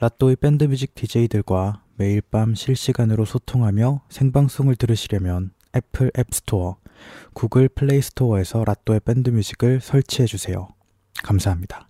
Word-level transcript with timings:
라또의 0.00 0.36
밴드뮤직 0.36 0.94
DJ들과 0.94 1.82
매일 1.96 2.22
밤 2.22 2.54
실시간으로 2.54 3.26
소통하며 3.26 4.00
생방송을 4.08 4.76
들으시려면 4.76 5.50
애플 5.76 6.10
앱스토어, 6.18 6.78
구글 7.34 7.68
플레이스토어에서 7.68 8.64
라또의 8.64 9.00
밴드뮤직을 9.00 9.82
설치해주세요. 9.82 10.68
감사합니다. 11.22 11.89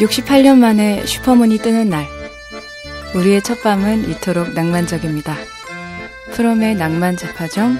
육십팔 0.00 0.42
년 0.42 0.58
만에 0.58 1.04
슈퍼문이 1.04 1.58
뜨는 1.58 1.90
날. 1.90 2.06
우리의 3.14 3.42
첫 3.42 3.62
밤은 3.62 4.08
이토록 4.08 4.54
낭만적입니다. 4.54 5.36
프롬의 6.32 6.76
낭만 6.76 7.18
자파정 7.18 7.78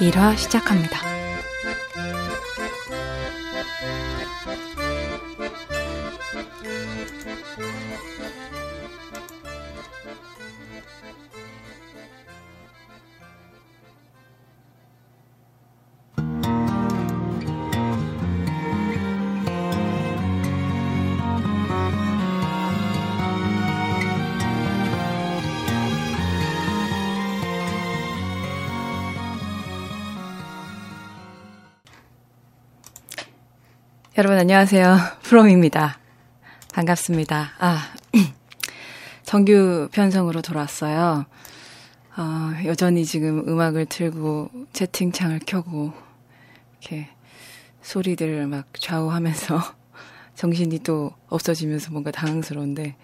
1화 0.00 0.36
시작합니다. 0.36 1.11
여러분 34.22 34.38
안녕하세요. 34.38 34.98
프롬입니다. 35.22 35.98
반갑습니다. 36.72 37.54
아, 37.58 37.92
정규 39.26 39.88
편성으로 39.90 40.42
돌아왔어요. 40.42 41.26
어, 42.16 42.52
여전히 42.64 43.04
지금 43.04 43.42
음악을 43.48 43.86
틀고 43.86 44.48
채팅창을 44.72 45.40
켜고 45.44 45.92
이렇게 46.80 47.08
소리들을 47.82 48.46
막 48.46 48.66
좌우하면서 48.78 49.60
정신이 50.36 50.84
또 50.84 51.10
없어지면서 51.26 51.90
뭔가 51.90 52.12
당황스러운데 52.12 52.94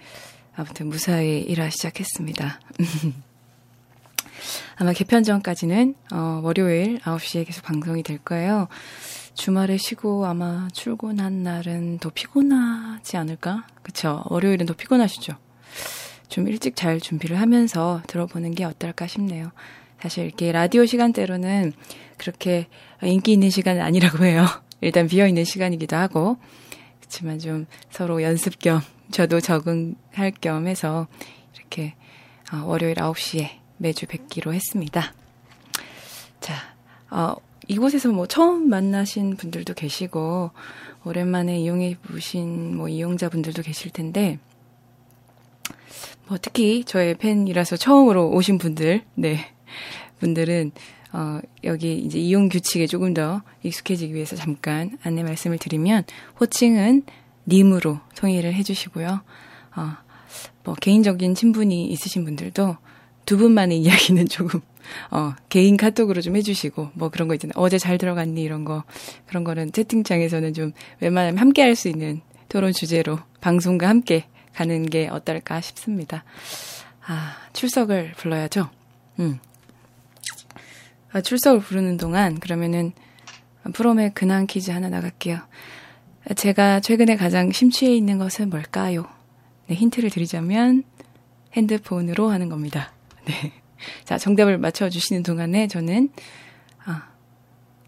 아무튼 0.55 0.87
무사히 0.87 1.41
일화 1.41 1.69
시작했습니다. 1.69 2.61
아마 4.77 4.93
개편 4.93 5.25
전까지는 5.25 5.97
어, 6.13 6.41
월요일 6.45 7.01
9시에 7.01 7.45
계속 7.45 7.65
방송이 7.65 8.05
될 8.05 8.19
거예요. 8.19 8.69
주말에 9.39 9.77
쉬고 9.77 10.27
아마 10.27 10.67
출근한 10.73 11.45
날은 11.45 11.99
더 12.01 12.11
피곤하지 12.11 13.17
않을까? 13.17 13.69
그쵸? 13.85 14.25
월요일은 14.27 14.67
더 14.67 14.75
피곤하시죠? 14.75 15.33
좀 16.29 16.49
일찍 16.49 16.75
잘 16.75 16.99
준비를 16.99 17.41
하면서 17.41 18.03
들어보는 18.09 18.57
게 18.57 18.65
어떨까 18.65 19.07
싶네요. 19.07 19.53
사실 20.03 20.27
이렇게 20.27 20.51
라디오 20.51 20.85
시간대로는 20.85 21.73
그렇게 22.17 22.67
인기 23.01 23.33
있는 23.33 23.49
시간은 23.49 23.81
아니라고 23.81 24.25
해요. 24.25 24.45
일단 24.83 25.07
비어있는 25.07 25.45
시간이기도 25.45 25.95
하고. 25.95 26.37
그렇지만 26.99 27.39
좀 27.39 27.67
서로 27.91 28.21
연습 28.25 28.59
겸, 28.59 28.81
저도 29.13 29.41
적응할 29.41 30.33
겸 30.41 30.67
해서 30.67 31.07
이렇게 31.55 31.95
어, 32.53 32.65
월요일 32.67 32.97
9시에 32.97 33.51
매주 33.77 34.07
뵙기로 34.07 34.53
했습니다. 34.53 35.15
자, 36.41 36.55
어, 37.09 37.37
이곳에서 37.69 38.11
뭐 38.11 38.27
처음 38.27 38.69
만나신 38.69 39.37
분들도 39.37 39.75
계시고 39.75 40.51
오랜만에 41.05 41.61
이용해 41.61 41.99
보신 42.03 42.77
뭐 42.77 42.89
이용자분들도 42.89 43.63
계실 43.63 43.91
텐데 43.91 44.39
뭐 46.27 46.39
특히 46.41 46.85
저의 46.85 47.15
팬이라서 47.15 47.77
처음으로 47.77 48.31
오신 48.31 48.59
분들 48.59 49.03
네 49.15 49.39
분들은 50.19 50.73
어 51.13 51.41
여기 51.65 51.97
이제 51.99 52.19
이용 52.19 52.49
규칙에 52.49 52.87
조금 52.87 53.15
더 53.15 53.43
익숙해지기 53.63 54.15
위해서 54.15 54.37
잠깐 54.37 54.99
안내 55.03 55.23
말씀을 55.23 55.59
드리면 55.59 56.05
호칭은 56.41 57.05
님으로 57.47 58.01
통일을 58.17 58.53
해주시고요. 58.55 59.21
어 59.77 60.09
뭐 60.65 60.75
개인적인 60.75 61.35
친분이 61.35 61.87
있으신 61.87 62.25
분들도 62.25 62.77
두 63.25 63.39
분만의 63.39 63.81
이야기는 63.83 64.29
조금 64.29 64.61
어, 65.11 65.35
개인 65.49 65.77
카톡으로 65.77 66.21
좀 66.21 66.37
해주시고, 66.37 66.91
뭐 66.95 67.09
그런 67.09 67.29
거 67.29 67.35
있잖아요. 67.35 67.55
어제 67.57 67.79
잘 67.79 67.99
들어갔니? 67.99 68.43
이런 68.43 68.65
거. 68.65 68.85
그런 69.27 69.45
거는 69.45 69.73
채팅창에서는 69.73 70.55
좀 70.55 70.73
웬만하면 71.01 71.39
함께 71.39 71.63
할 71.63 71.77
수 71.77 71.89
있는 71.89 72.21
토론 72.49 72.73
주제로 72.73 73.19
방송과 73.41 73.89
함께 73.89 74.25
가는 74.55 74.85
게 74.87 75.09
어떨까 75.09 75.61
싶습니다. 75.61 76.25
아, 77.07 77.37
출석을 77.53 78.13
불러야죠. 78.17 78.69
음. 79.21 79.39
아, 81.13 81.21
출석을 81.21 81.61
부르는 81.61 81.97
동안 81.97 82.39
그러면은 82.41 82.93
프롬의 83.73 84.15
근황 84.15 84.47
퀴즈 84.47 84.71
하나 84.71 84.89
나갈게요. 84.89 85.39
제가 86.37 86.81
최근에 86.81 87.17
가장 87.17 87.53
심취해 87.53 87.95
있는 87.95 88.19
것은 88.19 88.51
뭘까요? 88.51 89.07
네, 89.67 89.75
힌트를 89.75 90.11
드리자면 90.11 90.85
핸드폰으로 91.55 92.29
하는 92.31 92.49
겁니다. 92.49 92.93
네. 93.25 93.53
자, 94.05 94.19
정답을 94.19 94.59
맞춰주시는 94.59 95.23
동안에 95.23 95.69
저는, 95.69 96.11
아, 96.85 97.09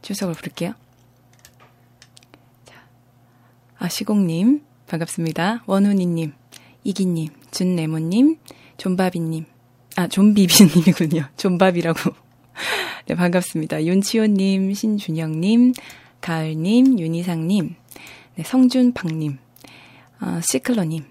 출석을 0.03 0.35
부를게요. 0.35 0.75
자, 2.65 2.75
아, 3.79 3.89
시공님, 3.89 4.63
반갑습니다. 4.87 5.63
원훈이님, 5.67 6.33
이기님, 6.85 7.29
준네모님, 7.51 8.39
존바비님, 8.77 9.45
아, 9.97 10.07
존비비님이군요. 10.09 11.29
존바비라고. 11.37 12.15
네, 13.07 13.15
반갑습니다. 13.15 13.85
윤치호님, 13.85 14.73
신준영님, 14.75 15.73
가을님, 16.21 16.99
윤희상님, 16.99 17.75
네, 18.37 18.43
성준박님, 18.43 19.39
어, 20.21 20.41
시클러님, 20.43 21.05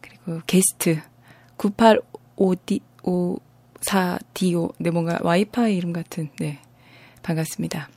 그리고 0.00 0.40
게스트, 0.46 1.00
985D5 1.58 3.38
사 3.38 3.45
디오, 4.34 4.72
네, 4.78 4.90
뭔가 4.90 5.18
와이파이 5.22 5.76
이름 5.76 5.92
같은, 5.92 6.30
네, 6.38 6.58
반갑습니다. 7.22 7.88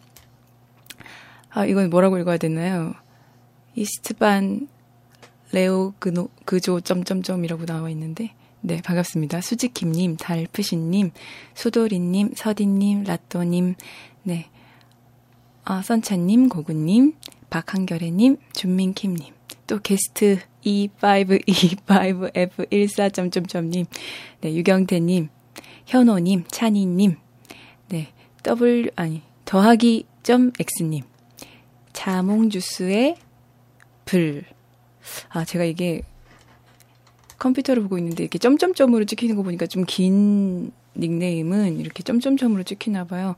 아, 1.50 1.66
이건 1.66 1.90
뭐라고 1.90 2.20
읽어야 2.20 2.38
되나요? 2.38 2.94
이스트반 3.76 4.68
레오 5.52 5.94
그노, 6.00 6.30
그조 6.46 6.80
점점점이라고 6.82 7.66
나와 7.66 7.90
있는데, 7.90 8.34
네, 8.62 8.82
반갑습니다. 8.82 9.42
수지킴님, 9.42 10.18
달프신님, 10.18 11.12
수도리님, 11.54 12.34
서디님, 12.36 13.04
라또님, 13.04 13.76
네, 14.24 14.50
아, 15.64 15.82
선찬님, 15.82 16.50
고구님, 16.50 17.14
박한결애님, 17.50 18.36
준민킴님, 18.54 19.34
또 19.66 19.80
게스트 19.80 20.40
E525F14 20.66 23.14
점점점님, 23.14 23.86
네, 24.42 24.54
유경태님, 24.54 25.30
현호님, 25.90 26.44
찬이님, 26.50 27.18
네, 27.88 28.14
W, 28.44 28.92
아니, 28.96 29.24
더하기 29.46 30.06
점 30.22 30.52
X님, 30.60 31.04
자몽주스의 31.94 33.16
불. 34.06 34.44
아, 35.30 35.44
제가 35.44 35.64
이게 35.64 36.04
컴퓨터를 37.40 37.82
보고 37.82 37.98
있는데 37.98 38.22
이렇게 38.22 38.38
점점점으로 38.38 39.06
찍히는 39.06 39.36
거 39.36 39.42
보니까 39.42 39.66
좀 39.66 39.86
긴 39.86 40.72
닉네임은 40.96 41.80
이렇게 41.80 42.04
점점점으로 42.04 42.62
찍히나 42.64 43.06
봐요. 43.06 43.36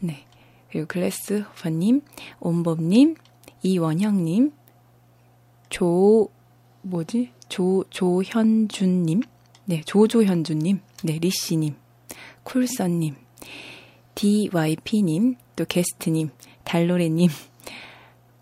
네. 0.00 0.26
그리고 0.70 0.86
글래스 0.86 1.40
허파님, 1.40 2.02
온범님, 2.40 3.16
이원형님, 3.62 4.52
조, 5.70 6.28
뭐지? 6.82 7.30
조, 7.48 7.84
조현준님, 7.88 9.22
네, 9.64 9.80
조조현주님, 9.86 10.80
네, 11.02 11.18
리씨님, 11.18 11.76
쿨선님, 12.42 13.16
DYP님, 14.14 15.36
또 15.56 15.64
게스트님, 15.64 16.30
달로레님, 16.64 17.30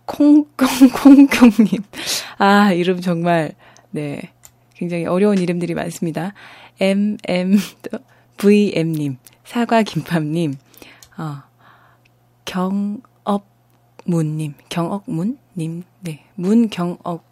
콩콩콩콩님. 0.07 1.83
아, 2.39 2.73
이름 2.73 3.01
정말, 3.01 3.55
네, 3.91 4.33
굉장히 4.75 5.07
어려운 5.07 5.39
이름들이 5.39 5.75
많습니다. 5.75 6.35
MM, 6.81 7.59
VM님, 8.39 9.19
사과김밥님, 9.45 10.55
어, 11.19 11.43
경업문님, 12.45 13.35
경억문님, 14.69 15.39
님, 15.59 15.83
네. 16.01 16.25
문경억, 16.37 17.25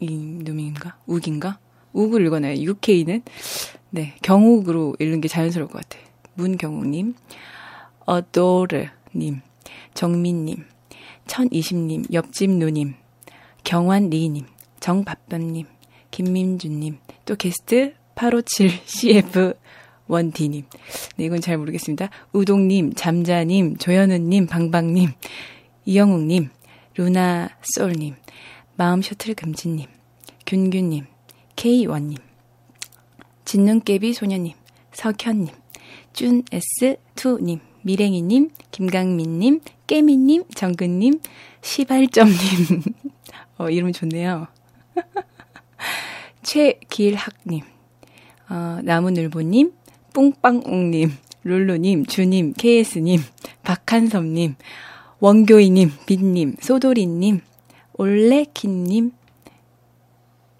이 0.00 0.16
놈인가? 0.44 0.96
욱인가? 1.06 1.58
욱을 1.92 2.24
읽어놔요. 2.26 2.62
UK는. 2.62 3.22
네. 3.90 4.14
경욱으로 4.22 4.96
읽는 4.98 5.20
게 5.20 5.28
자연스러울 5.28 5.68
것 5.70 5.82
같아. 5.82 5.98
문경욱님, 6.34 7.14
어도르님, 8.06 9.40
정민님, 9.94 10.64
천이십님, 11.26 12.04
옆집 12.12 12.50
누님, 12.50 12.94
경환리님, 13.64 14.46
정밥밤님, 14.80 15.66
김민주님, 16.10 16.98
또 17.24 17.34
게스트 17.34 17.94
857CF 18.14 19.56
원디님. 20.06 20.64
네, 21.16 21.24
이건 21.24 21.40
잘 21.40 21.58
모르겠습니다. 21.58 22.08
우동님, 22.32 22.94
잠자님, 22.94 23.76
조현우님, 23.76 24.46
방방님, 24.46 25.10
이영웅님, 25.84 26.50
루나솔님, 26.96 28.14
마음 28.76 29.02
셔틀 29.02 29.34
금지님, 29.34 29.86
균균님, 30.46 31.06
K1님, 31.56 32.27
진눈깨비 33.48 34.12
소녀님, 34.12 34.52
석현님, 34.92 35.48
쭌S2님, 36.12 37.60
미랭이님, 37.80 38.50
김강민님, 38.70 39.60
깨미님, 39.86 40.44
정근님, 40.54 41.18
시발점님. 41.62 42.36
어, 43.56 43.70
이름 43.70 43.92
좋네요. 43.94 44.48
최길학님, 46.42 47.62
어, 48.50 48.80
나무늘보님, 48.84 49.72
뿡빵옹님, 50.12 51.12
룰루님, 51.44 52.04
주님, 52.04 52.52
KS님, 52.52 53.22
박한섭님, 53.62 54.56
원교이님, 55.20 55.92
빈님, 56.04 56.56
소도리님, 56.60 57.40
올레킨님, 57.94 59.12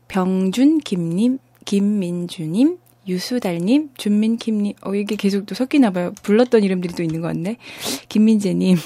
병준김님, 0.08 1.38
김민주님, 1.68 2.78
유수달님, 3.06 3.90
준민킴님, 3.98 4.72
어, 4.86 4.94
이게 4.94 5.16
계속 5.16 5.44
또 5.44 5.54
섞이나봐요. 5.54 6.14
불렀던 6.22 6.64
이름들이 6.64 6.94
또 6.94 7.02
있는 7.02 7.20
것 7.20 7.26
같네. 7.26 7.58
김민재님, 8.08 8.78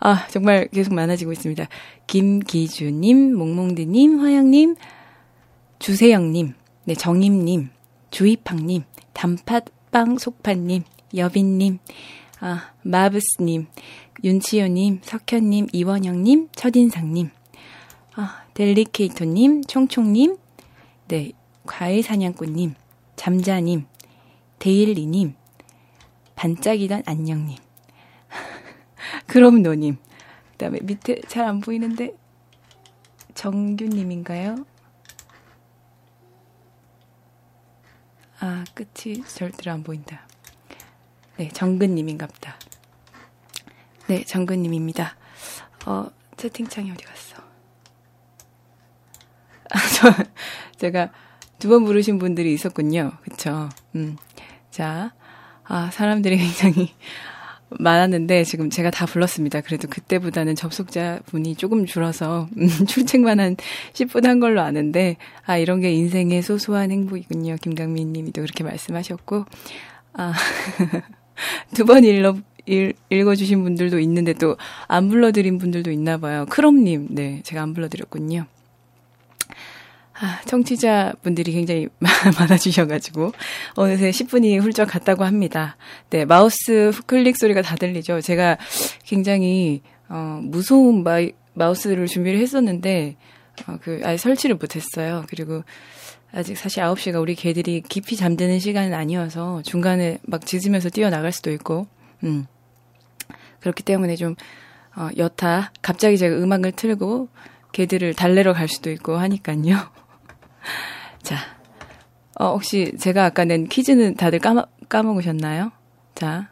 아, 0.00 0.26
정말 0.26 0.66
계속 0.72 0.92
많아지고 0.92 1.30
있습니다. 1.30 1.68
김기주님, 2.08 3.36
몽몽드님, 3.36 4.18
화영님, 4.18 4.74
주세영님, 5.78 6.54
네, 6.86 6.94
정임님, 6.94 7.70
주이팡님, 8.10 8.82
단팥빵 9.12 10.18
속파님, 10.18 10.82
여빈님, 11.14 11.78
아, 12.40 12.72
마브스님, 12.82 13.68
윤치효님, 14.24 14.98
석현님, 15.04 15.68
이원영님, 15.72 16.48
첫인상님, 16.56 17.30
아, 18.16 18.42
델리케이토님, 18.54 19.62
총총님, 19.62 20.38
네, 21.06 21.30
과일사냥꾼님, 21.66 22.74
잠자님, 23.16 23.86
데일리님, 24.58 25.34
반짝이던 26.36 27.02
안녕님, 27.06 27.56
그럼노님, 29.26 29.96
그 30.52 30.56
다음에 30.58 30.78
밑에 30.82 31.20
잘 31.28 31.44
안 31.46 31.60
보이는데, 31.60 32.14
정규님인가요? 33.34 34.64
아, 38.40 38.64
끝이 38.74 39.22
절대로 39.24 39.72
안 39.72 39.82
보인다. 39.82 40.26
네, 41.36 41.48
정근님인갑다. 41.48 42.56
네, 44.08 44.24
정근님입니다. 44.24 45.16
어, 45.86 46.06
채팅창이 46.36 46.90
어디 46.92 47.04
갔어? 47.04 47.36
아, 49.70 49.78
저, 49.94 50.12
제가 50.78 51.12
두 51.58 51.68
번 51.68 51.84
부르신 51.84 52.18
분들이 52.18 52.52
있었군요. 52.52 53.12
그쵸? 53.22 53.68
음. 53.94 54.16
자, 54.70 55.12
아, 55.64 55.90
사람들이 55.92 56.36
굉장히 56.36 56.92
많았는데 57.70 58.44
지금 58.44 58.70
제가 58.70 58.90
다 58.90 59.06
불렀습니다. 59.06 59.60
그래도 59.60 59.88
그때보다는 59.88 60.54
접속자 60.54 61.20
분이 61.26 61.56
조금 61.56 61.84
줄어서 61.86 62.48
음, 62.56 62.68
출첵만 62.86 63.40
한 63.40 63.56
10분 63.92 64.24
한 64.24 64.38
걸로 64.38 64.60
아는데 64.60 65.16
아 65.44 65.56
이런 65.58 65.80
게 65.80 65.90
인생의 65.92 66.42
소소한 66.42 66.90
행복이군요. 66.92 67.56
김강민 67.60 68.12
님이 68.12 68.32
또 68.32 68.42
그렇게 68.42 68.62
말씀하셨고 68.62 69.46
아 70.12 70.32
두번 71.74 72.04
읽어 72.04 72.36
읽어주신 73.10 73.62
분들도 73.64 73.98
있는데 74.00 74.32
또 74.34 74.56
안 74.88 75.08
불러드린 75.08 75.58
분들도 75.58 75.90
있나 75.90 76.18
봐요. 76.18 76.46
크롬님, 76.48 77.08
네, 77.10 77.40
제가 77.44 77.62
안 77.62 77.74
불러드렸군요. 77.74 78.46
아, 80.18 80.40
청취자분들이 80.46 81.52
굉장히 81.52 81.88
많아지셔가지고, 82.38 83.32
어느새 83.74 84.10
10분이 84.10 84.60
훌쩍 84.60 84.86
갔다고 84.86 85.24
합니다. 85.24 85.76
네, 86.08 86.24
마우스 86.24 86.90
클릭 87.06 87.36
소리가 87.36 87.60
다 87.60 87.76
들리죠. 87.76 88.22
제가 88.22 88.56
굉장히, 89.04 89.82
어, 90.08 90.40
무서운 90.42 91.02
마이, 91.02 91.32
마우스를 91.52 92.06
준비를 92.06 92.38
했었는데, 92.40 93.16
어, 93.66 93.78
그, 93.82 94.00
아예 94.04 94.16
설치를 94.16 94.56
못했어요. 94.56 95.24
그리고, 95.28 95.64
아직 96.32 96.56
사실 96.56 96.82
9시가 96.82 97.20
우리 97.20 97.34
개들이 97.34 97.82
깊이 97.86 98.16
잠드는 98.16 98.58
시간은 98.58 98.94
아니어서 98.94 99.62
중간에 99.62 100.18
막 100.22 100.46
짖으면서 100.46 100.88
뛰어나갈 100.88 101.30
수도 101.32 101.50
있고, 101.52 101.86
음. 102.24 102.46
그렇기 103.60 103.82
때문에 103.82 104.16
좀, 104.16 104.34
어, 104.96 105.08
여타, 105.18 105.72
갑자기 105.82 106.16
제가 106.16 106.36
음악을 106.36 106.72
틀고, 106.72 107.28
개들을 107.72 108.14
달래러 108.14 108.54
갈 108.54 108.68
수도 108.68 108.90
있고 108.90 109.18
하니까요. 109.18 109.96
자, 111.22 111.36
어, 112.38 112.52
혹시 112.52 112.92
제가 112.98 113.24
아까 113.24 113.44
낸 113.44 113.66
퀴즈는 113.66 114.14
다들 114.14 114.38
까마, 114.38 114.66
까먹으셨나요? 114.88 115.72
자, 116.14 116.50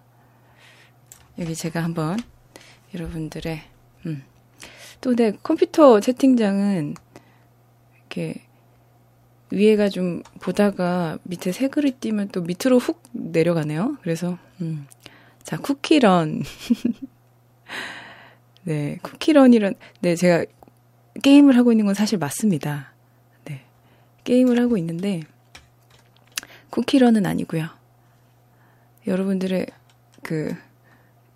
여기 1.39 1.55
제가 1.55 1.83
한번 1.83 2.19
여러분들의, 2.95 3.63
음. 4.07 4.25
또, 5.01 5.15
내 5.15 5.33
컴퓨터 5.43 6.01
채팅장은 6.01 6.95
이렇게 7.97 8.43
위에가 9.51 9.91
좀 9.91 10.23
보다가 10.41 11.19
밑에 11.25 11.53
새 11.53 11.69
글이 11.69 11.93
띄면 11.93 12.29
또 12.29 12.41
밑으로 12.41 12.79
훅 12.79 13.03
내려가네요. 13.13 13.99
그래서, 14.03 14.39
음. 14.61 14.87
자, 15.43 15.59
쿠키런. 15.59 16.43
네, 18.65 18.99
쿠키런이란, 19.03 19.75
네, 20.01 20.17
제가 20.17 20.47
게임을 21.23 21.59
하고 21.59 21.73
있는 21.73 21.85
건 21.85 21.95
사실 21.95 22.19
맞습니다. 22.19 22.94
게임을 24.25 24.59
하고 24.61 24.77
있는데 24.77 25.23
쿠키런은 26.71 27.27
아니고요. 27.27 27.69
여러분들의 29.07 29.67
그 30.23 30.55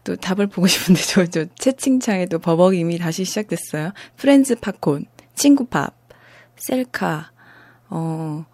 또 0.08 0.16
답을 0.16 0.46
보고 0.46 0.66
싶은데 0.66 1.02
저 1.02 1.26
저 1.26 1.44
채팅창에 1.58 2.26
또 2.26 2.38
버벅임이 2.38 2.96
다시 2.96 3.24
시작됐어요. 3.26 3.92
프렌즈 4.16 4.54
팝콘, 4.54 5.04
친구팝, 5.34 5.94
셀카, 6.56 7.30
어 7.90 8.46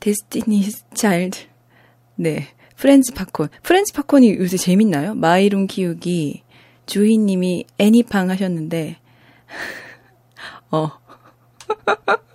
데스티니 0.00 0.68
차일드. 0.94 1.38
네. 2.16 2.48
프렌즈 2.76 3.14
팝콘. 3.14 3.48
프렌즈 3.62 3.92
팝콘이 3.92 4.34
요새 4.38 4.56
재밌나요? 4.56 5.14
마이룸 5.14 5.68
키우기 5.68 6.42
주희님이 6.86 7.66
애니팡 7.78 8.30
하셨는데 8.30 8.96
어 10.72 10.90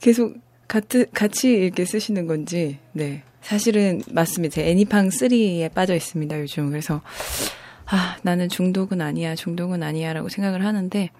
계속 0.00 0.36
같이, 0.68 1.06
같이 1.12 1.50
이렇게 1.50 1.84
쓰시는 1.84 2.26
건지, 2.26 2.78
네. 2.92 3.22
사실은 3.40 4.02
맞습니다. 4.10 4.56
제 4.56 4.68
애니팡 4.68 5.08
3에 5.08 5.72
빠져 5.72 5.94
있습니다, 5.94 6.38
요즘. 6.40 6.70
그래서, 6.70 7.00
아, 7.86 8.18
나는 8.22 8.48
중독은 8.48 9.00
아니야, 9.00 9.34
중독은 9.34 9.82
아니야, 9.82 10.12
라고 10.12 10.28
생각을 10.28 10.64
하는데, 10.64 11.10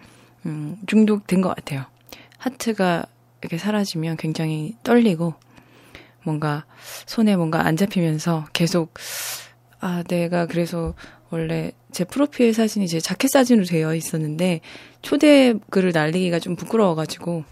음, 0.46 0.76
중독된 0.86 1.40
것 1.40 1.54
같아요. 1.54 1.84
하트가 2.36 3.06
이렇게 3.40 3.56
사라지면 3.56 4.16
굉장히 4.18 4.76
떨리고, 4.82 5.34
뭔가, 6.24 6.66
손에 7.06 7.36
뭔가 7.36 7.66
안 7.66 7.76
잡히면서 7.76 8.46
계속, 8.52 8.92
아, 9.80 10.02
내가 10.06 10.46
그래서 10.46 10.94
원래 11.30 11.72
제 11.92 12.04
프로필 12.04 12.52
사진이 12.52 12.88
제 12.88 13.00
자켓 13.00 13.30
사진으로 13.30 13.64
되어 13.64 13.94
있었는데, 13.94 14.60
초대 15.00 15.54
글을 15.70 15.92
날리기가 15.92 16.38
좀 16.40 16.56
부끄러워가지고, 16.56 17.44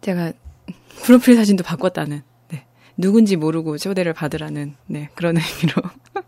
제가 0.00 0.32
프로필 1.02 1.36
사진도 1.36 1.64
바꿨다는, 1.64 2.22
네. 2.48 2.64
누군지 2.96 3.36
모르고 3.36 3.78
초대를 3.78 4.12
받으라는, 4.12 4.74
네. 4.86 5.08
그런 5.14 5.36
의미로. 5.36 5.82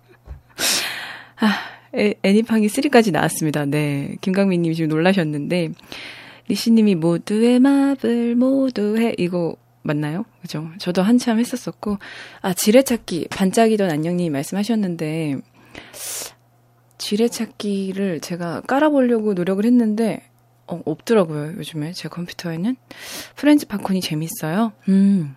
아, 1.40 1.58
애, 1.96 2.14
애니팡이 2.22 2.66
3까지 2.66 3.12
나왔습니다. 3.12 3.64
네. 3.64 4.16
김강민 4.20 4.62
님이 4.62 4.74
지금 4.74 4.88
놀라셨는데, 4.90 5.70
리씨 6.48 6.72
님이 6.72 6.94
모두의 6.94 7.60
마블, 7.60 8.34
모두의, 8.36 9.14
이거 9.18 9.56
맞나요? 9.82 10.24
그죠? 10.42 10.68
저도 10.78 11.02
한참 11.02 11.38
했었었고, 11.38 11.98
아, 12.42 12.52
지뢰찾기, 12.52 13.28
반짝이던 13.30 13.90
안녕님이 13.90 14.30
말씀하셨는데, 14.30 15.38
지뢰찾기를 17.00 18.20
제가 18.20 18.60
깔아보려고 18.62 19.34
노력을 19.34 19.64
했는데 19.64 20.22
어, 20.70 20.80
없더라고요, 20.84 21.54
요즘에 21.56 21.92
제 21.92 22.08
컴퓨터에는. 22.08 22.76
프렌즈 23.36 23.66
팝콘이 23.66 24.00
재밌어요. 24.00 24.72
음, 24.88 25.36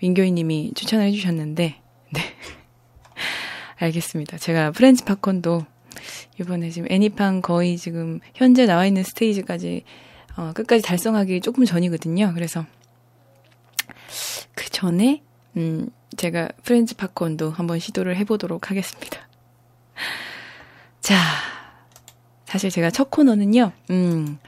민교희 0.00 0.32
님이 0.32 0.72
추천을 0.74 1.04
해주셨는데, 1.06 1.76
네. 2.12 2.20
알겠습니다. 3.76 4.38
제가 4.38 4.72
프렌즈 4.72 5.04
팝콘도 5.04 5.64
이번에 6.40 6.70
지금 6.70 6.88
애니팡 6.90 7.42
거의 7.42 7.76
지금 7.76 8.20
현재 8.34 8.66
나와 8.66 8.86
있는 8.86 9.02
스테이지까지 9.02 9.84
어, 10.36 10.52
끝까지 10.54 10.82
달성하기 10.82 11.40
조금 11.40 11.64
전이거든요. 11.64 12.32
그래서 12.34 12.64
그 14.54 14.68
전에 14.70 15.22
음, 15.56 15.90
제가 16.16 16.48
프렌즈 16.62 16.94
팝콘도 16.96 17.50
한번 17.50 17.78
시도를 17.78 18.16
해보도록 18.16 18.70
하겠습니다. 18.70 19.28
자, 21.00 21.16
사실 22.50 22.68
제가 22.68 22.90
첫 22.90 23.10
코너는요, 23.10 23.70
음, 23.90 24.38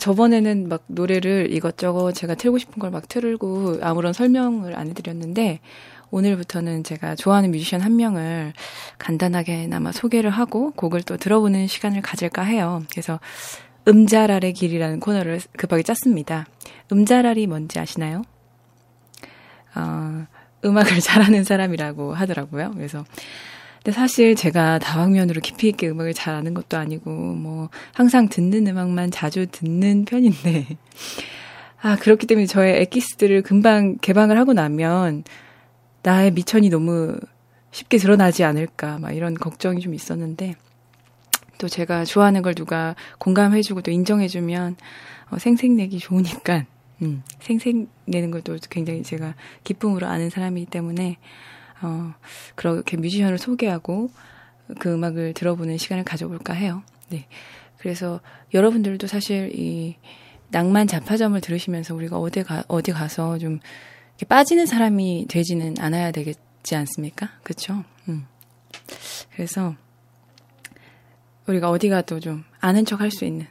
저번에는 0.00 0.68
막 0.68 0.82
노래를 0.88 1.52
이것저것 1.52 2.12
제가 2.12 2.34
틀고 2.34 2.58
싶은 2.58 2.80
걸 2.80 2.90
막 2.90 3.08
틀고 3.08 3.78
아무런 3.82 4.12
설명을 4.12 4.76
안 4.76 4.88
해드렸는데, 4.88 5.60
오늘부터는 6.10 6.82
제가 6.82 7.14
좋아하는 7.14 7.52
뮤지션 7.52 7.82
한 7.82 7.94
명을 7.94 8.52
간단하게나마 8.98 9.92
소개를 9.92 10.30
하고 10.30 10.72
곡을 10.72 11.02
또 11.02 11.16
들어보는 11.16 11.68
시간을 11.68 12.02
가질까 12.02 12.42
해요. 12.42 12.82
그래서 12.90 13.20
음자랄의 13.86 14.52
길이라는 14.54 14.98
코너를 14.98 15.40
급하게 15.56 15.84
짰습니다. 15.84 16.46
음자랄이 16.90 17.46
뭔지 17.46 17.78
아시나요? 17.78 18.22
어, 19.76 20.26
음악을 20.64 20.98
잘하는 21.00 21.44
사람이라고 21.44 22.12
하더라고요. 22.14 22.72
그래서 22.74 23.04
근데 23.88 23.96
사실 23.96 24.34
제가 24.34 24.78
다방면으로 24.80 25.40
깊이 25.40 25.66
있게 25.70 25.88
음악을 25.88 26.12
잘 26.12 26.34
아는 26.34 26.52
것도 26.52 26.76
아니고 26.76 27.10
뭐 27.10 27.70
항상 27.94 28.28
듣는 28.28 28.66
음악만 28.66 29.10
자주 29.10 29.46
듣는 29.46 30.04
편인데. 30.04 30.66
아 31.80 31.96
그렇기 31.96 32.26
때문에 32.26 32.44
저의 32.44 32.82
엑기스들을 32.82 33.40
금방 33.40 33.96
개방을 33.96 34.36
하고 34.36 34.52
나면 34.52 35.24
나의 36.02 36.32
미천이 36.32 36.68
너무 36.68 37.18
쉽게 37.70 37.96
드러나지 37.96 38.44
않을까 38.44 38.98
막 38.98 39.12
이런 39.12 39.32
걱정이 39.32 39.80
좀 39.80 39.94
있었는데 39.94 40.56
또 41.56 41.66
제가 41.66 42.04
좋아하는 42.04 42.42
걸 42.42 42.54
누가 42.54 42.94
공감해주고 43.16 43.80
또 43.80 43.90
인정해주면 43.90 44.76
어, 45.30 45.38
생색내기 45.38 45.98
좋으니까. 45.98 46.66
음, 47.00 47.22
생색내는 47.40 48.32
걸또 48.32 48.58
굉장히 48.68 49.02
제가 49.02 49.34
기쁨으로 49.64 50.06
아는 50.08 50.28
사람이기 50.28 50.66
때문에 50.66 51.16
어, 51.82 52.14
그렇게 52.54 52.96
뮤지션을 52.96 53.38
소개하고 53.38 54.10
그 54.78 54.92
음악을 54.92 55.34
들어보는 55.34 55.78
시간을 55.78 56.04
가져볼까 56.04 56.54
해요. 56.54 56.82
네. 57.08 57.26
그래서 57.78 58.20
여러분들도 58.52 59.06
사실 59.06 59.50
이 59.54 59.96
낭만 60.50 60.86
자파점을 60.86 61.40
들으시면서 61.40 61.94
우리가 61.94 62.18
어디 62.18 62.42
가, 62.42 62.64
어디 62.68 62.92
가서 62.92 63.38
좀 63.38 63.60
빠지는 64.28 64.66
사람이 64.66 65.26
되지는 65.28 65.76
않아야 65.78 66.10
되겠지 66.10 66.74
않습니까? 66.74 67.30
그쵸? 67.42 67.84
음. 68.08 68.26
그래서 69.32 69.74
우리가 71.46 71.70
어디 71.70 71.88
가도 71.88 72.20
좀 72.20 72.44
아는 72.60 72.84
척 72.84 73.00
할 73.00 73.10
수 73.10 73.24
있는 73.24 73.46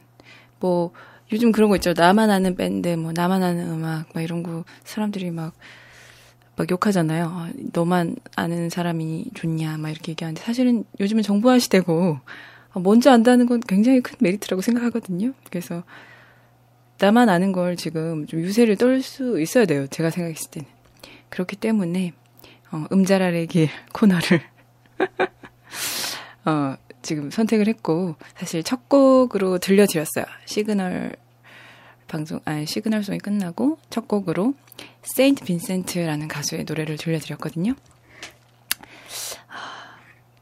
뭐 0.60 0.92
요즘 1.32 1.52
그런 1.52 1.68
거 1.68 1.76
있죠. 1.76 1.92
나만 1.94 2.30
아는 2.30 2.56
밴드, 2.56 2.88
뭐 2.88 3.12
나만 3.14 3.42
아는 3.42 3.70
음악, 3.70 4.08
막 4.14 4.22
이런 4.22 4.42
거 4.42 4.64
사람들이 4.84 5.30
막, 5.30 5.54
막 6.58 6.68
욕하잖아요. 6.70 7.26
아, 7.26 7.50
너만 7.72 8.16
아는 8.34 8.68
사람이 8.68 9.26
좋냐, 9.34 9.78
막 9.78 9.90
이렇게 9.90 10.10
얘기하는데 10.12 10.42
사실은 10.42 10.84
요즘은 10.98 11.22
정보화 11.22 11.60
시대고 11.60 12.18
아, 12.72 12.80
먼저 12.80 13.12
안다는 13.12 13.46
건 13.46 13.60
굉장히 13.60 14.00
큰 14.00 14.16
메리트라고 14.20 14.60
생각하거든요. 14.60 15.32
그래서 15.48 15.84
나만 16.98 17.28
아는 17.28 17.52
걸 17.52 17.76
지금 17.76 18.26
좀 18.26 18.40
유세를 18.40 18.76
떨 18.76 19.00
수 19.02 19.40
있어야 19.40 19.66
돼요. 19.66 19.86
제가 19.86 20.10
생각했을 20.10 20.50
때는. 20.50 20.68
그렇기 21.28 21.54
때문에 21.56 22.12
어, 22.72 22.86
음잘알의 22.90 23.46
길 23.46 23.68
코너를 23.94 24.40
어, 26.44 26.74
지금 27.02 27.30
선택을 27.30 27.68
했고 27.68 28.16
사실 28.36 28.64
첫 28.64 28.88
곡으로 28.88 29.58
들려드렸어요. 29.58 30.24
시그널 30.44 31.14
방송 32.08 32.40
아니 32.44 32.66
시그널 32.66 33.04
송이 33.04 33.18
끝나고 33.18 33.78
첫 33.90 34.08
곡으로 34.08 34.54
세인트 35.02 35.44
빈센트라는 35.44 36.26
가수의 36.28 36.64
노래를 36.64 36.96
들려드렸거든요. 36.96 37.74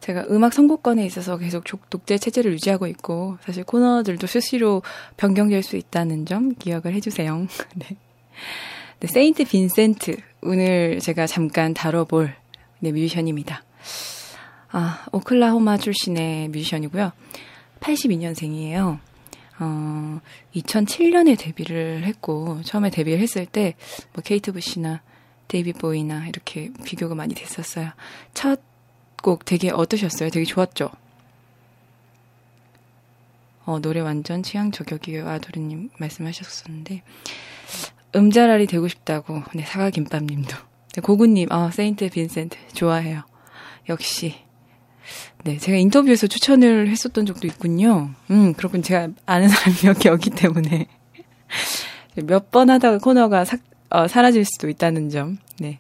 제가 0.00 0.26
음악 0.30 0.52
선곡권에 0.52 1.04
있어서 1.06 1.37
계속 1.37 1.64
독재 1.90 2.18
체제를 2.18 2.52
유지하고 2.52 2.87
있고 2.87 3.38
사실 3.42 3.64
코너들도 3.64 4.28
수시로 4.28 4.82
변경될 5.16 5.64
수 5.64 5.76
있다는 5.76 6.26
점 6.26 6.54
기억을 6.54 6.94
해주세요. 6.94 7.49
네. 7.75 7.96
네, 9.00 9.06
세인트 9.08 9.44
빈센트 9.44 10.16
오늘 10.42 11.00
제가 11.00 11.26
잠깐 11.26 11.75
다뤄볼 11.75 12.32
네, 12.78 12.92
뮤지션입니다. 12.92 13.64
아, 14.70 15.06
오클라호마 15.11 15.78
출신의 15.78 16.50
뮤지션이고요. 16.50 17.11
82년생이에요. 17.80 19.00
어, 19.59 20.21
2007년에 20.55 21.39
데뷔를 21.39 22.05
했고, 22.05 22.61
처음에 22.63 22.91
데뷔를 22.91 23.19
했을 23.21 23.47
때, 23.47 23.75
뭐, 24.13 24.23
케이트 24.23 24.53
부시나, 24.53 25.03
데이빗 25.49 25.73
보위나, 25.73 26.26
이렇게 26.27 26.71
비교가 26.85 27.15
많이 27.15 27.35
됐었어요. 27.35 27.91
첫 28.35 28.61
곡 29.23 29.45
되게 29.45 29.71
어떠셨어요? 29.71 30.31
되게 30.31 30.45
좋았죠? 30.45 30.89
어, 33.65 33.81
노래 33.81 33.99
완전 34.01 34.45
취향 34.45 34.71
저격이에요. 34.71 35.29
아도리님 35.29 35.91
말씀하셨었는데, 35.99 37.03
음잘알이 38.14 38.66
되고 38.69 38.87
싶다고, 38.87 39.43
네, 39.55 39.65
사과김밥님도. 39.65 40.57
네, 40.95 41.01
고구님, 41.01 41.51
아, 41.51 41.73
세인트 41.73 42.09
빈센트, 42.11 42.57
좋아해요. 42.75 43.25
역시, 43.89 44.37
네, 45.47 45.59
제가 45.59 45.79
인터뷰에서 45.79 46.26
추천을 46.26 46.88
했었던 46.88 47.25
적도 47.25 47.47
있군요. 47.47 48.11
음, 48.33 48.53
그렇군. 48.55 48.83
제가 48.83 49.09
아는 49.26 49.49
사람이 49.49 49.76
여기 49.87 50.09
없기 50.09 50.31
때문에. 50.31 50.87
몇 52.25 52.50
번 52.50 52.69
하다가 52.69 52.99
코너가 52.99 53.45
사, 53.45 53.57
어, 53.91 54.09
사라질 54.09 54.45
수도 54.45 54.69
있다는 54.69 55.09
점. 55.09 55.38
네. 55.61 55.79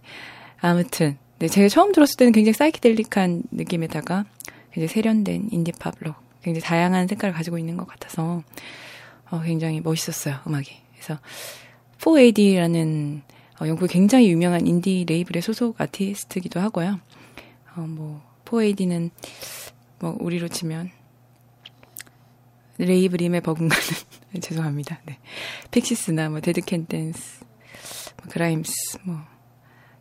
아무튼. 0.60 1.18
네, 1.40 1.48
제가 1.48 1.68
처음 1.68 1.90
들었을 1.90 2.16
때는 2.16 2.32
굉장히 2.32 2.52
사이키델릭한 2.54 3.42
느낌에다가 3.50 4.24
굉장히 4.72 4.88
세련된 4.88 5.48
인디팝로 5.50 6.14
굉장히 6.42 6.62
다양한 6.62 7.08
색깔을 7.08 7.34
가지고 7.34 7.58
있는 7.58 7.76
것 7.76 7.88
같아서 7.88 8.42
어, 9.30 9.40
굉장히 9.42 9.80
멋있었어요, 9.80 10.36
음악이. 10.46 10.70
그래서 10.94 11.20
4AD라는 11.98 13.20
어, 13.60 13.66
영국 13.66 13.88
굉장히 13.90 14.30
유명한 14.30 14.66
인디 14.66 15.04
레이블의 15.08 15.42
소속 15.42 15.80
아티스트기도 15.80 16.60
하고요. 16.60 17.00
어, 17.74 17.80
뭐 17.80 18.22
4AD는 18.46 19.10
뭐 19.98 20.16
우리로 20.20 20.48
치면 20.48 20.90
레이블임에 22.78 23.40
버금가는 23.40 23.84
죄송합니다. 24.40 25.00
네. 25.06 25.18
픽시스나 25.70 26.28
뭐 26.28 26.40
데드캔 26.40 26.86
댄스, 26.86 27.40
뭐 28.16 28.30
그라임스 28.30 28.98
뭐 29.04 29.18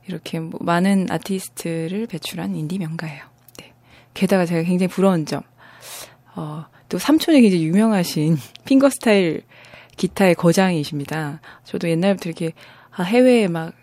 이렇게 0.08 0.40
뭐 0.40 0.60
많은 0.62 1.08
아티스트를 1.10 2.08
배출한 2.08 2.56
인디 2.56 2.78
명가예요. 2.78 3.24
네. 3.60 3.74
게다가 4.14 4.46
제가 4.46 4.64
굉장히 4.64 4.90
부러운 4.90 5.26
점, 5.26 5.42
어, 6.36 6.66
또 6.90 6.98
삼촌이 6.98 7.42
굉장히 7.42 7.66
유명하신 7.66 8.38
finger 8.66 8.90
style 8.90 9.44
기타의 9.98 10.36
거장이십니다. 10.36 11.40
저도 11.64 11.90
옛날부터 11.90 12.30
이렇게 12.30 12.52
아, 12.92 13.04
해외에 13.04 13.48
막 13.48 13.74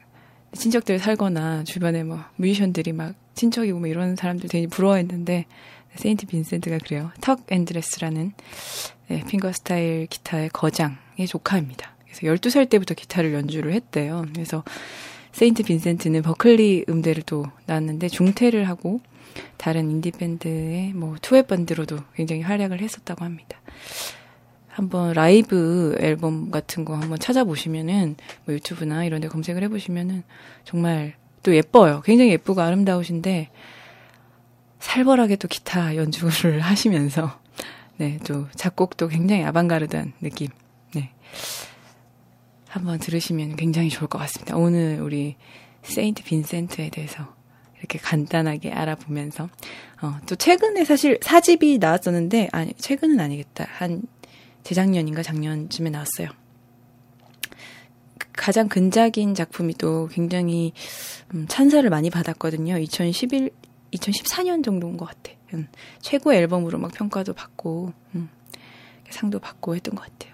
친척들 0.54 0.98
살거나 0.98 1.64
주변에 1.64 2.02
뭐 2.04 2.20
뮤지션들이 2.36 2.92
막 2.92 3.14
친척이고 3.34 3.78
뭐 3.78 3.88
이런 3.88 4.16
사람들 4.16 4.48
되게 4.48 4.66
부러워했는데 4.66 5.46
세인트 5.96 6.26
빈센트가 6.26 6.78
그래요. 6.78 7.10
턱 7.20 7.46
앤드레스라는 7.50 8.32
네, 9.08 9.22
finger 9.26 9.52
style 9.52 10.06
기타의 10.06 10.50
거장의 10.50 11.26
조카입니다. 11.28 11.94
그래서 12.04 12.20
12살 12.22 12.68
때부터 12.68 12.94
기타를 12.94 13.34
연주를 13.34 13.72
했대요. 13.74 14.24
그래서 14.32 14.64
세인트 15.32 15.62
빈센트는 15.64 16.22
버클리 16.22 16.86
음대를 16.88 17.22
또 17.24 17.46
나왔는데 17.66 18.08
중퇴를 18.08 18.68
하고 18.68 19.00
다른 19.56 19.90
인디밴드의 19.90 20.92
뭐 20.92 21.16
투어 21.20 21.42
밴드로도 21.42 21.98
굉장히 22.14 22.42
활약을 22.42 22.80
했었다고 22.80 23.24
합니다. 23.24 23.58
한번 24.68 25.12
라이브 25.12 25.96
앨범 26.00 26.50
같은 26.50 26.84
거 26.84 26.96
한번 26.96 27.18
찾아보시면은 27.18 28.16
뭐 28.44 28.54
유튜브나 28.54 29.04
이런 29.04 29.20
데 29.20 29.28
검색을 29.28 29.62
해보시면은 29.64 30.22
정말 30.64 31.14
또 31.42 31.54
예뻐요. 31.54 32.02
굉장히 32.04 32.30
예쁘고 32.32 32.60
아름다우신데 32.60 33.50
살벌하게 34.78 35.36
또 35.36 35.48
기타 35.48 35.96
연주를 35.96 36.60
하시면서 36.62 37.40
네, 37.98 38.18
또 38.26 38.48
작곡도 38.54 39.08
굉장히 39.08 39.44
아방가르드한 39.44 40.12
느낌. 40.20 40.48
네. 40.94 41.12
한번 42.68 42.98
들으시면 42.98 43.56
굉장히 43.56 43.90
좋을 43.90 44.08
것 44.08 44.18
같습니다. 44.18 44.56
오늘 44.56 45.00
우리 45.00 45.36
세인트 45.82 46.24
빈센트에 46.24 46.90
대해서 46.90 47.34
이렇게 47.78 47.98
간단하게 47.98 48.72
알아보면서 48.72 49.48
어, 50.02 50.16
또 50.26 50.36
최근에 50.36 50.84
사실 50.84 51.18
사집이 51.20 51.78
나왔었는데 51.78 52.48
아니 52.52 52.72
최근은 52.74 53.20
아니겠다 53.20 53.66
한 53.68 54.02
재작년인가 54.62 55.22
작년쯤에 55.22 55.90
나왔어요. 55.90 56.28
가장 58.32 58.68
근작인 58.68 59.34
작품이 59.34 59.74
또 59.74 60.08
굉장히 60.10 60.72
음, 61.34 61.46
찬사를 61.48 61.88
많이 61.90 62.10
받았거든요. 62.10 62.78
2011, 62.78 63.50
2014년 63.92 64.64
정도인 64.64 64.96
것 64.96 65.06
같아. 65.06 65.32
음, 65.54 65.68
최고의 66.00 66.38
앨범으로 66.40 66.78
막 66.78 66.92
평가도 66.92 67.34
받고 67.34 67.92
음, 68.14 68.28
상도 69.10 69.38
받고 69.38 69.74
했던 69.76 69.94
것 69.94 70.04
같아요. 70.04 70.32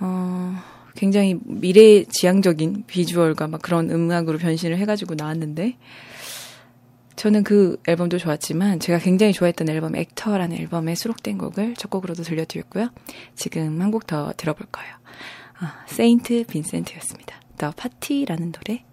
어, 0.00 0.54
굉장히 0.94 1.38
미래 1.44 2.04
지향적인 2.04 2.84
비주얼과 2.86 3.46
막 3.48 3.62
그런 3.62 3.90
음악으로 3.90 4.38
변신을 4.38 4.76
해가지고 4.78 5.14
나왔는데 5.14 5.76
저는 7.16 7.44
그 7.44 7.80
앨범도 7.88 8.18
좋았지만 8.18 8.78
제가 8.78 8.98
굉장히 8.98 9.32
좋아했던 9.32 9.70
앨범 9.70 9.96
액터라는 9.96 10.56
앨범에 10.58 10.94
수록된 10.94 11.38
곡을 11.38 11.74
첫 11.74 11.88
곡으로도 11.90 12.22
들려드렸고요. 12.22 12.90
지금 13.34 13.80
한 13.80 13.90
곡 13.90 14.06
더 14.06 14.34
들어볼 14.36 14.66
거예요. 14.70 14.94
아, 15.58 15.84
세인트 15.86 16.44
빈센트였습니다. 16.48 17.40
더 17.56 17.70
파티라는 17.70 18.52
노래 18.52 18.84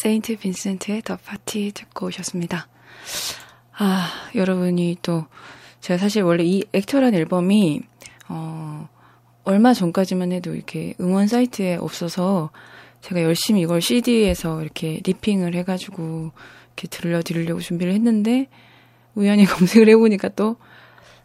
세인트 0.00 0.36
빈센트의 0.36 1.02
The 1.02 1.16
Party 1.16 1.72
듣고 1.72 2.06
오셨습니다. 2.06 2.68
아, 3.76 4.08
여러분이 4.34 4.98
또, 5.02 5.26
제가 5.80 5.98
사실 5.98 6.22
원래 6.22 6.44
이 6.44 6.62
Actor란 6.72 7.14
앨범이, 7.14 7.80
어, 8.28 8.88
얼마 9.42 9.74
전까지만 9.74 10.30
해도 10.30 10.54
이렇게 10.54 10.94
음원 11.00 11.26
사이트에 11.26 11.76
없어서 11.76 12.50
제가 13.00 13.22
열심히 13.22 13.62
이걸 13.62 13.80
CD에서 13.80 14.62
이렇게 14.62 15.00
ripping을 15.04 15.54
해가지고 15.54 16.30
이렇게 16.68 16.86
들려드리려고 16.88 17.60
준비를 17.60 17.92
했는데 17.94 18.48
우연히 19.16 19.46
검색을 19.46 19.88
해보니까 19.88 20.28
또 20.30 20.56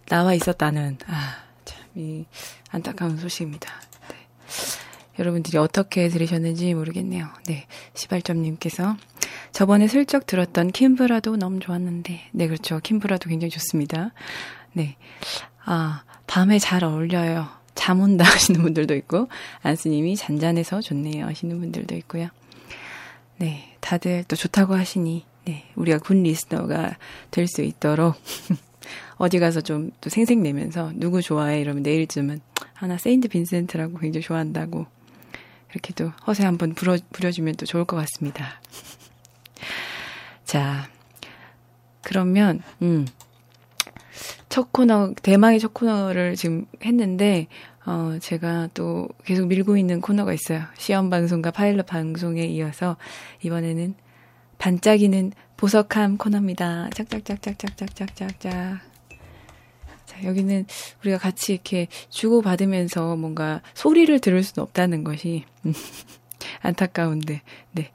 나와 0.07 0.33
있었다는, 0.33 0.97
아, 1.05 1.43
참, 1.63 1.79
이 1.93 2.25
안타까운 2.71 3.17
소식입니다. 3.17 3.69
네. 4.09 4.82
여러분들이 5.20 5.58
어떻게 5.58 6.10
들으셨는지 6.10 6.74
모르겠네요. 6.74 7.27
네. 7.48 7.65
시발점님께서 7.93 8.98
저번에 9.51 9.88
슬쩍 9.88 10.25
들었던 10.25 10.72
킴브라도 10.72 11.38
너무 11.38 11.60
좋았는데. 11.60 12.29
네, 12.32 12.48
그렇죠. 12.48 12.79
킴브라도 12.82 13.29
굉장히 13.29 13.51
좋습니다. 13.51 14.12
네. 14.74 14.96
아, 15.65 16.03
밤에 16.27 16.60
잘 16.60 16.84
어울려요. 16.84 17.48
잠 17.75 18.01
온다 18.01 18.24
하시는 18.29 18.62
분들도 18.62 18.96
있고, 18.96 19.27
안스님이 19.62 20.15
잔잔해서 20.15 20.82
좋네요 20.82 21.25
하시는 21.25 21.60
분들도 21.60 21.96
있고요. 21.98 22.29
네. 23.38 23.75
다들 23.82 24.24
또 24.27 24.36
좋다고 24.36 24.75
하시니, 24.75 25.25
네. 25.46 25.65
우리가 25.75 26.00
군 26.00 26.24
리스너가 26.24 26.98
될 27.32 27.48
수 27.48 27.62
있도록 27.62 28.15
어디 29.17 29.39
가서 29.39 29.62
좀 29.62 29.91
또 30.01 30.10
생색내면서 30.10 30.91
누구 30.96 31.22
좋아해 31.22 31.62
이러면 31.62 31.84
내일쯤은 31.84 32.39
하나 32.74 32.98
세인트 32.98 33.27
빈센트라고 33.29 33.98
굉장히 33.98 34.24
좋아한다고 34.24 34.86
이렇게도 35.73 36.11
허세 36.27 36.45
한번 36.45 36.73
부려, 36.73 36.97
부려주면 37.11 37.55
또 37.55 37.65
좋을 37.65 37.85
것 37.85 37.97
같습니다. 37.97 38.61
자, 40.45 40.88
그러면, 42.01 42.62
음, 42.81 43.07
첫 44.49 44.71
코너, 44.71 45.13
대망의 45.21 45.59
첫 45.59 45.73
코너를 45.73 46.36
지금 46.36 46.65
했는데, 46.83 47.47
어, 47.86 48.17
제가 48.21 48.69
또 48.73 49.09
계속 49.25 49.47
밀고 49.47 49.77
있는 49.77 49.99
코너가 49.99 50.33
있어요. 50.33 50.63
시험 50.77 51.09
방송과 51.09 51.51
파일럿 51.51 51.86
방송에 51.86 52.45
이어서 52.45 52.97
이번에는 53.41 53.95
반짝이는 54.57 55.33
보석함 55.57 56.17
코너입니다. 56.17 56.89
짝짝짝짝짝짝짝짝짝. 56.93 58.92
자, 60.13 60.23
여기는 60.23 60.65
우리가 61.02 61.17
같이 61.17 61.54
이렇게 61.54 61.88
주고받으면서 62.10 63.15
뭔가 63.15 63.62
소리를 63.73 64.17
들을 64.19 64.43
수는 64.43 64.63
없다는 64.63 65.04
것이 65.04 65.45
안타까운데, 66.62 67.41
네. 67.71 67.91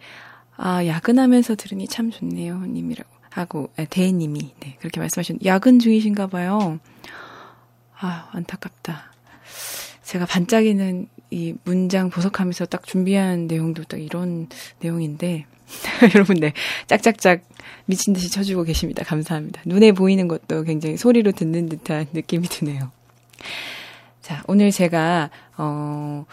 아, 0.57 0.85
야근하면서 0.85 1.55
들으니 1.55 1.87
참 1.87 2.11
좋네요, 2.11 2.59
님이라고 2.67 3.09
하고, 3.31 3.71
아, 3.77 3.85
대님이, 3.85 4.55
네, 4.61 4.77
그렇게 4.81 4.99
말씀하셨는데, 5.01 5.49
야근 5.49 5.79
중이신가 5.79 6.27
봐요. 6.29 6.81
아, 8.01 8.29
안타깝다. 8.33 9.13
제가 10.03 10.27
반짝이는 10.27 11.09
이 11.31 11.55
문장 11.65 12.11
보석하면서 12.11 12.67
딱 12.67 12.87
준비한 12.87 13.47
내용도 13.47 13.85
딱 13.85 14.01
이런 14.01 14.49
내용인데, 14.81 15.47
여러분, 16.15 16.37
네. 16.37 16.53
짝짝짝 16.87 17.43
미친 17.85 18.15
듯이 18.15 18.31
쳐주고 18.31 18.65
계십니다. 18.65 19.05
감사합니다. 19.05 19.63
눈에 19.67 19.93
보이는 19.93 20.27
것도 20.29 20.63
굉장히 20.65 20.97
소리로 20.97 21.33
듣는 21.33 21.69
듯한 21.69 22.07
느낌이 22.13 22.49
드네요. 22.49 22.91
자, 24.23 24.43
오늘 24.47 24.71
제가, 24.71 25.31
어, 25.57 26.25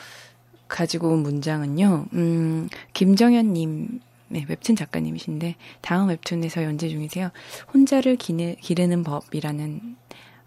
가지고 0.68 1.10
온 1.10 1.24
문장은요, 1.24 2.08
음, 2.14 2.70
김정현님, 2.94 4.00
네, 4.30 4.46
웹툰 4.48 4.76
작가님이신데, 4.76 5.56
다음 5.82 6.10
웹툰에서 6.10 6.64
연재 6.64 6.90
중이세요. 6.90 7.32
혼자를 7.74 8.16
기르, 8.16 8.56
기르는 8.60 9.04
법이라는, 9.04 9.96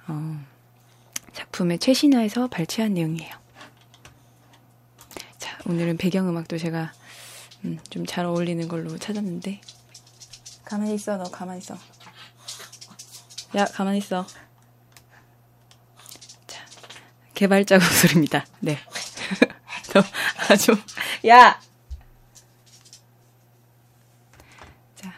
어, 0.09 0.41
작품의 1.33 1.79
최신화에서 1.79 2.49
발췌한 2.49 2.95
내용이에요. 2.95 3.48
자, 5.69 5.73
오늘은 5.73 5.99
배경음악도 5.99 6.57
제가 6.57 6.93
음, 7.65 7.79
좀 7.91 8.07
잘 8.07 8.25
어울리는 8.25 8.67
걸로 8.69 8.97
찾았는데. 8.97 9.61
가만히 10.65 10.95
있어 10.95 11.19
너 11.19 11.25
가만히 11.25 11.59
있어. 11.59 11.77
야 13.57 13.65
가만히 13.67 13.99
있어. 13.99 14.27
자 16.47 16.65
개발자 17.35 17.79
목소리입니다. 17.79 18.47
네. 18.61 18.79
너 19.93 20.03
아주 20.51 20.73
야! 21.27 21.61
자, 24.95 25.13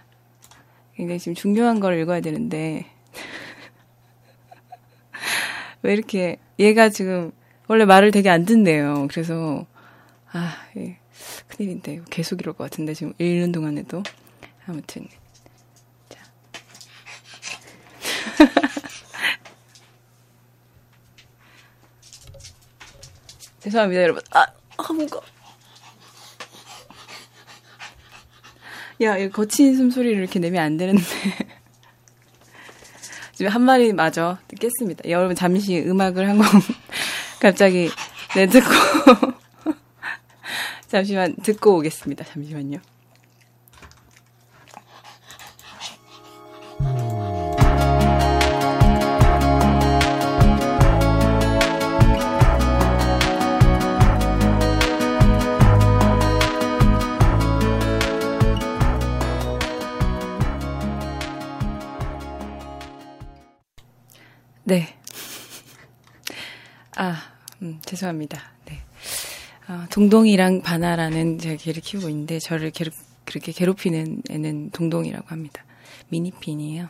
굉장히 0.95 1.19
지금 1.21 1.35
중요한 1.35 1.81
걸 1.81 1.99
읽어야 2.01 2.21
되는데. 2.21 2.91
왜 5.83 5.93
이렇게 5.93 6.39
얘가 6.59 6.89
지금 6.89 7.31
원래 7.69 7.85
말을 7.85 8.11
되게 8.11 8.31
안 8.31 8.45
듣네요. 8.45 9.07
그래서 9.11 9.67
아, 10.33 10.57
예. 10.77 10.99
큰일인데 11.49 12.03
계속 12.11 12.41
이럴 12.41 12.55
것 12.55 12.65
같은데 12.65 12.93
지금 12.95 13.13
읽는 13.19 13.53
동안에도 13.53 14.03
아무튼 14.67 15.07
자. 16.09 16.21
죄송합니다 23.61 24.03
여러분 24.03 24.23
아, 24.31 24.47
아 24.77 24.93
뭔가 24.93 25.21
야, 29.03 29.17
이 29.17 29.31
거친 29.31 29.77
숨소리를 29.77 30.19
이렇게 30.19 30.39
내면 30.39 30.63
안 30.63 30.77
되는데. 30.77 31.03
지금 33.33 33.51
한 33.51 33.63
마리 33.63 33.95
마저 33.95 34.37
깼습니다. 34.61 35.09
여러분, 35.09 35.35
잠시 35.35 35.81
음악을 35.81 36.29
한 36.29 36.37
곡, 36.37 36.47
갑자기, 37.41 37.89
내 38.35 38.47
듣고. 38.47 39.30
잠시만 40.91 41.37
듣고 41.37 41.77
오겠습니다. 41.79 42.25
잠시만요. 42.25 42.79
네. 64.65 64.97
아, 66.97 67.23
음, 67.63 67.81
죄송합니다. 67.83 68.60
네. 69.71 69.77
어, 69.77 69.87
동동이랑 69.89 70.63
바나라는 70.63 71.39
제가 71.39 71.55
개를 71.55 71.81
키우고 71.81 72.09
있는데 72.09 72.41
저를 72.41 72.73
괴롭, 72.73 72.93
그렇게 73.25 73.53
괴롭히는 73.53 74.23
애는 74.29 74.71
동동이라고 74.71 75.29
합니다. 75.29 75.65
미니핀이에요. 76.09 76.89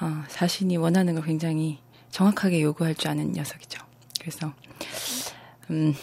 어, 0.00 0.24
자신이 0.28 0.76
원하는 0.76 1.14
걸 1.14 1.24
굉장히 1.24 1.78
정확하게 2.10 2.62
요구할 2.62 2.96
줄 2.96 3.10
아는 3.10 3.32
녀석이죠. 3.32 3.80
그래서 4.20 4.52
음, 5.70 5.94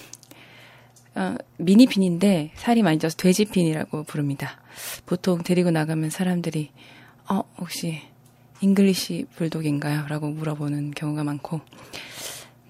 어, 1.16 1.36
미니핀인데 1.58 2.52
살이 2.56 2.82
많이 2.82 2.98
쪄서 2.98 3.18
돼지핀이라고 3.18 4.04
부릅니다. 4.04 4.62
보통 5.06 5.44
데리고 5.44 5.72
나가면 5.72 6.10
사람들이 6.10 6.72
어 7.30 7.42
혹시 7.58 8.02
English 8.62 9.26
bulldog인가요? 9.36 10.08
라고 10.08 10.30
물어보는 10.30 10.92
경우가 10.92 11.24
많고 11.26 11.60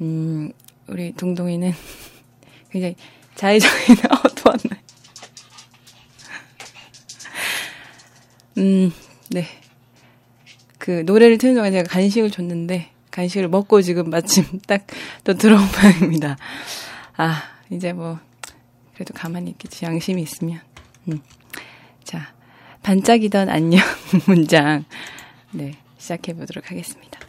음, 0.02 0.52
우리 0.88 1.14
동동이는 1.14 1.72
굉장히 2.76 2.96
자의적인 3.36 3.96
어두웠네. 4.26 4.82
음, 8.58 8.92
네. 9.30 9.46
그 10.78 11.04
노래를 11.06 11.38
트는 11.38 11.56
동안 11.56 11.72
제가 11.72 11.88
간식을 11.90 12.32
줬는데 12.32 12.90
간식을 13.12 13.48
먹고 13.48 13.82
지금 13.82 14.10
마침 14.10 14.44
딱 14.68 14.88
또 15.24 15.34
들어온 15.34 15.64
모양입니다. 15.72 16.38
아, 17.16 17.44
이제 17.70 17.94
뭐 17.94 18.20
그래도 18.94 19.14
가만히 19.14 19.52
있겠지. 19.52 19.86
양심이 19.86 20.22
있으면. 20.22 20.60
음. 21.08 21.22
자, 22.04 22.34
반짝이던 22.84 23.48
안녕 23.50 23.82
문장. 24.28 24.84
네, 25.52 25.76
시작해 25.98 26.34
보도록 26.34 26.70
하겠습니다. 26.70 27.20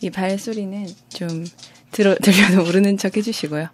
이 0.00 0.10
발소리는 0.10 0.86
좀 1.08 1.44
들어, 1.90 2.14
들려도 2.14 2.64
모르는 2.64 2.98
척 2.98 3.16
해주시고요. 3.16 3.68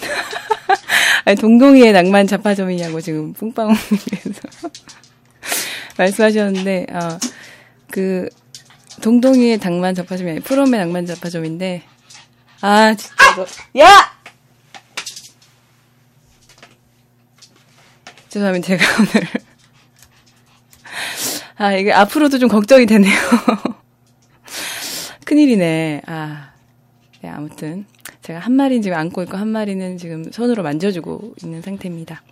아니, 1.24 1.36
동동이의 1.36 1.92
낭만 1.92 2.26
자파점이냐고 2.26 3.00
지금 3.00 3.32
뿡빵님께서 3.32 4.40
말씀하셨는데, 5.96 6.86
어, 6.92 7.18
그, 7.90 8.28
동동이의 9.00 9.58
낭만 9.58 9.94
자파점이 9.94 10.30
아니라 10.30 10.44
프롬의 10.44 10.78
낭만 10.78 11.06
자파점인데, 11.06 11.84
아, 12.60 12.94
진짜, 12.94 13.14
너, 13.36 13.46
야! 13.80 14.12
죄송합니다, 18.28 18.66
제가 18.66 18.84
오늘. 19.00 19.28
아, 21.56 21.72
이게 21.74 21.92
앞으로도 21.92 22.38
좀 22.38 22.48
걱정이 22.48 22.86
되네요. 22.86 23.12
큰일이네. 25.32 26.02
아, 26.04 26.52
네, 27.22 27.30
아무튼. 27.30 27.86
제가 28.20 28.38
한 28.38 28.52
마리는 28.52 28.82
지금 28.82 28.98
안고 28.98 29.22
있고, 29.22 29.38
한 29.38 29.48
마리는 29.48 29.96
지금 29.96 30.30
손으로 30.30 30.62
만져주고 30.62 31.36
있는 31.42 31.62
상태입니다. 31.62 32.22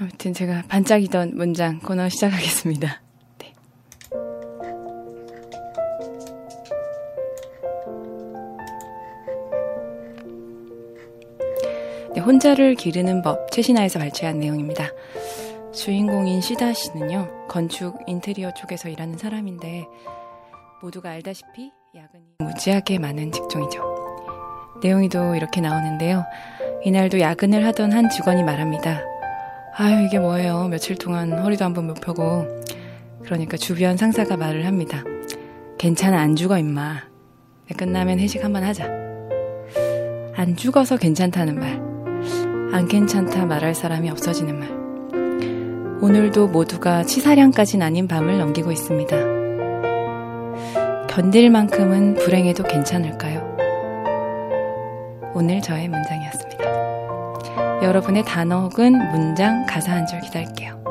아무튼 0.00 0.34
제가 0.34 0.64
반짝이던 0.66 1.36
문장 1.36 1.78
코너 1.78 2.08
시작하겠습니다. 2.08 3.00
네. 3.38 3.54
네, 12.14 12.20
혼자를 12.20 12.74
기르는 12.74 13.22
법, 13.22 13.48
최신화에서 13.52 14.00
발췌한 14.00 14.40
내용입니다. 14.40 14.90
주인공인 15.72 16.40
시다 16.40 16.72
씨는요, 16.72 17.46
건축 17.46 17.96
인테리어 18.08 18.52
쪽에서 18.54 18.88
일하는 18.88 19.16
사람인데, 19.16 19.86
모두가 20.84 21.10
알다시피 21.12 21.72
야근이 21.96 22.24
무지하게 22.40 22.98
많은 22.98 23.32
직종이죠. 23.32 23.82
내용이 24.82 25.08
또 25.08 25.34
이렇게 25.34 25.62
나오는데요. 25.62 26.26
이날도 26.84 27.20
야근을 27.20 27.64
하던 27.64 27.92
한 27.92 28.10
직원이 28.10 28.42
말합니다. 28.42 29.00
아유, 29.76 30.04
이게 30.04 30.18
뭐예요. 30.18 30.68
며칠 30.68 30.96
동안 30.96 31.38
허리도 31.38 31.64
한번 31.64 31.86
못 31.86 31.94
펴고. 32.02 32.46
그러니까 33.22 33.56
주변 33.56 33.96
상사가 33.96 34.36
말을 34.36 34.66
합니다. 34.66 35.02
괜찮아, 35.78 36.20
안 36.20 36.36
죽어, 36.36 36.58
임마. 36.58 37.00
네, 37.68 37.74
끝나면 37.74 38.18
회식 38.18 38.44
한번 38.44 38.62
하자. 38.62 38.84
안 40.36 40.54
죽어서 40.54 40.98
괜찮다는 40.98 41.58
말. 41.58 41.80
안 42.74 42.88
괜찮다 42.88 43.46
말할 43.46 43.74
사람이 43.74 44.10
없어지는 44.10 44.58
말. 44.58 44.68
오늘도 46.02 46.48
모두가 46.48 47.04
치사량까진 47.04 47.80
아닌 47.80 48.06
밤을 48.06 48.36
넘기고 48.36 48.70
있습니다. 48.70 49.33
견딜 51.14 51.48
만큼은 51.48 52.14
불행해도 52.14 52.64
괜찮을까요? 52.64 53.56
오늘 55.32 55.60
저의 55.60 55.86
문장이었습니다. 55.86 57.84
여러분의 57.84 58.24
단어 58.24 58.62
혹은 58.62 58.94
문장, 59.12 59.64
가사 59.64 59.92
한 59.92 60.08
줄 60.08 60.20
기다릴게요. 60.22 60.83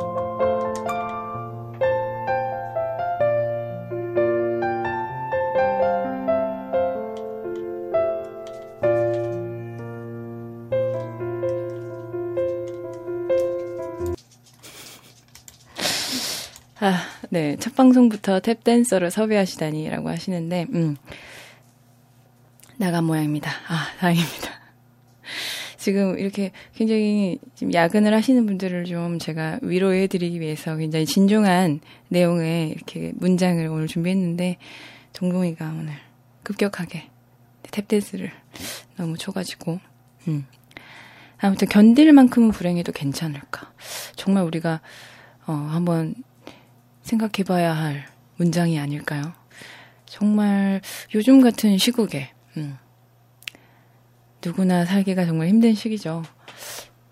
네. 17.34 17.58
첫 17.60 17.76
방송부터 17.76 18.42
탭댄서를 18.42 19.10
섭외하시다니라고 19.10 20.08
하시는데, 20.08 20.68
음. 20.72 20.96
나간 22.78 23.06
모양입니다. 23.06 23.50
아, 23.68 23.88
다행입니다. 23.98 24.52
지금 25.78 26.20
이렇게 26.20 26.52
굉장히 26.76 27.40
지금 27.56 27.74
야근을 27.74 28.14
하시는 28.14 28.46
분들을 28.46 28.86
좀 28.86 29.18
제가 29.18 29.58
위로해 29.64 30.06
드리기 30.06 30.40
위해서 30.42 30.76
굉장히 30.76 31.08
진중한 31.08 31.80
내용의 32.10 32.70
이렇게 32.70 33.14
문장을 33.16 33.66
오늘 33.66 33.88
준비했는데, 33.88 34.58
동동이가 35.14 35.66
오늘 35.70 35.94
급격하게 36.44 37.10
탭댄스를 37.64 38.30
너무 38.96 39.18
쳐가지고, 39.18 39.80
음. 40.28 40.46
아무튼 41.40 41.68
견딜 41.68 42.14
만큼은 42.14 42.52
불행해도 42.52 42.92
괜찮을까. 42.92 43.74
정말 44.16 44.44
우리가, 44.44 44.82
어, 45.48 45.52
한번 45.52 46.14
생각해봐야 47.04 47.74
할 47.76 48.08
문장이 48.38 48.80
아닐까요? 48.80 49.34
정말 50.06 50.82
요즘 51.16 51.42
같은 51.42 51.78
시국에 51.78 52.32
음, 52.58 52.78
누구나 54.44 54.86
살기가 54.86 55.26
정말 55.26 55.48
힘든 55.48 55.74
시기죠. 55.74 56.24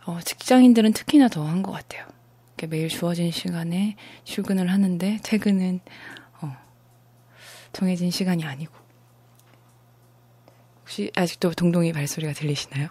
어, 0.05 0.19
직장인들은 0.23 0.93
특히나 0.93 1.27
더 1.27 1.43
한 1.45 1.61
것 1.61 1.71
같아요. 1.71 2.05
매일 2.69 2.89
주어진 2.89 3.31
시간에 3.31 3.95
출근을 4.23 4.69
하는데 4.71 5.19
퇴근은 5.23 5.79
어, 6.41 6.55
정해진 7.73 8.11
시간이 8.11 8.45
아니고 8.45 8.71
혹시 10.81 11.11
아직도 11.15 11.53
동동이 11.53 11.91
발소리가 11.91 12.33
들리시나요? 12.33 12.89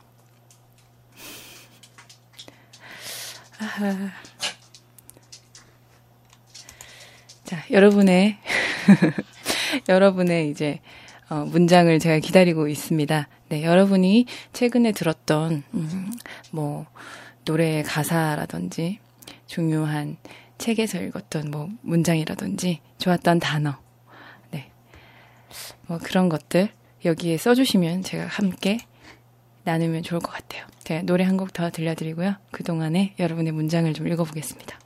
아하. 3.60 4.10
자, 7.50 7.64
여러분의, 7.72 8.36
여러분의 9.88 10.50
이제, 10.50 10.78
어, 11.28 11.44
문장을 11.46 11.98
제가 11.98 12.20
기다리고 12.20 12.68
있습니다. 12.68 13.28
네, 13.48 13.64
여러분이 13.64 14.26
최근에 14.52 14.92
들었던, 14.92 15.64
음, 15.74 16.12
뭐, 16.52 16.86
노래의 17.46 17.82
가사라든지, 17.82 19.00
중요한 19.48 20.16
책에서 20.58 21.02
읽었던 21.02 21.50
뭐, 21.50 21.68
문장이라든지, 21.82 22.82
좋았던 22.98 23.40
단어, 23.40 23.80
네. 24.52 24.70
뭐, 25.88 25.98
그런 25.98 26.28
것들, 26.28 26.68
여기에 27.04 27.36
써주시면 27.36 28.04
제가 28.04 28.28
함께 28.28 28.78
나누면 29.64 30.04
좋을 30.04 30.20
것 30.20 30.30
같아요. 30.30 30.64
제가 30.84 31.02
노래 31.02 31.24
한 31.24 31.36
곡 31.36 31.52
더 31.52 31.68
들려드리고요. 31.70 32.36
그동안에 32.52 33.14
여러분의 33.18 33.50
문장을 33.50 33.92
좀 33.92 34.06
읽어보겠습니다. 34.06 34.79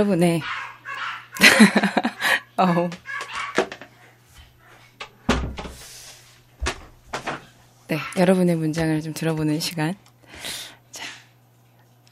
여러분의, 0.00 0.40
어 2.56 2.88
네. 7.88 7.98
여러분의 8.16 8.56
문장을 8.56 9.02
좀 9.02 9.12
들어보는 9.12 9.60
시간. 9.60 9.94
자. 10.90 11.04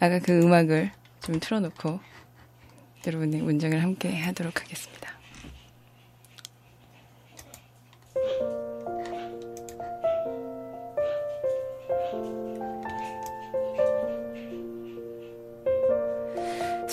아까 0.00 0.18
그 0.18 0.38
음악을 0.38 0.90
좀 1.22 1.40
틀어놓고, 1.40 2.00
여러분의 3.06 3.40
문장을 3.40 3.82
함께 3.82 4.20
하도록 4.20 4.60
하겠습니다. 4.60 5.17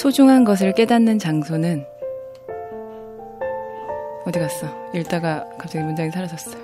소중한 0.05 0.43
것을 0.43 0.71
깨닫는 0.73 1.17
장소는 1.17 1.83
어디 4.23 4.37
갔어? 4.37 4.67
읽다가 4.93 5.43
갑자기 5.57 5.83
문장이 5.83 6.11
사라졌어요. 6.11 6.63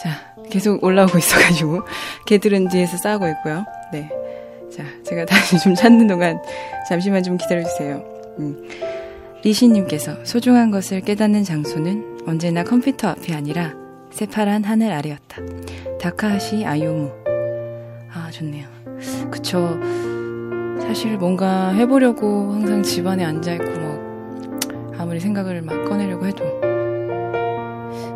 자, 0.00 0.32
계속 0.48 0.84
올라오고 0.84 1.18
있어가지고 1.18 1.80
개들은 2.26 2.68
뒤에서 2.68 2.98
싸우고 2.98 3.26
있고요. 3.30 3.64
네. 3.92 4.08
자, 4.72 4.84
제가 5.02 5.24
다시 5.24 5.58
좀 5.58 5.74
찾는 5.74 6.06
동안 6.06 6.40
잠시만 6.88 7.24
좀 7.24 7.36
기다려주세요. 7.36 8.04
음. 8.38 8.68
리시님께서 9.42 10.24
소중한 10.24 10.70
것을 10.70 11.00
깨닫는 11.00 11.42
장소는 11.42 12.20
언제나 12.28 12.62
컴퓨터 12.62 13.08
앞이 13.08 13.34
아니라 13.34 13.74
새파란 14.12 14.62
하늘 14.62 14.92
아래였다. 14.92 15.42
다카하시 16.00 16.64
아요무. 16.64 17.10
아, 18.14 18.30
좋네요. 18.30 18.68
그쵸. 19.32 19.80
사실 20.92 21.16
뭔가 21.16 21.70
해보려고 21.70 22.52
항상 22.52 22.82
집안에 22.82 23.24
앉아있고 23.24 23.64
뭐, 23.80 24.94
아무리 24.98 25.20
생각을 25.20 25.62
막 25.62 25.86
꺼내려고 25.86 26.26
해도 26.26 26.44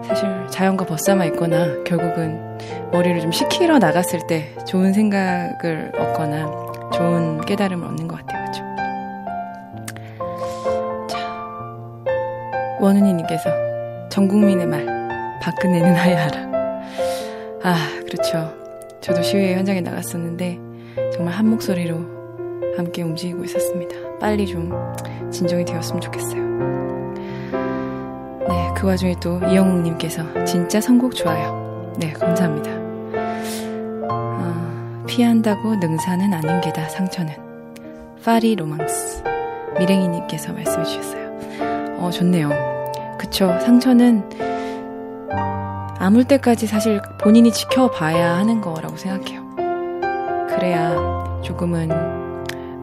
사실 0.06 0.28
자연과 0.50 0.84
벗삼아 0.84 1.24
있거나 1.24 1.82
결국은 1.84 2.38
머리를 2.92 3.22
좀 3.22 3.32
식히러 3.32 3.78
나갔을 3.78 4.26
때 4.26 4.54
좋은 4.66 4.92
생각을 4.92 5.90
얻거나 5.96 6.90
좋은 6.92 7.40
깨달음을 7.46 7.86
얻는 7.86 8.08
것 8.08 8.18
같아요. 8.18 8.44
그쵸? 8.44 8.62
자, 11.08 11.18
원은이님께서 12.78 14.08
전 14.10 14.28
국민의 14.28 14.66
말, 14.66 14.84
박근혜는 15.40 15.94
하야하라. 15.94 16.38
아, 17.62 18.00
그렇죠. 18.04 18.52
저도 19.00 19.22
시위회 19.22 19.54
현장에 19.54 19.80
나갔었는데 19.80 20.58
정말 21.14 21.32
한 21.32 21.48
목소리로 21.48 22.15
함께 22.76 23.02
움직이고 23.02 23.44
있었습니다. 23.44 23.94
빨리 24.20 24.46
좀 24.46 24.70
진정이 25.30 25.64
되었으면 25.64 26.00
좋겠어요. 26.00 26.46
네, 28.48 28.74
그 28.76 28.86
와중에 28.86 29.16
또 29.20 29.38
이영웅님께서 29.38 30.44
진짜 30.44 30.80
선곡 30.80 31.14
좋아요. 31.14 31.92
네, 31.98 32.12
감사합니다. 32.12 32.70
어, 34.10 35.04
피한다고 35.06 35.76
능사는 35.76 36.32
아닌 36.32 36.60
게다 36.60 36.88
상처는 36.88 37.34
파리 38.24 38.54
로망스 38.56 39.22
미랭이님께서 39.78 40.52
말씀해 40.52 40.84
주셨어요. 40.84 41.96
어, 41.98 42.10
좋네요. 42.10 42.50
그쵸. 43.18 43.56
상처는 43.60 44.22
아물 45.98 46.24
때까지 46.24 46.66
사실 46.66 47.00
본인이 47.18 47.50
지켜봐야 47.50 48.36
하는 48.36 48.60
거라고 48.60 48.96
생각해요. 48.96 49.42
그래야 50.48 50.94
조금은 51.42 52.25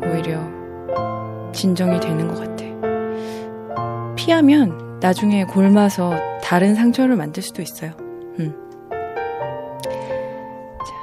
오히려 0.09 0.39
진정이 1.51 1.99
되는 1.99 2.27
것 2.27 2.39
같아. 2.39 2.53
피하면 4.15 4.99
나중에 4.99 5.43
골마서 5.43 6.13
다른 6.41 6.75
상처를 6.75 7.15
만들 7.15 7.43
수도 7.43 7.61
있어요. 7.61 7.91
음. 8.39 8.53
자, 10.79 10.93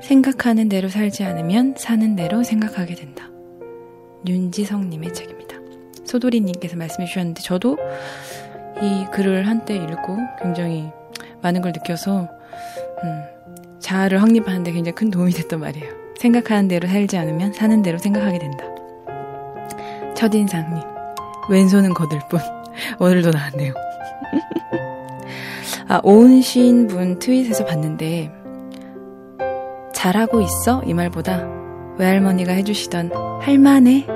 생각하는 0.00 0.68
대로 0.68 0.88
살지 0.88 1.24
않으면 1.24 1.74
사는 1.76 2.14
대로 2.16 2.42
생각하게 2.42 2.94
된다. 2.94 3.28
윤지성님의 4.26 5.12
책입니다. 5.14 5.56
소도리님께서 6.04 6.76
말씀해 6.76 7.06
주셨는데 7.06 7.42
저도 7.42 7.76
이 8.80 9.06
글을 9.12 9.46
한때 9.46 9.74
읽고 9.76 10.16
굉장히 10.40 10.90
많은 11.40 11.60
걸 11.60 11.72
느껴서 11.72 12.28
음, 13.02 13.22
자아를 13.80 14.22
확립하는데 14.22 14.70
굉장히 14.72 14.94
큰 14.94 15.10
도움이 15.10 15.32
됐단 15.32 15.60
말이에요. 15.60 16.01
생각하는 16.22 16.68
대로 16.68 16.86
살지 16.86 17.18
않으면 17.18 17.52
사는 17.52 17.82
대로 17.82 17.98
생각하게 17.98 18.38
된다. 18.38 18.64
첫인상님 20.14 20.84
왼손은 21.50 21.94
거들 21.94 22.20
뿐 22.30 22.38
오늘도 23.00 23.30
나왔네요. 23.30 23.74
아 25.88 26.00
오은신 26.04 26.86
분 26.86 27.18
트윗에서 27.18 27.64
봤는데 27.64 28.30
잘하고 29.92 30.40
있어 30.42 30.82
이 30.86 30.94
말보다 30.94 31.44
외할머니가 31.98 32.52
해주시던 32.52 33.10
할만해 33.40 34.06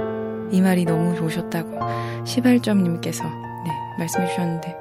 이 0.52 0.60
말이 0.60 0.84
너무 0.84 1.16
좋으셨다고 1.16 1.80
시발점님께서 2.24 3.24
네, 3.24 3.70
말씀해 3.98 4.28
주셨는데 4.28 4.76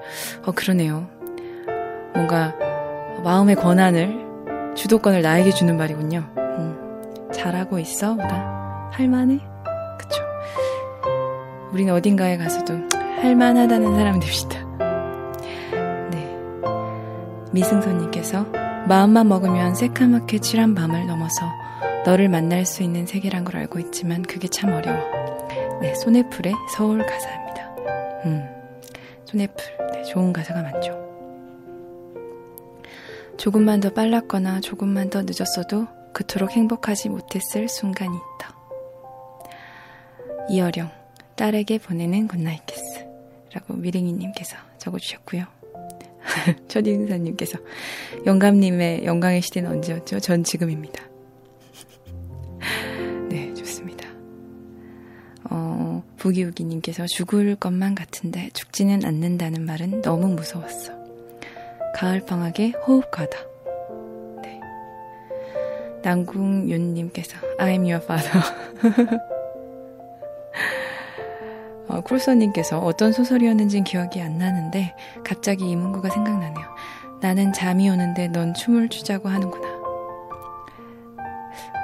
어 0.46 0.52
그러네요. 0.52 1.08
뭔가 2.14 2.54
마음의 3.24 3.56
권한을 3.56 4.76
주도권을 4.76 5.24
나에게 5.24 5.50
주는 5.50 5.76
말이군요. 5.76 6.45
음, 7.36 7.42
잘하고 7.42 7.80
있어 7.80 8.16
보다 8.16 8.90
할만해 8.92 9.40
그쵸. 9.98 10.22
우리는 11.72 11.94
어딘가에 11.94 12.38
가서도 12.38 12.74
할만하다는 13.22 13.96
사람이 13.96 14.20
됩시다. 14.20 14.60
네. 16.12 16.40
미승선님께서 17.52 18.46
마음만 18.88 19.28
먹으면 19.28 19.76
새까맣게 19.76 20.40
칠한 20.40 20.76
밤을 20.76 21.08
넘어서 21.08 21.46
너를 22.06 22.30
만날 22.30 22.66
수 22.66 22.84
있는 22.84 23.06
세계란 23.06 23.44
걸 23.44 23.58
알고 23.58 23.80
있지만 23.80 24.22
그게 24.22 24.48
참 24.48 24.72
어려워. 24.72 25.00
네, 25.82 25.94
손해풀의 25.96 26.54
서울 26.76 27.06
가사입니다. 27.06 27.76
음, 28.26 28.48
손해풀. 29.26 29.66
네, 29.92 30.04
좋은 30.04 30.32
가사가 30.32 30.62
많죠. 30.62 31.04
조금만 33.38 33.82
더 33.82 33.90
빨랐거나 33.90 34.62
조금만 34.62 35.10
더 35.10 35.24
늦었어도 35.24 35.88
그토록 36.16 36.52
행복하지 36.52 37.10
못했을 37.10 37.68
순간이 37.68 38.16
있다. 38.16 38.56
이어령, 40.50 40.90
딸에게 41.36 41.78
보내는 41.78 42.30
good 42.30 42.46
night 42.46 42.66
키스. 42.66 43.06
라고 43.54 43.74
미링이님께서 43.74 44.56
적어주셨고요. 44.78 45.46
첫인사님께서 46.70 47.60
영감님의 48.26 49.06
영광의 49.06 49.42
시대는 49.42 49.70
언제였죠? 49.70 50.22
전 50.22 50.46
지금입니다. 50.46 51.04
네, 53.30 53.54
좋습니다. 53.54 54.08
어, 55.50 56.02
부기우기님께서 56.16 57.08
죽을 57.08 57.58
것만 57.58 57.94
같은데 57.94 58.50
죽지는 58.54 59.04
않는다는 59.04 59.66
말은 59.66 60.02
너무 60.02 60.30
무서웠어. 60.30 60.94
가을방학의 61.94 62.72
호흡과다. 62.88 63.55
네. 66.06 66.10
남궁윤님께서 66.10 67.38
I'm 67.58 67.80
your 67.82 67.98
father. 68.04 68.42
어, 71.88 72.02
쿨서님께서 72.02 72.80
어떤 72.80 73.12
소설이었는지 73.12 73.84
기억이 73.84 74.22
안 74.22 74.38
나는데 74.38 74.94
갑자기 75.24 75.70
이 75.70 75.76
문구가 75.76 76.10
생각나네요. 76.10 76.66
나는 77.22 77.54
잠이 77.54 77.90
오는데 77.90 78.28
넌 78.30 78.54
춤을 78.54 78.90
추자고 78.90 79.30
하는구나. 79.30 79.68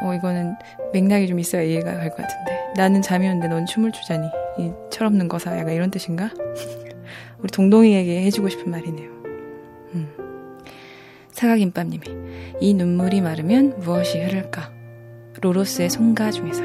어, 0.04 0.14
이거는 0.14 0.56
맥락이 0.94 1.28
좀 1.28 1.40
있어야 1.40 1.62
이해가 1.62 1.98
갈 1.98 2.10
것 2.10 2.18
같은데. 2.18 2.74
나는 2.76 3.02
잠이 3.02 3.28
오는데 3.28 3.48
넌 3.48 3.66
춤을 3.66 3.92
추자니. 3.92 4.28
이 4.58 4.72
철없는 4.92 5.28
거사. 5.30 5.58
약간 5.58 5.74
이런 5.74 5.90
뜻인가? 5.92 6.30
우리 7.40 7.48
동동이에게 7.52 8.24
해주고 8.24 8.50
싶은 8.50 8.70
말이네요. 8.70 9.21
음. 11.32 11.34
사각김밥님이 11.34 12.04
이 12.60 12.74
눈물이 12.74 13.22
마르면 13.22 13.80
무엇이 13.80 14.20
흐를까? 14.20 14.72
로로스의 15.42 15.90
송가 15.90 16.32
중에서 16.32 16.64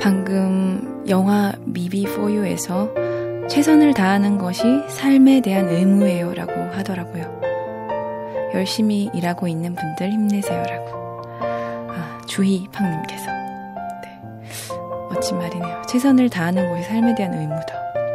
방금 0.00 1.04
영화 1.08 1.52
미비 1.64 2.04
포유에서 2.04 2.90
최선을 3.48 3.94
다하는 3.94 4.38
것이 4.38 4.62
삶에 4.88 5.40
대한 5.40 5.68
의무예요 5.68 6.34
라고 6.34 6.52
하더라고요. 6.72 7.40
열심히 8.54 9.10
일하고 9.14 9.46
있는 9.46 9.74
분들 9.74 10.10
힘내세요 10.10 10.62
라고. 10.62 11.22
아, 11.40 12.20
주희팡님께서. 12.26 13.26
네. 14.02 14.20
멋진 15.10 15.38
말이네요. 15.38 15.82
최선을 15.88 16.30
다하는 16.30 16.68
것이 16.70 16.82
삶에 16.84 17.14
대한 17.14 17.34
의무다. 17.34 17.74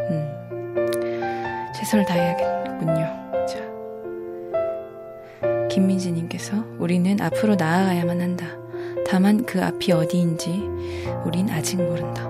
음. 0.09 1.71
최선을 1.75 2.05
다해야겠 2.05 2.60
군요. 2.81 3.05
자. 3.45 3.59
김민지님께서 5.69 6.57
우리는 6.79 7.21
앞으로 7.21 7.53
나아가야만 7.55 8.19
한다. 8.19 8.47
다만 9.07 9.45
그 9.45 9.63
앞이 9.63 9.91
어디인지 9.91 10.67
우린 11.23 11.47
아직 11.51 11.77
모른다. 11.77 12.27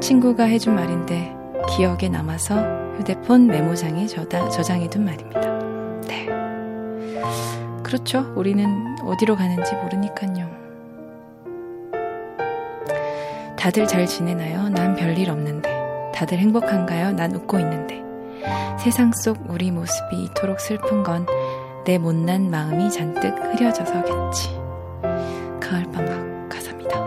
친구가 0.00 0.44
해준 0.44 0.74
말인데 0.74 1.34
기억에 1.68 2.08
남아서 2.08 2.56
휴대폰 2.96 3.48
메모장에 3.48 4.06
저장해둔 4.06 5.04
말입니다. 5.04 5.40
네. 6.08 6.26
그렇죠. 7.82 8.32
우리는 8.34 8.64
어디로 9.04 9.36
가는지 9.36 9.74
모르니까요. 9.74 10.48
다들 13.58 13.86
잘 13.86 14.06
지내나요? 14.06 14.70
난 14.70 14.96
별일 14.96 15.28
없는데. 15.28 15.68
다들 16.14 16.38
행복한가요? 16.38 17.12
난 17.12 17.34
웃고 17.34 17.58
있는데. 17.58 18.09
세상 18.78 19.12
속 19.12 19.38
우리 19.48 19.70
모습이 19.70 20.24
이토록 20.24 20.60
슬픈 20.60 21.02
건 21.02 21.26
내 21.84 21.96
못난 21.96 22.50
마음이 22.50 22.90
잔뜩 22.90 23.34
흐려져서겠지. 23.36 24.48
가을밤 25.60 26.48
가사입니다. 26.48 27.00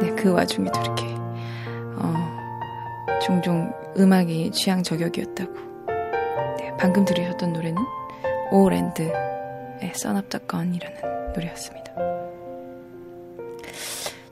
네, 0.00 0.10
그 0.16 0.32
와중에도 0.32 0.80
이렇게, 0.80 1.04
어, 1.96 2.14
종종 3.22 3.72
음악이 3.98 4.50
취향 4.52 4.82
저격이었다고. 4.82 5.52
네, 6.58 6.72
방금 6.78 7.04
들으셨던 7.04 7.52
노래는 7.52 7.80
오랜드의 8.50 9.12
써납다건이라는 9.94 11.32
노래였습니다. 11.34 11.92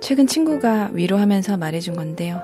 최근 0.01 0.27
친구가 0.27 0.90
위로하면서 0.92 1.59
말해준 1.59 1.97
건데요. 1.97 2.40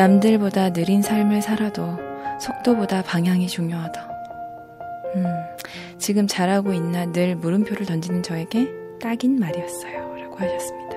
남들보다 0.00 0.72
느린 0.72 1.02
삶을 1.02 1.42
살아도 1.42 1.98
속도보다 2.40 3.02
방향이 3.02 3.48
중요하다. 3.48 4.08
음, 5.16 5.26
지금 5.98 6.26
잘하고 6.26 6.72
있나 6.72 7.04
늘 7.04 7.36
물음표를 7.36 7.84
던지는 7.84 8.22
저에게 8.22 8.70
딱인 9.02 9.38
말이었어요. 9.38 10.16
라고 10.16 10.38
하셨습니다. 10.38 10.96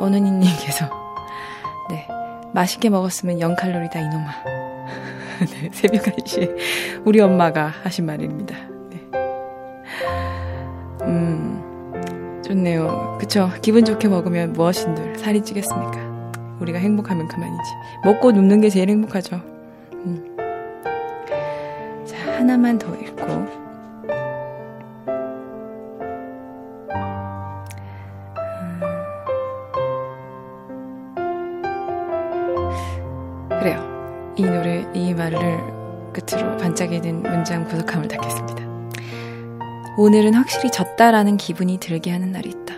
원은이님께서, 0.00 0.90
네, 1.90 2.08
맛있게 2.52 2.90
먹었으면 2.90 3.38
0칼로리다, 3.38 3.94
이놈아. 3.94 4.32
네, 5.46 5.70
새벽 5.70 6.02
1시에 6.02 6.52
우리 7.04 7.20
엄마가 7.20 7.72
하신 7.84 8.06
말입니다. 8.06 8.56
네. 8.90 9.08
음, 11.02 12.42
좋네요. 12.44 13.18
그쵸. 13.20 13.52
기분 13.62 13.84
좋게 13.84 14.08
먹으면 14.08 14.52
무엇인들 14.52 15.16
살이 15.16 15.44
찌겠습니까? 15.44 16.05
우리가 16.60 16.78
행복하면 16.78 17.28
그만이지. 17.28 17.70
먹고 18.04 18.32
눕는 18.32 18.60
게 18.60 18.70
제일 18.70 18.88
행복하죠. 18.88 19.36
음. 19.92 20.36
자, 22.06 22.16
하나만 22.32 22.78
더 22.78 22.94
읽고. 22.94 23.26
음. 23.26 23.48
그래요. 33.48 34.32
이 34.36 34.42
노래, 34.42 34.86
이 34.94 35.14
말을 35.14 35.40
끝으로 36.12 36.56
반짝이 36.56 37.00
든 37.02 37.22
문장 37.22 37.64
구속함을 37.64 38.08
닫겠습니다. 38.08 38.64
오늘은 39.98 40.34
확실히 40.34 40.70
졌다라는 40.70 41.36
기분이 41.36 41.78
들게 41.78 42.10
하는 42.10 42.32
날이 42.32 42.50
있다. 42.50 42.74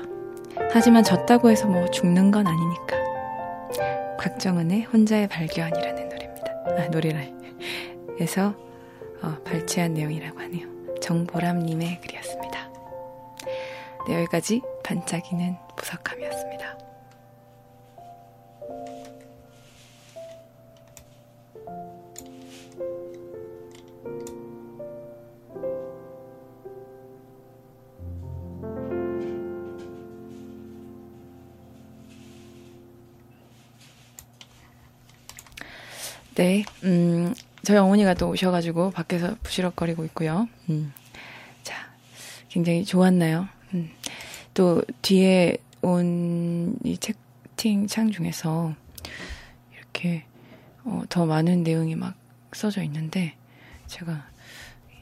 하지만 0.73 1.03
졌다고 1.03 1.51
해서 1.51 1.67
뭐 1.67 1.89
죽는 1.91 2.31
건 2.31 2.47
아니니까. 2.47 2.98
곽정은의 4.19 4.83
혼자의 4.83 5.29
발견이라는 5.29 6.09
노래입니다. 6.09 6.53
아, 6.67 6.89
노래라에서 6.89 8.55
어, 9.23 9.37
발췌한 9.45 9.95
내용이라고 9.95 10.41
하네요. 10.41 10.67
정보람님의 11.01 12.01
글이었습니다. 12.01 12.71
네, 14.09 14.15
여기까지 14.17 14.61
반짝이는 14.85 15.57
부석함이었습니다. 15.77 16.79
네, 36.39 36.65
음, 36.85 37.35
저희 37.65 37.77
어머니가 37.79 38.15
또 38.15 38.29
오셔가지고 38.29 38.93
밖에서 38.93 39.35
부시럭거리고 39.43 40.05
있고요. 40.05 40.49
음, 40.71 40.93
자, 41.65 41.75
굉장히 42.49 42.85
좋았나요? 42.85 43.49
음, 43.75 43.91
또 44.55 44.83
뒤에 45.03 45.57
온 45.83 46.79
이 46.85 46.97
채팅창 46.97 48.13
중에서 48.13 48.73
이렇게 49.77 50.25
어, 50.85 51.03
더 51.09 51.27
많은 51.27 51.65
내용이 51.65 51.97
막 51.97 52.15
써져 52.53 52.83
있는데 52.85 53.35
제가 53.89 54.29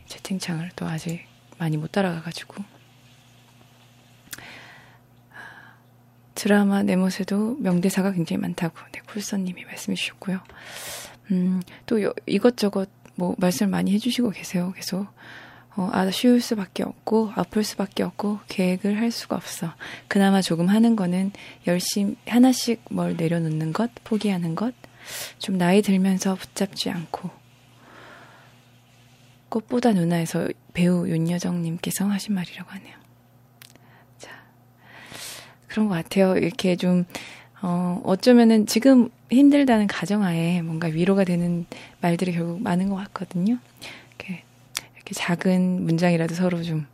채팅창을 0.07 0.70
또 0.75 0.87
아직 0.87 1.27
많이 1.59 1.77
못 1.77 1.92
따라가가지고 1.92 2.64
드라마 6.35 6.83
네모세도 6.83 7.57
명대사가 7.61 8.12
굉장히 8.12 8.40
많다고 8.40 8.79
네, 8.92 9.01
쿨선님이 9.07 9.64
말씀해 9.64 9.96
주셨고요. 9.96 10.40
음, 11.31 11.62
또 11.87 12.03
요, 12.03 12.12
이것저것 12.27 12.89
뭐 13.17 13.35
말씀을 13.39 13.71
많이 13.71 13.93
해주시고 13.93 14.31
계세요. 14.31 14.73
계속. 14.77 15.07
어, 15.77 15.91
아쉬울 15.93 16.41
수밖에 16.41 16.83
없고, 16.85 17.33
아플 17.35 17.62
수밖에 17.62 18.03
없고, 18.03 18.41
계획을 18.49 18.99
할 18.99 19.11
수가 19.11 19.37
없어. 19.37 19.75
그나마 20.09 20.41
조금 20.41 20.69
하는 20.69 20.97
거는 20.97 21.33
열심히, 21.67 22.17
하나씩 22.27 22.83
뭘 22.91 23.15
내려놓는 23.15 23.75
것, 23.75 23.91
포기하는 24.03 24.55
것, 24.55 24.75
좀 25.39 25.59
나이 25.59 25.83
들면서 25.83 26.35
붙잡지 26.35 26.89
않고, 26.89 27.29
꽃보다 29.51 29.93
누나에서 29.93 30.49
배우 30.73 31.07
윤여정님께서 31.09 32.07
하신 32.07 32.35
말이라고 32.35 32.71
하네요. 32.71 32.95
자, 34.17 34.31
그런 35.67 35.89
것 35.89 35.95
같아요. 35.95 36.39
이렇게 36.39 36.77
좀, 36.77 37.05
어, 37.68 38.00
어쩌면은 38.05 38.64
지금 38.66 39.09
힘들다는 39.29 39.88
가정하에 39.88 40.62
뭔가 40.62 40.87
위로가 40.87 41.24
되는 41.24 41.66
말들이 42.00 42.31
결국 42.33 42.62
많은 42.62 42.88
것 42.88 42.94
같거든요. 42.94 43.59
이렇게, 44.11 44.44
이렇게 44.94 45.14
작은 45.14 45.83
문장이라도 45.85 46.37
서로 46.37 46.62
좀 46.62 46.87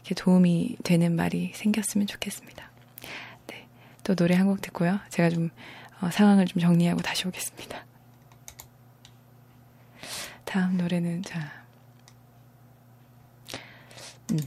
이렇게 0.00 0.14
도움이 0.14 0.78
되는 0.82 1.14
말이 1.14 1.52
생겼으면 1.54 2.06
좋겠습니다. 2.06 2.70
네. 3.48 3.66
또 4.02 4.14
노래 4.14 4.34
한 4.34 4.46
곡 4.46 4.62
듣고요. 4.62 4.98
제가 5.10 5.28
좀 5.28 5.50
어, 6.00 6.08
상황을 6.10 6.46
좀 6.46 6.58
정리하고 6.58 7.02
다시 7.02 7.28
오겠습니다. 7.28 7.84
다음 10.46 10.78
노래는 10.78 11.22
자. 11.22 11.52
음. 14.30 14.38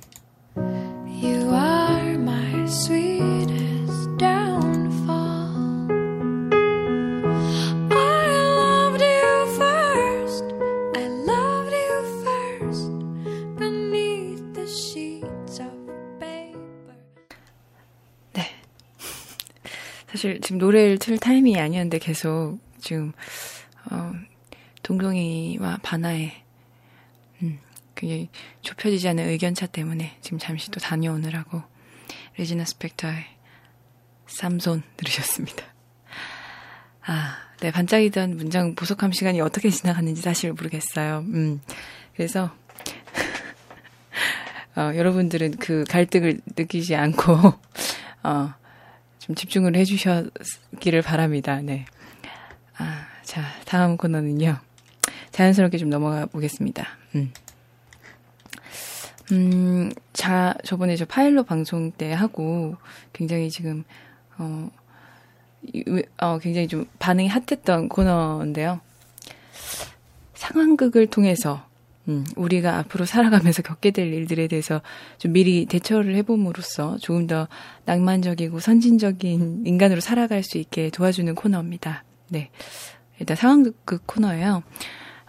You 1.21 1.53
are 1.53 2.13
my 2.15 2.63
sweetest 2.63 3.36
사실 20.17 20.41
지금 20.41 20.57
노래를 20.57 20.97
틀 20.97 21.19
타이밍이 21.19 21.59
아니었는데 21.59 21.99
계속 21.99 22.57
지금 22.79 23.13
어, 23.91 24.13
동동이와 24.81 25.77
바나의 25.83 26.33
음, 27.43 27.59
그게 27.93 28.27
좁혀지지 28.63 29.07
않는 29.09 29.29
의견차 29.29 29.67
때문에 29.67 30.17
지금 30.21 30.39
잠시 30.39 30.71
또 30.71 30.79
다녀오느라고 30.79 31.61
레지나 32.35 32.65
스펙터의 32.65 33.25
쌈손 34.25 34.81
들으셨습니다. 34.97 35.63
아, 37.05 37.37
네, 37.59 37.69
반짝이던 37.69 38.37
문장 38.37 38.73
보석함 38.73 39.11
시간이 39.11 39.39
어떻게 39.39 39.69
지나갔는지 39.69 40.23
사실 40.23 40.51
모르겠어요. 40.51 41.25
음, 41.27 41.61
그래서 42.15 42.51
어, 44.75 44.95
여러분들은 44.95 45.57
그 45.57 45.83
갈등을 45.87 46.41
느끼지 46.55 46.95
않고 46.95 47.33
어, 48.23 48.53
좀 49.27 49.35
집중을 49.35 49.75
해주셨기를 49.75 51.01
바랍니다. 51.01 51.59
네. 51.61 51.85
아, 52.77 53.05
자, 53.23 53.43
다음 53.65 53.97
코너는요. 53.97 54.57
자연스럽게 55.31 55.77
좀 55.77 55.89
넘어가 55.89 56.25
보겠습니다. 56.25 56.87
음. 57.15 57.31
음, 59.33 59.91
자, 60.13 60.55
저번에 60.63 60.95
저 60.95 61.03
파일로 61.05 61.43
방송 61.43 61.91
때 61.91 62.13
하고 62.13 62.77
굉장히 63.11 63.49
지금, 63.49 63.83
어, 64.37 64.69
이- 65.73 65.83
어, 66.19 66.39
굉장히 66.39 66.67
좀 66.69 66.85
반응이 66.99 67.27
핫했던 67.27 67.89
코너인데요. 67.89 68.79
상황극을 70.35 71.07
통해서, 71.07 71.67
음, 72.07 72.25
우리가 72.35 72.77
앞으로 72.77 73.05
살아가면서 73.05 73.61
겪게 73.61 73.91
될 73.91 74.13
일들에 74.13 74.47
대해서 74.47 74.81
좀 75.17 75.33
미리 75.33 75.65
대처를 75.65 76.15
해봄으로써 76.15 76.97
조금 76.99 77.27
더 77.27 77.47
낭만적이고 77.85 78.59
선진적인 78.59 79.63
인간으로 79.65 79.99
살아갈 79.99 80.43
수 80.43 80.57
있게 80.57 80.89
도와주는 80.89 81.35
코너입니다. 81.35 82.05
네. 82.29 82.49
일단 83.19 83.35
상황극 83.35 84.05
코너예요. 84.05 84.63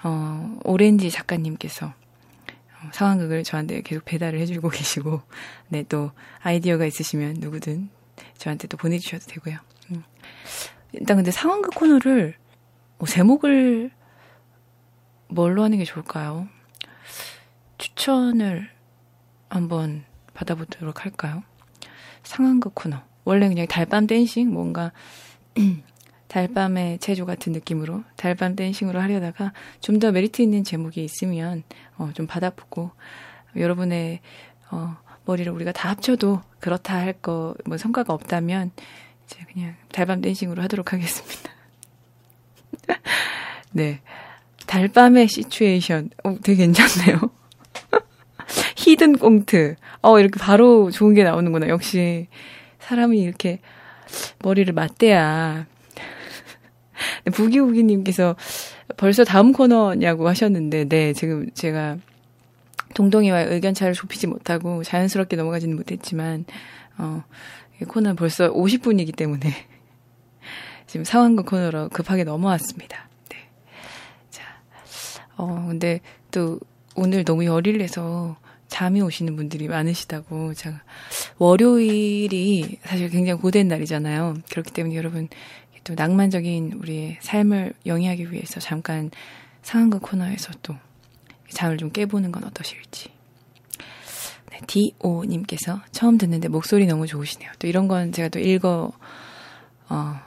어, 0.04 0.58
오렌지 0.64 1.10
작가님께서 1.10 1.86
어, 1.86 2.90
상황극을 2.92 3.42
저한테 3.42 3.82
계속 3.82 4.04
배달을 4.04 4.38
해주고 4.40 4.70
계시고, 4.70 5.22
네, 5.68 5.84
또 5.88 6.12
아이디어가 6.42 6.86
있으시면 6.86 7.36
누구든 7.38 7.88
저한테 8.36 8.68
또 8.68 8.76
보내주셔도 8.76 9.26
되고요. 9.26 9.56
음. 9.90 10.04
일단 10.92 11.16
근데 11.16 11.32
상황극 11.32 11.74
코너를, 11.74 12.36
뭐 12.98 13.08
제목을 13.08 13.90
뭘로 15.28 15.64
하는 15.64 15.78
게 15.78 15.84
좋을까요? 15.84 16.48
추천을 17.78 18.68
한번 19.48 20.04
받아보도록 20.34 21.04
할까요? 21.04 21.42
상황극 22.22 22.74
코너. 22.74 22.98
원래 23.24 23.48
그냥 23.48 23.66
달밤 23.66 24.06
댄싱 24.06 24.52
뭔가 24.52 24.92
달밤의 26.28 26.98
체조 26.98 27.24
같은 27.26 27.52
느낌으로 27.52 28.04
달밤 28.16 28.54
댄싱으로 28.56 29.00
하려다가 29.00 29.52
좀 29.80 29.98
더 29.98 30.12
메리트 30.12 30.42
있는 30.42 30.62
제목이 30.64 31.02
있으면 31.02 31.62
어, 31.96 32.10
좀 32.14 32.26
받아보고 32.26 32.90
여러분의 33.56 34.20
어, 34.70 34.96
머리를 35.24 35.50
우리가 35.52 35.72
다 35.72 35.88
합쳐도 35.90 36.42
그렇다 36.60 36.96
할 36.98 37.14
거 37.22 37.54
뭐 37.66 37.76
성과가 37.78 38.12
없다면 38.12 38.70
이제 39.24 39.38
그냥 39.52 39.74
달밤 39.92 40.20
댄싱으로 40.20 40.62
하도록 40.62 40.92
하겠습니다. 40.92 41.50
네. 43.72 44.00
달밤의 44.66 45.28
시츄에이션. 45.28 46.10
어, 46.24 46.36
되게 46.42 46.64
괜찮네요. 46.66 47.30
히든 48.76 49.18
꽁트. 49.18 49.76
어, 50.02 50.18
이렇게 50.18 50.38
바로 50.38 50.90
좋은 50.90 51.14
게 51.14 51.24
나오는구나. 51.24 51.68
역시 51.68 52.28
사람이 52.80 53.18
이렇게 53.20 53.60
머리를 54.40 54.72
맞대야. 54.72 55.66
부기우기님께서 57.32 58.36
벌써 58.96 59.24
다음 59.24 59.52
코너냐고 59.52 60.28
하셨는데, 60.28 60.88
네, 60.88 61.12
지금 61.12 61.50
제가 61.54 61.98
동동이와 62.94 63.42
의견 63.42 63.74
차를 63.74 63.92
좁히지 63.92 64.26
못하고 64.26 64.82
자연스럽게 64.82 65.36
넘어가지는 65.36 65.76
못했지만, 65.76 66.44
어, 66.96 67.22
이 67.80 67.84
코너는 67.84 68.16
벌써 68.16 68.52
50분이기 68.52 69.14
때문에 69.14 69.52
지금 70.86 71.04
상황극 71.04 71.46
코너로 71.46 71.90
급하게 71.90 72.24
넘어왔습니다. 72.24 73.08
네. 73.28 73.36
자, 74.30 74.42
어, 75.36 75.66
근데 75.68 76.00
또 76.30 76.58
오늘 76.98 77.24
너무 77.24 77.44
열일 77.44 77.78
내서 77.78 78.36
잠이 78.68 79.00
오시는 79.00 79.36
분들이 79.36 79.68
많으시다고 79.68 80.54
제가 80.54 80.82
월요일이 81.38 82.78
사실 82.82 83.08
굉장히 83.08 83.40
고된 83.40 83.68
날이잖아요. 83.68 84.38
그렇기 84.50 84.72
때문에 84.72 84.94
여러분 84.96 85.28
또 85.84 85.94
낭만적인 85.94 86.74
우리의 86.74 87.18
삶을 87.20 87.72
영위하기 87.86 88.32
위해서 88.32 88.60
잠깐 88.60 89.10
상황극 89.62 90.02
코너에서 90.02 90.52
또 90.62 90.74
잠을 91.50 91.78
좀 91.78 91.90
깨보는 91.90 92.30
건 92.32 92.44
어떠실지. 92.44 93.10
네, 94.50 94.60
D.O.님께서 94.66 95.80
처음 95.92 96.18
듣는데 96.18 96.48
목소리 96.48 96.86
너무 96.86 97.06
좋으시네요. 97.06 97.50
또 97.58 97.66
이런 97.66 97.88
건 97.88 98.12
제가 98.12 98.28
또 98.28 98.38
읽어, 98.38 98.92
어, 99.88 100.20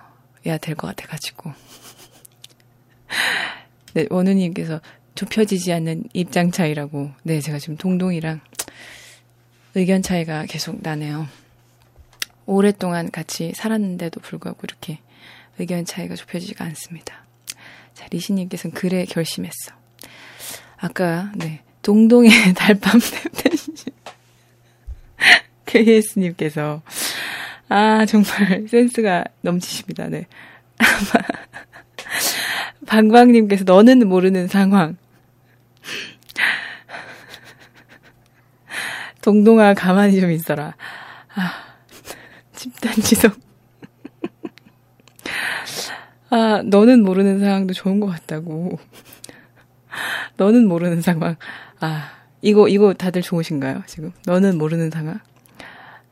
해야 0.45 0.57
될 0.57 0.75
것 0.75 0.87
같아가지고. 0.87 1.51
네, 3.93 4.07
원우님께서 4.09 4.79
좁혀지지 5.15 5.73
않는 5.73 6.05
입장 6.13 6.51
차이라고. 6.51 7.11
네, 7.23 7.41
제가 7.41 7.59
지금 7.59 7.77
동동이랑 7.77 8.41
의견 9.75 10.01
차이가 10.01 10.45
계속 10.45 10.79
나네요. 10.81 11.27
오랫동안 12.45 13.11
같이 13.11 13.53
살았는데도 13.55 14.19
불구하고 14.19 14.59
이렇게 14.63 14.99
의견 15.59 15.85
차이가 15.85 16.15
좁혀지지가 16.15 16.65
않습니다. 16.65 17.25
자, 17.93 18.07
리시님께서는 18.09 18.73
그래 18.73 19.05
결심했어. 19.05 19.73
아까, 20.77 21.31
네, 21.35 21.61
동동의 21.81 22.31
달밤 22.55 22.99
탭댄시. 22.99 23.93
KS님께서, 25.65 26.81
아, 27.69 28.05
정말 28.05 28.67
센스가 28.69 29.23
넘치십니다. 29.41 30.07
네. 30.07 30.25
방광님께서 32.87 33.63
너는 33.63 34.07
모르는 34.07 34.47
상황. 34.47 34.97
동동아 39.21 39.73
가만히 39.73 40.19
좀 40.19 40.31
있어라. 40.31 40.75
아, 41.35 41.53
집단 42.53 42.93
지성. 42.95 43.31
아, 46.29 46.63
너는 46.65 47.03
모르는 47.03 47.39
상황도 47.39 47.73
좋은 47.73 47.99
것 47.99 48.07
같다고. 48.07 48.79
너는 50.37 50.67
모르는 50.67 51.01
상황. 51.01 51.35
아, 51.79 52.11
이거, 52.41 52.67
이거 52.67 52.93
다들 52.93 53.21
좋으신가요, 53.21 53.83
지금? 53.85 54.11
너는 54.25 54.57
모르는 54.57 54.89
상황. 54.89 55.19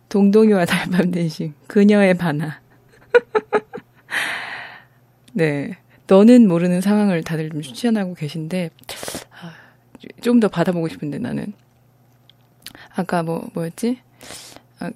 동동이와 0.09 0.65
달밤 0.65 1.11
대신 1.11 1.53
그녀의 1.67 2.15
반하. 2.15 2.59
네. 5.33 5.77
너는 6.09 6.47
모르는 6.47 6.81
상황을 6.81 7.23
다들 7.23 7.51
좀 7.51 7.61
추천하고 7.61 8.15
계신데, 8.15 8.71
아, 9.41 9.53
좀더 10.21 10.47
받아보고 10.47 10.87
싶은데, 10.89 11.19
나는. 11.19 11.53
아까 12.95 13.21
뭐, 13.21 13.47
뭐였지? 13.53 13.99
아, 14.79 14.89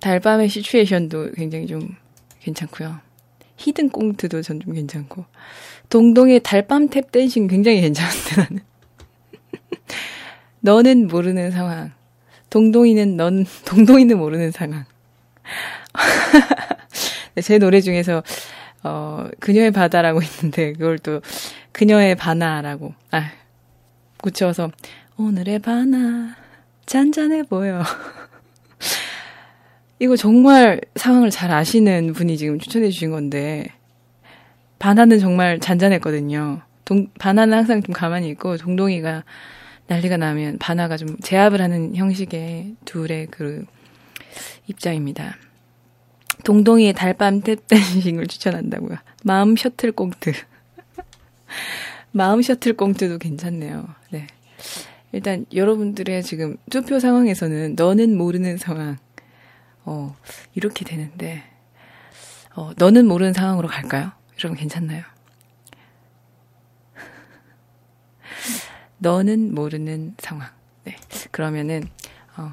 달밤의 0.00 0.48
시츄에이션도 0.48 1.32
굉장히 1.32 1.66
좀 1.66 1.94
괜찮고요. 2.40 3.00
히든 3.58 3.90
꽁트도 3.90 4.40
전 4.42 4.60
좀 4.60 4.72
괜찮고. 4.72 5.26
동동의 5.90 6.40
달밤 6.42 6.88
탭 6.88 7.12
댄싱 7.12 7.48
굉장히 7.48 7.82
괜찮은데, 7.82 8.36
나는. 8.36 8.60
너는 10.60 11.08
모르는 11.08 11.50
상황. 11.50 11.92
동동이는 12.48 13.16
넌, 13.18 13.44
동동이는 13.66 14.16
모르는 14.16 14.52
상황. 14.52 14.86
네, 17.34 17.42
제 17.44 17.58
노래 17.58 17.82
중에서, 17.82 18.22
어, 18.82 19.28
그녀의 19.40 19.70
바다라고 19.70 20.20
있는데, 20.22 20.72
그걸 20.72 20.98
또, 20.98 21.20
그녀의 21.72 22.14
바나라고, 22.14 22.94
아, 23.10 23.30
붙여서, 24.18 24.70
오늘의 25.16 25.60
바나, 25.60 26.36
잔잔해 26.86 27.42
보여. 27.42 27.82
이거 29.98 30.16
정말 30.16 30.80
상황을 30.94 31.30
잘 31.30 31.50
아시는 31.50 32.12
분이 32.12 32.36
지금 32.36 32.58
추천해 32.58 32.90
주신 32.90 33.10
건데, 33.10 33.66
바나는 34.78 35.18
정말 35.18 35.58
잔잔했거든요. 35.58 36.60
동, 36.84 37.08
바나는 37.18 37.56
항상 37.56 37.82
좀 37.82 37.92
가만히 37.92 38.28
있고, 38.30 38.56
동동이가 38.56 39.24
난리가 39.88 40.16
나면 40.16 40.58
바나가 40.58 40.96
좀 40.96 41.16
제압을 41.20 41.60
하는 41.60 41.94
형식의 41.94 42.74
둘의 42.84 43.28
그 43.30 43.64
입장입니다. 44.66 45.36
동동이의 46.46 46.92
달밤 46.92 47.40
탭댄싱을 47.40 48.28
추천한다고요. 48.28 48.98
마음 49.24 49.56
셔틀 49.56 49.90
꽁트. 49.90 50.32
마음 52.12 52.40
셔틀 52.40 52.74
꽁트도 52.76 53.18
괜찮네요. 53.18 53.88
네. 54.10 54.28
일단 55.10 55.44
여러분들의 55.52 56.22
지금 56.22 56.56
투표 56.70 57.00
상황에서는 57.00 57.74
너는 57.74 58.16
모르는 58.16 58.58
상황. 58.58 58.96
어, 59.84 60.16
이렇게 60.54 60.84
되는데, 60.84 61.42
어, 62.54 62.70
너는 62.76 63.06
모르는 63.06 63.32
상황으로 63.32 63.66
갈까요? 63.66 64.12
여러분 64.38 64.56
괜찮나요? 64.56 65.02
너는 68.98 69.52
모르는 69.52 70.14
상황. 70.18 70.48
네. 70.84 70.94
그러면은, 71.32 71.88
어, 72.36 72.52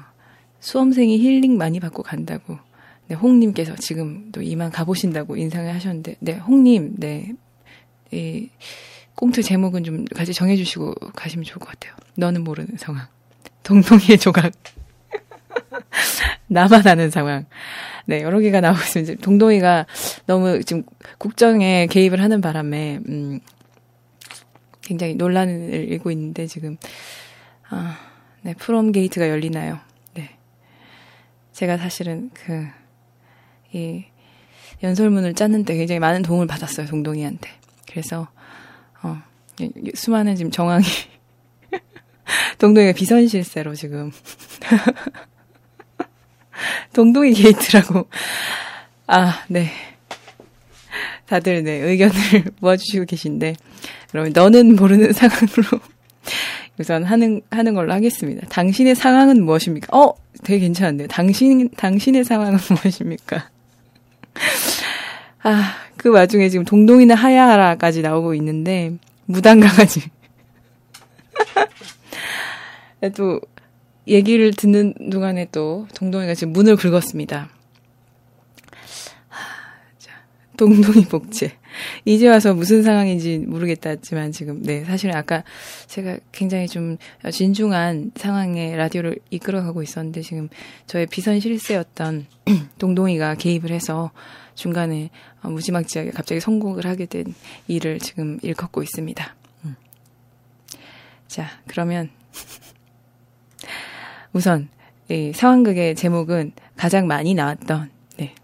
수험생이 0.58 1.18
힐링 1.18 1.56
많이 1.56 1.78
받고 1.78 2.02
간다고. 2.02 2.58
네, 3.06 3.14
홍님께서 3.14 3.74
지금 3.76 4.30
또 4.32 4.40
이만 4.40 4.70
가보신다고 4.70 5.36
인상을 5.36 5.72
하셨는데, 5.74 6.16
네, 6.20 6.32
홍님, 6.34 6.94
네, 6.96 7.32
이, 8.10 8.48
꽁트 9.14 9.42
제목은 9.42 9.84
좀 9.84 10.04
같이 10.06 10.32
정해주시고 10.32 10.94
가시면 11.14 11.44
좋을 11.44 11.58
것 11.58 11.68
같아요. 11.68 11.94
너는 12.16 12.42
모르는 12.42 12.76
상황. 12.78 13.06
동동이의 13.62 14.18
조각. 14.18 14.52
나만 16.48 16.86
아는 16.86 17.10
상황. 17.10 17.46
네, 18.06 18.22
여러 18.22 18.40
개가 18.40 18.60
나오고 18.60 18.78
있습니다. 18.80 19.22
동동이가 19.22 19.86
너무 20.26 20.62
지금 20.64 20.82
국정에 21.18 21.86
개입을 21.86 22.20
하는 22.20 22.40
바람에, 22.40 23.00
음, 23.08 23.40
굉장히 24.82 25.14
논란을 25.14 25.88
일고 25.90 26.10
있는데, 26.10 26.46
지금, 26.46 26.76
아, 27.68 27.98
네, 28.42 28.54
프롬 28.54 28.92
게이트가 28.92 29.28
열리나요? 29.28 29.78
네. 30.14 30.36
제가 31.52 31.78
사실은 31.78 32.30
그, 32.34 32.66
이, 33.74 34.04
연설문을 34.82 35.34
짰는데 35.34 35.76
굉장히 35.76 35.98
많은 35.98 36.22
도움을 36.22 36.46
받았어요, 36.46 36.86
동동이한테. 36.86 37.50
그래서, 37.90 38.28
어, 39.02 39.20
수많은 39.94 40.36
지금 40.36 40.50
정황이, 40.50 40.84
동동이가 42.58 42.92
비선실세로 42.92 43.74
지금, 43.74 44.12
동동이 46.92 47.32
게이트라고. 47.32 48.08
아, 49.06 49.44
네. 49.48 49.70
다들 51.26 51.64
네, 51.64 51.72
의견을 51.72 52.14
모아주시고 52.60 53.06
계신데, 53.06 53.54
그러면 54.10 54.32
너는 54.34 54.76
모르는 54.76 55.12
상황으로 55.12 55.80
우선 56.78 57.04
하는, 57.04 57.42
하는 57.50 57.74
걸로 57.74 57.92
하겠습니다. 57.92 58.46
당신의 58.48 58.94
상황은 58.94 59.44
무엇입니까? 59.44 59.96
어, 59.96 60.14
되게 60.42 60.60
괜찮은데요. 60.60 61.08
당신, 61.08 61.70
당신의 61.70 62.24
상황은 62.24 62.58
무엇입니까? 62.70 63.53
아, 65.42 65.74
그 65.96 66.10
와중에 66.10 66.48
지금 66.48 66.64
동동이는 66.64 67.14
하야하라까지 67.14 68.02
나오고 68.02 68.34
있는데, 68.34 68.92
무당 69.26 69.60
강아지. 69.60 70.02
또 73.16 73.40
얘기를 74.06 74.52
듣는 74.52 74.94
동안에 75.10 75.48
또 75.52 75.86
동동이가 75.94 76.34
지금 76.34 76.52
문을 76.52 76.76
긁었습니다. 76.76 77.48
동동이 80.56 81.04
복제. 81.06 81.56
이제 82.04 82.28
와서 82.28 82.54
무슨 82.54 82.82
상황인지 82.82 83.38
모르겠다지만 83.38 84.32
지금 84.32 84.62
네 84.62 84.84
사실은 84.84 85.14
아까 85.14 85.44
제가 85.86 86.18
굉장히 86.32 86.68
좀 86.68 86.96
진중한 87.30 88.12
상황에 88.16 88.76
라디오를 88.76 89.16
이끌어가고 89.30 89.82
있었는데 89.82 90.22
지금 90.22 90.48
저의 90.86 91.06
비선 91.06 91.40
실세였던 91.40 92.26
동동이가 92.78 93.34
개입을 93.34 93.70
해서 93.70 94.10
중간에 94.54 95.10
어, 95.42 95.50
무지막지하게 95.50 96.10
갑자기 96.10 96.40
성공을 96.40 96.86
하게 96.86 97.06
된 97.06 97.34
일을 97.68 97.98
지금 97.98 98.38
일컫고 98.42 98.82
있습니다. 98.82 99.34
음. 99.64 99.76
자 101.26 101.48
그러면 101.66 102.10
우선 104.32 104.68
이 105.08 105.32
상황극의 105.34 105.96
제목은 105.96 106.52
가장 106.76 107.06
많이 107.06 107.34
나왔던 107.34 107.90
네 108.16 108.34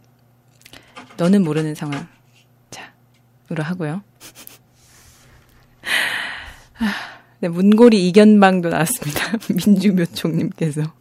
너는 1.16 1.42
모르는 1.42 1.74
상황 1.74 2.06
으로 3.50 3.62
하고요. 3.64 4.02
네, 7.40 7.48
문고리 7.48 8.08
이견방도 8.08 8.68
나왔습니다. 8.68 9.32
민주묘총님께서. 9.66 10.92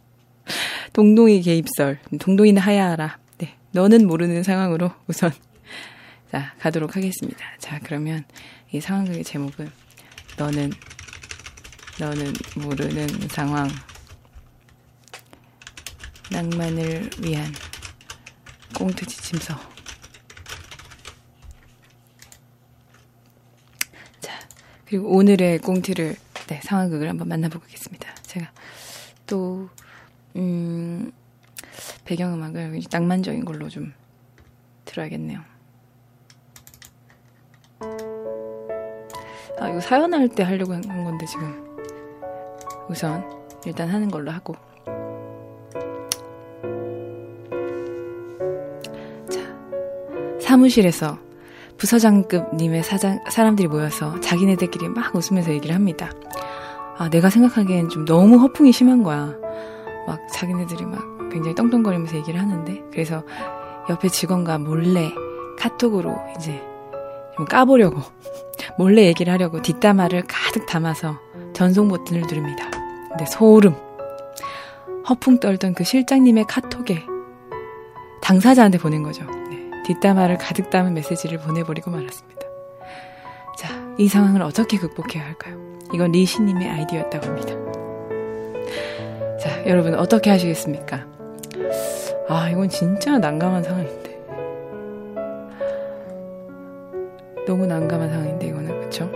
동동이 0.92 1.42
개입설. 1.42 2.00
동동이는 2.18 2.60
하야하라. 2.60 3.18
네, 3.38 3.54
너는 3.70 4.06
모르는 4.06 4.42
상황으로 4.42 4.90
우선 5.06 5.30
자 6.32 6.54
가도록 6.58 6.96
하겠습니다. 6.96 7.44
자 7.58 7.78
그러면 7.84 8.24
이 8.72 8.80
상황극의 8.80 9.22
제목은 9.22 9.70
너는 10.36 10.72
너는 12.00 12.32
모르는 12.56 13.08
상황 13.28 13.68
낭만을 16.30 17.10
위한 17.22 17.52
꽁트 18.74 19.06
지침서 19.06 19.69
그리고 24.90 25.08
오늘의 25.08 25.60
꽁트를 25.60 26.16
네, 26.48 26.60
상황극을 26.64 27.08
한번 27.08 27.28
만나보겠습니다. 27.28 28.12
제가 28.22 28.50
또 29.24 29.68
음, 30.34 31.12
배경음악을 32.04 32.80
낭만적인 32.90 33.44
걸로 33.44 33.68
좀 33.68 33.92
들어야겠네요. 34.86 35.42
아 39.60 39.68
이거 39.68 39.80
사연할 39.80 40.28
때 40.28 40.42
하려고 40.42 40.72
한 40.72 40.82
건데 41.04 41.24
지금 41.24 41.78
우선 42.88 43.24
일단 43.64 43.88
하는 43.88 44.10
걸로 44.10 44.32
하고 44.32 44.56
자 49.30 50.40
사무실에서 50.40 51.29
부서장급님의 51.80 52.82
사장, 52.82 53.20
사람들이 53.30 53.66
모여서 53.66 54.20
자기네들끼리 54.20 54.88
막 54.90 55.14
웃으면서 55.14 55.50
얘기를 55.50 55.74
합니다. 55.74 56.10
아, 56.98 57.08
내가 57.08 57.30
생각하기엔 57.30 57.88
좀 57.88 58.04
너무 58.04 58.36
허풍이 58.36 58.70
심한 58.70 59.02
거야. 59.02 59.34
막 60.06 60.20
자기네들이 60.30 60.84
막 60.84 61.02
굉장히 61.32 61.54
떵떵거리면서 61.54 62.16
얘기를 62.16 62.38
하는데, 62.38 62.82
그래서 62.92 63.22
옆에 63.88 64.08
직원과 64.08 64.58
몰래 64.58 65.10
카톡으로 65.58 66.18
이제 66.36 66.62
좀 67.36 67.46
까보려고, 67.46 68.02
몰래 68.76 69.06
얘기를 69.06 69.32
하려고 69.32 69.62
뒷담화를 69.62 70.24
가득 70.28 70.66
담아서 70.66 71.18
전송 71.54 71.88
버튼을 71.88 72.22
누릅니다. 72.22 72.70
근데 73.08 73.24
소름. 73.24 73.74
허풍 75.08 75.40
떨던 75.40 75.72
그 75.72 75.82
실장님의 75.82 76.44
카톡에 76.46 77.04
당사자한테 78.20 78.76
보낸 78.78 79.02
거죠. 79.02 79.39
뒷담화를 79.90 80.38
가득 80.38 80.70
담은 80.70 80.94
메시지를 80.94 81.38
보내버리고 81.38 81.90
말았습니다. 81.90 82.42
자, 83.58 83.68
이 83.98 84.06
상황을 84.06 84.40
어떻게 84.42 84.78
극복해야 84.78 85.24
할까요? 85.24 85.56
이건 85.92 86.12
리시님의 86.12 86.68
아이디어였다고 86.68 87.26
합니다. 87.26 87.54
자, 89.40 89.66
여러분 89.66 89.94
어떻게 89.94 90.30
하시겠습니까? 90.30 91.06
아, 92.28 92.48
이건 92.50 92.68
진짜 92.68 93.18
난감한 93.18 93.64
상황인데. 93.64 94.10
너무 97.46 97.66
난감한 97.66 98.10
상황인데 98.10 98.46
이거는 98.46 98.80
그쵸? 98.82 99.10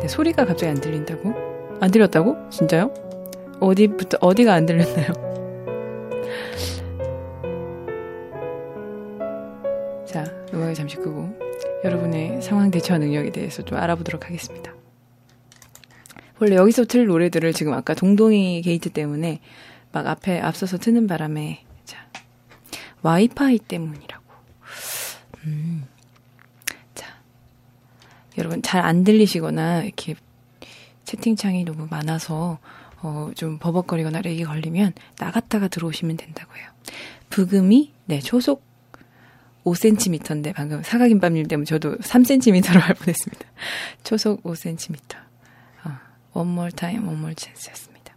네, 0.00 0.06
소리가 0.06 0.44
갑자기 0.44 0.70
안 0.70 0.80
들린다고? 0.80 1.34
안 1.80 1.90
들렸다고? 1.90 2.36
진짜요? 2.50 2.92
어디부터 3.58 4.18
어디가 4.20 4.54
안 4.54 4.64
들렸나요? 4.66 5.31
음악을 10.72 10.74
잠시 10.74 10.96
끄고 10.96 11.38
여러분의 11.84 12.42
상황 12.42 12.70
대처 12.70 12.98
능력에 12.98 13.30
대해서 13.30 13.62
좀 13.62 13.78
알아보도록 13.78 14.26
하겠습니다. 14.26 14.72
원래 16.40 16.56
여기서 16.56 16.86
틀 16.86 17.06
노래들을 17.06 17.52
지금 17.52 17.72
아까 17.74 17.94
동동이 17.94 18.62
게이트 18.62 18.90
때문에 18.90 19.40
막 19.92 20.06
앞에 20.06 20.40
앞서서 20.40 20.78
트는 20.78 21.06
바람에 21.06 21.64
자 21.84 21.98
와이파이 23.02 23.58
때문이라고. 23.58 24.24
음. 25.44 25.84
자 26.94 27.06
여러분 28.38 28.62
잘 28.62 28.82
안 28.82 29.04
들리시거나 29.04 29.84
이렇게 29.84 30.16
채팅창이 31.04 31.64
너무 31.64 31.86
많아서 31.90 32.58
어, 33.02 33.30
좀 33.34 33.58
버벅거리거나 33.58 34.22
렉이 34.22 34.44
걸리면 34.44 34.94
나갔다가 35.18 35.68
들어오시면 35.68 36.16
된다고요. 36.16 36.62
부금이 37.30 37.92
네 38.06 38.20
초속 38.20 38.71
5cm인데 39.64 40.54
방금 40.54 40.82
사각김밥님 40.82 41.46
때문에 41.46 41.64
저도 41.64 41.96
3cm로 41.98 42.78
할 42.78 42.94
뻔했습니다. 42.94 43.46
초속 44.04 44.42
5cm. 44.42 45.16
어, 45.84 45.98
one 46.32 46.50
more 46.50 46.72
time, 46.72 47.06
one 47.06 47.18
more 47.18 47.34
chance였습니다. 47.38 48.14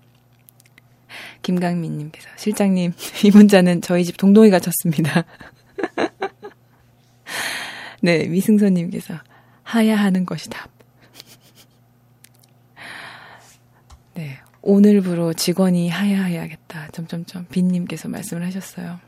김강민님께서 1.41 2.29
실장님 2.37 2.93
이 3.23 3.31
문자는 3.31 3.81
저희 3.81 4.03
집 4.03 4.17
동동이가 4.17 4.59
쳤습니다. 4.59 5.25
네 8.01 8.27
미승선님께서 8.27 9.15
하야 9.63 9.95
하는 9.95 10.25
것이 10.25 10.49
답. 10.49 10.69
네 14.15 14.39
오늘부로 14.61 15.33
직원이 15.33 15.89
하야 15.89 16.23
해야겠다. 16.23 16.89
점점점 16.91 17.45
빈님께서 17.49 18.09
말씀을 18.09 18.45
하셨어요. 18.45 18.99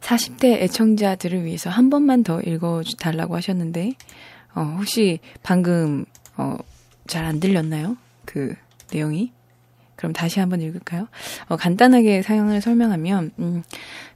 40대 0.00 0.62
애청자들을 0.62 1.44
위해서 1.44 1.70
한 1.70 1.90
번만 1.90 2.22
더 2.22 2.40
읽어달라고 2.40 3.36
하셨는데, 3.36 3.92
어, 4.54 4.76
혹시 4.78 5.20
방금, 5.42 6.04
어, 6.36 6.56
잘 7.06 7.24
안 7.24 7.40
들렸나요? 7.40 7.96
그 8.24 8.54
내용이? 8.92 9.32
그럼 9.96 10.12
다시 10.12 10.40
한번 10.40 10.60
읽을까요? 10.60 11.08
어, 11.48 11.56
간단하게 11.56 12.22
사연을 12.22 12.60
설명하면, 12.60 13.30
음, 13.38 13.62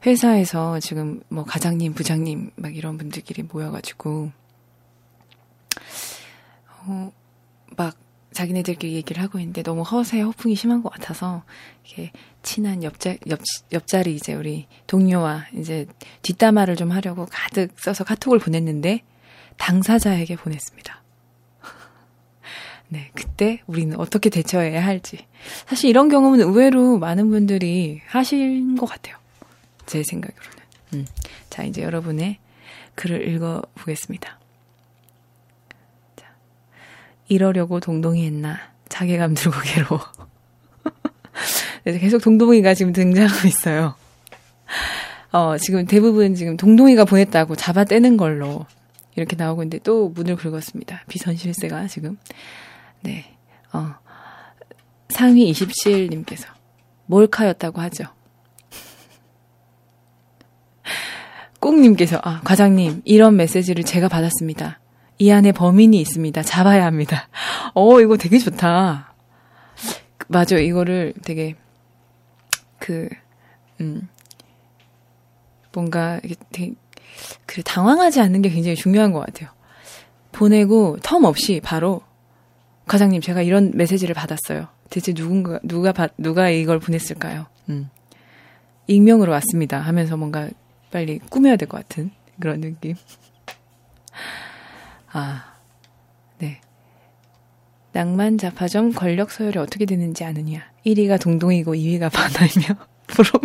회사에서 0.07 0.81
지금 0.81 1.23
뭐 1.29 1.45
과장님, 1.45 1.95
부장님, 1.95 2.51
막 2.57 2.75
이런 2.77 2.99
분들끼리 2.99 3.45
모여가지고, 3.45 4.31
어, 6.87 7.13
막 7.77 7.97
자기네들끼리 8.33 8.95
얘기를 8.95 9.23
하고 9.23 9.39
있는데 9.39 9.63
너무 9.63 9.83
허세 9.83 10.21
허풍이 10.21 10.55
심한 10.55 10.83
것 10.83 10.91
같아서 10.93 11.43
이렇게 11.85 12.13
친한 12.49 12.83
옆자 12.83 13.15
옆 13.29 13.41
옆자리 13.73 14.15
이제 14.15 14.33
우리 14.33 14.67
동료와 14.87 15.49
이제 15.55 15.85
뒷담화를 16.23 16.77
좀 16.77 16.91
하려고 16.91 17.27
가득 17.31 17.79
써서 17.79 18.05
카톡을 18.05 18.39
보냈는데 18.39 19.03
당사자에게 19.59 20.37
보냈습니다. 20.37 21.03
네, 22.89 23.11
그때 23.15 23.61
우리는 23.67 24.01
어떻게 24.01 24.31
대처해야 24.31 24.83
할지. 24.83 25.27
사실 25.67 25.91
이런 25.91 26.09
경험은 26.09 26.41
의외로 26.41 26.97
많은 26.97 27.29
분들이 27.29 28.01
하신 28.07 28.79
것 28.79 28.87
같아요. 28.87 29.19
제 29.85 30.03
생각으로는. 30.03 30.59
음. 30.95 31.07
자, 31.51 31.65
이제 31.65 31.83
여러분의 31.83 32.39
글을 32.95 33.29
읽어보겠습니다. 33.29 34.39
이러려고 37.29 37.79
동동이 37.79 38.25
했나. 38.25 38.59
자괴감 38.89 39.35
들고 39.35 39.61
괴로워. 39.61 40.01
계속 41.93 42.21
동동이가 42.21 42.75
지금 42.75 42.93
등장하고 42.93 43.49
있어요. 43.49 43.95
어, 45.31 45.59
지금 45.59 45.87
대부분 45.87 46.35
지금 46.35 46.57
동동이가 46.57 47.05
보냈다고 47.05 47.57
잡아떼는 47.57 48.17
걸로 48.17 48.67
이렇게 49.17 49.37
나오고 49.37 49.63
있는데 49.63 49.79
또 49.83 50.09
문을 50.11 50.37
긁었습니다. 50.37 51.05
비선실세가 51.09 51.89
지금. 51.89 52.19
네. 53.01 53.37
어, 53.73 53.95
상위 55.11 55.51
27님께서 55.53 56.47
몰카였다고 57.07 57.81
하죠. 57.83 58.05
꽁님께서, 61.61 62.21
아, 62.23 62.41
과장님, 62.45 63.03
이런 63.05 63.37
메시지를 63.37 63.85
제가 63.85 64.09
받았습니다. 64.09 64.81
이 65.19 65.31
안에 65.31 65.53
범인이 65.53 66.01
있습니다. 66.01 66.43
잡아야 66.43 66.87
합니다. 66.87 67.29
어, 67.75 68.01
이거 68.01 68.17
되게 68.17 68.39
좋다. 68.39 69.15
맞아. 70.29 70.59
이거를 70.59 71.15
되게, 71.25 71.57
그, 72.79 73.09
음, 73.81 74.09
뭔가, 75.73 76.21
그, 77.47 77.63
당황하지 77.63 78.21
않는 78.21 78.43
게 78.43 78.51
굉장히 78.51 78.77
중요한 78.77 79.13
것 79.13 79.21
같아요. 79.21 79.51
보내고, 80.33 80.99
텀 81.03 81.25
없이 81.25 81.61
바로, 81.63 82.01
과장님, 82.87 83.21
제가 83.21 83.43
이런 83.43 83.73
메시지를 83.75 84.15
받았어요. 84.15 84.69
대체 84.91 85.13
누군가, 85.13 85.59
누가, 85.63 85.93
받, 85.93 86.13
누가 86.17 86.49
이걸 86.49 86.79
보냈을까요? 86.79 87.47
음. 87.69 87.91
익명으로 88.87 89.33
왔습니다. 89.33 89.81
하면서 89.81 90.17
뭔가 90.17 90.49
빨리 90.91 91.19
꾸며야 91.19 91.57
될 91.57 91.69
것 91.69 91.77
같은 91.87 92.11
그런 92.41 92.61
느낌. 92.63 92.95
아, 95.13 95.45
네. 95.45 95.58
낭만 97.99 98.39
자파점 98.39 98.93
권력 98.93 99.33
서열이 99.33 99.59
어떻게 99.59 99.85
되는지 99.85 100.23
아느냐. 100.23 100.71
1위가 100.87 101.21
동동이고 101.21 101.75
2위가 101.75 102.13
바나이며 102.13 102.87
부러운 103.09 103.43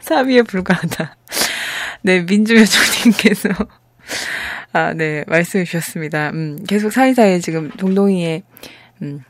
3위에 0.00 0.44
불과하다. 0.48 1.16
네, 2.02 2.22
민주여조님께서 2.22 3.50
아, 4.72 4.92
네, 4.92 5.22
말씀해 5.28 5.64
주셨습니다. 5.64 6.30
음, 6.30 6.64
계속 6.66 6.90
사이사이에 6.90 7.38
지금 7.38 7.70
동동이의 7.70 8.42
음, 9.02 9.20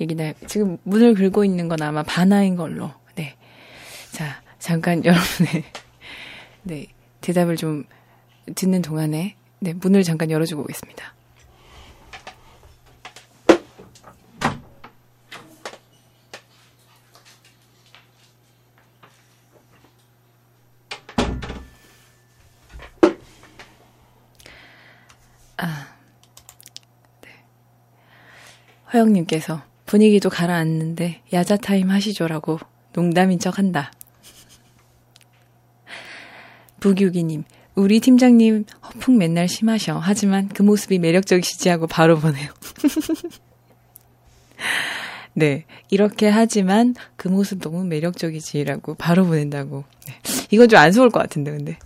얘기나 0.00 0.32
지금 0.46 0.78
문을 0.84 1.12
긁고 1.12 1.44
있는 1.44 1.68
건 1.68 1.82
아마 1.82 2.02
바나인 2.02 2.56
걸로. 2.56 2.90
네. 3.16 3.36
자, 4.12 4.40
잠깐 4.58 5.04
여러분의 5.04 5.64
네, 6.62 6.86
대답을 7.20 7.56
좀 7.56 7.84
듣는 8.54 8.80
동안에 8.80 9.36
네, 9.60 9.74
문을 9.74 10.04
잠깐 10.04 10.30
열어주고 10.30 10.62
오겠습니다. 10.62 11.15
허영님께서 28.96 29.62
분위기도 29.84 30.30
가라앉는데 30.30 31.22
야자 31.32 31.58
타임 31.58 31.90
하시죠라고 31.90 32.58
농담인 32.92 33.38
척 33.38 33.58
한다. 33.58 33.92
부규기님, 36.80 37.44
우리 37.74 38.00
팀장님 38.00 38.64
허풍 38.82 39.18
맨날 39.18 39.48
심하셔. 39.48 39.98
하지만 39.98 40.48
그 40.48 40.62
모습이 40.62 40.98
매력적이시지 40.98 41.68
하고 41.68 41.86
바로 41.86 42.18
보내요. 42.18 42.48
네. 45.34 45.66
이렇게 45.90 46.28
하지만 46.28 46.94
그 47.16 47.28
모습 47.28 47.60
너무 47.60 47.84
매력적이지라고 47.84 48.94
바로 48.94 49.26
보낸다고. 49.26 49.84
네. 50.06 50.14
이건 50.50 50.68
좀 50.68 50.78
안쓰러울 50.78 51.10
것 51.10 51.20
같은데, 51.20 51.50
근데. 51.50 51.78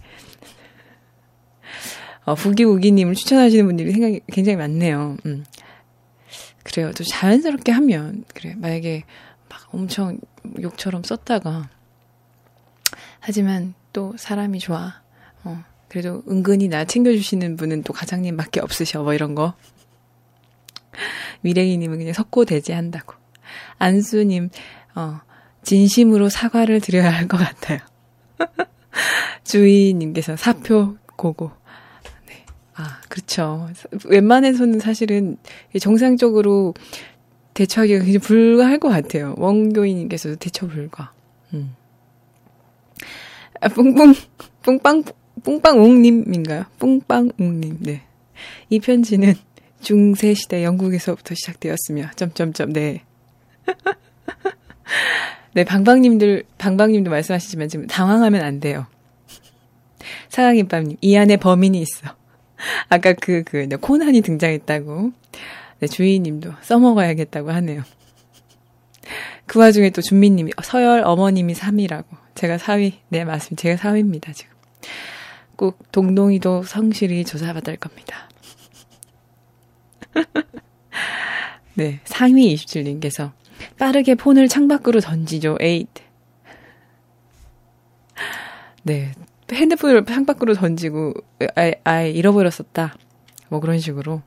어, 2.25 2.37
부기우기님을 2.37 3.17
추천하시는 3.17 3.67
분들이 3.67 3.91
생각이 3.91 4.21
굉장히 4.33 4.57
많네요. 4.57 5.17
음. 5.27 5.45
그래요. 6.63 6.93
또 6.93 7.05
자연스럽게 7.05 7.73
하면, 7.73 8.25
그래. 8.35 8.55
만약에 8.57 9.05
막 9.49 9.75
엄청 9.75 10.19
욕처럼 10.61 11.03
썼다가, 11.03 11.69
하지만 13.21 13.75
또 13.93 14.15
사람이 14.17 14.59
좋아. 14.61 15.01
어, 15.45 15.65
그래도 15.89 16.23
은근히 16.29 16.69
나 16.69 16.85
챙겨주시는 16.85 17.57
분은 17.57 17.83
또 17.83 17.93
과장님밖에 17.93 18.61
없으셔. 18.61 19.03
뭐 19.03 19.15
이런 19.15 19.35
거. 19.35 19.55
미래이님은 21.43 21.99
그냥 21.99 22.13
석고 22.13 22.45
대지 22.45 22.73
한다고. 22.73 23.15
안수님, 23.79 24.51
어, 24.95 25.21
진심으로 25.63 26.29
사과를 26.29 26.81
드려야 26.81 27.11
할 27.11 27.29
것 27.29 27.37
같아요. 27.39 27.79
주희님께서 29.45 30.37
사표 30.37 30.97
고고. 31.17 31.53
네. 32.81 32.87
아, 32.87 33.01
그렇죠. 33.09 33.69
웬만해서는 34.07 34.81
사실은 34.81 35.37
정상적으로 35.79 36.75
대처하기가 37.55 37.99
굉장히 37.99 38.19
불가할 38.19 38.79
것 38.79 38.89
같아요. 38.89 39.35
원교인님께서도 39.37 40.37
대처 40.37 40.67
불가. 40.67 41.13
음. 41.53 41.75
아, 43.61 43.69
뿡뿡, 43.69 44.15
뿡빵, 44.63 45.05
뿡빵옹님인가요? 45.45 46.65
뿡빵옹님, 46.79 47.79
네. 47.81 48.03
이 48.71 48.81
편지는 48.81 49.35
중세시대 49.83 50.65
영국에서부터 50.65 51.35
시작되었으며, 51.35 52.11
점점점, 52.17 52.73
네. 52.73 53.03
네, 55.53 55.65
방방님들, 55.65 56.45
방방님도 56.57 57.11
말씀하시지만 57.11 57.69
지금 57.69 57.87
당황하면 57.87 58.43
안 58.43 58.61
돼요. 58.61 58.87
사랑김밥님, 60.29 60.97
이 61.01 61.17
안에 61.17 61.37
범인이 61.37 61.79
있어. 61.81 62.20
아까 62.89 63.13
그, 63.13 63.43
그, 63.45 63.69
네, 63.69 63.77
코난이 63.77 64.21
등장했다고. 64.21 65.13
네, 65.81 65.87
주희님도 65.87 66.53
써먹어야겠다고 66.63 67.51
하네요. 67.51 67.83
그 69.47 69.59
와중에 69.59 69.91
또 69.91 70.03
준미님이, 70.03 70.53
서열 70.63 71.03
어머님이 71.05 71.55
3위라고. 71.55 72.05
제가 72.35 72.59
4위. 72.59 72.95
네, 73.09 73.25
맞습니다. 73.25 73.63
제가 73.63 73.77
4위입니다, 73.77 74.35
지금. 74.35 74.55
꼭 75.57 75.91
동동이도 75.93 76.63
성실히 76.63 77.25
조사받을 77.25 77.77
겁니다. 77.77 78.29
네, 81.75 82.01
상위 82.05 82.55
27님께서 82.55 83.33
빠르게 83.79 84.15
폰을 84.15 84.49
창밖으로 84.49 85.01
던지죠. 85.01 85.59
에잇. 85.61 85.89
네, 88.83 89.13
핸드폰을 89.53 90.05
창 90.05 90.27
밖으로 90.27 90.55
던지고 90.55 91.15
아예, 91.55 91.75
아예 91.85 92.11
잃어버렸었다. 92.11 92.95
뭐 93.49 93.61
그런 93.61 93.79
식으로. 93.79 94.23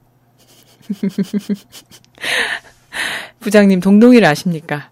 부장님 3.40 3.80
동동이를 3.80 4.28
아십니까? 4.28 4.90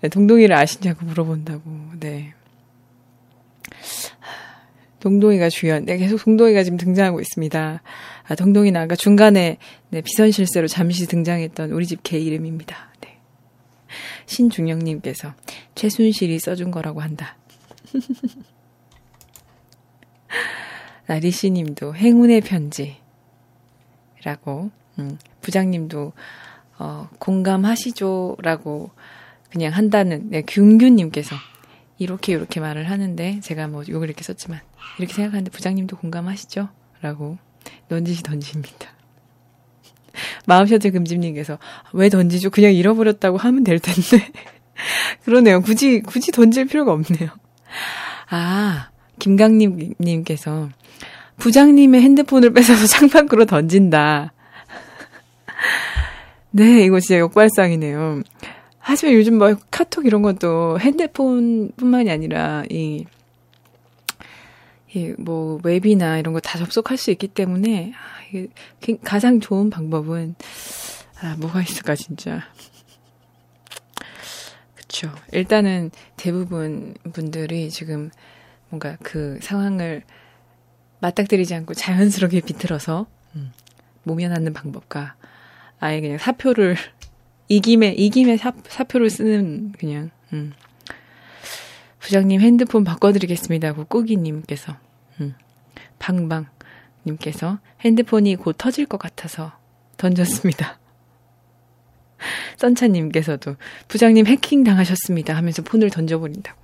네, 0.00 0.08
동동이를 0.08 0.56
아시냐고 0.56 1.04
물어본다고. 1.06 1.62
네. 2.00 2.34
동동이가 5.00 5.48
주연. 5.48 5.84
네, 5.86 5.96
계속 5.96 6.22
동동이가 6.22 6.62
지금 6.62 6.76
등장하고 6.78 7.20
있습니다. 7.20 7.82
아, 8.28 8.34
동동이는 8.34 8.80
아까 8.80 8.94
중간에 8.96 9.56
네, 9.90 10.00
비선 10.02 10.30
실세로 10.30 10.68
잠시 10.68 11.06
등장했던 11.06 11.70
우리 11.72 11.86
집 11.86 12.02
개 12.02 12.18
이름입니다. 12.18 12.90
네. 13.00 13.18
신중영님께서 14.26 15.34
최순실이 15.74 16.38
써준 16.38 16.70
거라고 16.70 17.00
한다. 17.00 17.36
나리씨님도 21.06 21.94
행운의 21.94 22.40
편지라고 22.42 23.00
음, 24.98 25.18
부장님도 25.40 26.12
어, 26.78 27.08
공감하시죠라고 27.18 28.90
그냥 29.50 29.72
한다는 29.72 30.30
네, 30.30 30.42
균균님께서 30.42 31.34
이렇게 31.98 32.32
이렇게 32.32 32.60
말을 32.60 32.88
하는데 32.88 33.40
제가 33.40 33.68
뭐 33.68 33.82
욕을 33.88 34.08
이렇게 34.08 34.22
썼지만 34.24 34.60
이렇게 34.98 35.12
생각하는데 35.12 35.50
부장님도 35.50 35.98
공감하시죠? 35.98 36.68
라고 37.02 37.36
넌지시 37.88 38.22
던집니다. 38.22 38.88
마음셔츠 40.46 40.90
금집님께서 40.90 41.58
왜 41.92 42.08
던지죠? 42.08 42.50
그냥 42.50 42.72
잃어버렸다고 42.72 43.36
하면 43.36 43.64
될 43.64 43.78
텐데. 43.78 44.30
그러네요. 45.24 45.60
굳이 45.60 46.00
굳이 46.00 46.32
던질 46.32 46.66
필요가 46.66 46.92
없네요. 46.92 47.28
아 48.30 48.90
김강님님께서 49.18 50.68
부장님의 51.38 52.00
핸드폰을 52.02 52.52
뺏어서 52.52 52.86
창밖으로 52.88 53.46
던진다. 53.46 54.32
네, 56.52 56.84
이거 56.84 57.00
진짜 57.00 57.18
역발상이네요. 57.20 58.22
하지만 58.78 59.14
요즘 59.14 59.38
뭐 59.38 59.54
카톡 59.70 60.06
이런 60.06 60.22
것도 60.22 60.78
핸드폰뿐만이 60.80 62.10
아니라 62.10 62.64
이, 62.70 63.04
이 64.94 65.14
뭐 65.18 65.60
웹이나 65.62 66.18
이런 66.18 66.34
거 66.34 66.40
다 66.40 66.58
접속할 66.58 66.96
수 66.96 67.10
있기 67.12 67.28
때문에 67.28 67.92
아, 67.94 67.98
이게 68.32 68.48
가장 69.04 69.38
좋은 69.40 69.70
방법은 69.70 70.34
아 71.22 71.36
뭐가 71.38 71.62
있을까 71.62 71.94
진짜. 71.94 72.42
그쵸. 74.90 75.14
일단은 75.30 75.92
대부분 76.16 76.94
분들이 77.12 77.70
지금 77.70 78.10
뭔가 78.70 78.96
그 79.04 79.38
상황을 79.40 80.02
맞닥뜨리지 80.98 81.54
않고 81.54 81.74
자연스럽게 81.74 82.40
비틀어서 82.40 83.06
음, 83.36 83.52
모면하는 84.02 84.52
방법과 84.52 85.14
아예 85.78 86.00
그냥 86.00 86.18
사표를 86.18 86.76
이김에 87.46 87.92
이김에 87.92 88.36
사, 88.36 88.52
사표를 88.68 89.10
쓰는 89.10 89.72
그냥 89.78 90.10
음. 90.32 90.52
부장님 92.00 92.40
핸드폰 92.40 92.82
바꿔드리겠습니다. 92.82 93.74
고 93.74 93.84
꾸기님께서 93.84 94.76
음. 95.20 95.36
방방님께서 96.00 97.60
핸드폰이 97.82 98.34
곧 98.34 98.56
터질 98.58 98.86
것 98.86 98.98
같아서 98.98 99.52
던졌습니다. 99.98 100.79
썬차님께서도 102.56 103.56
부장님 103.88 104.26
해킹 104.26 104.64
당하셨습니다 104.64 105.36
하면서 105.36 105.62
폰을 105.62 105.90
던져버린다고. 105.90 106.58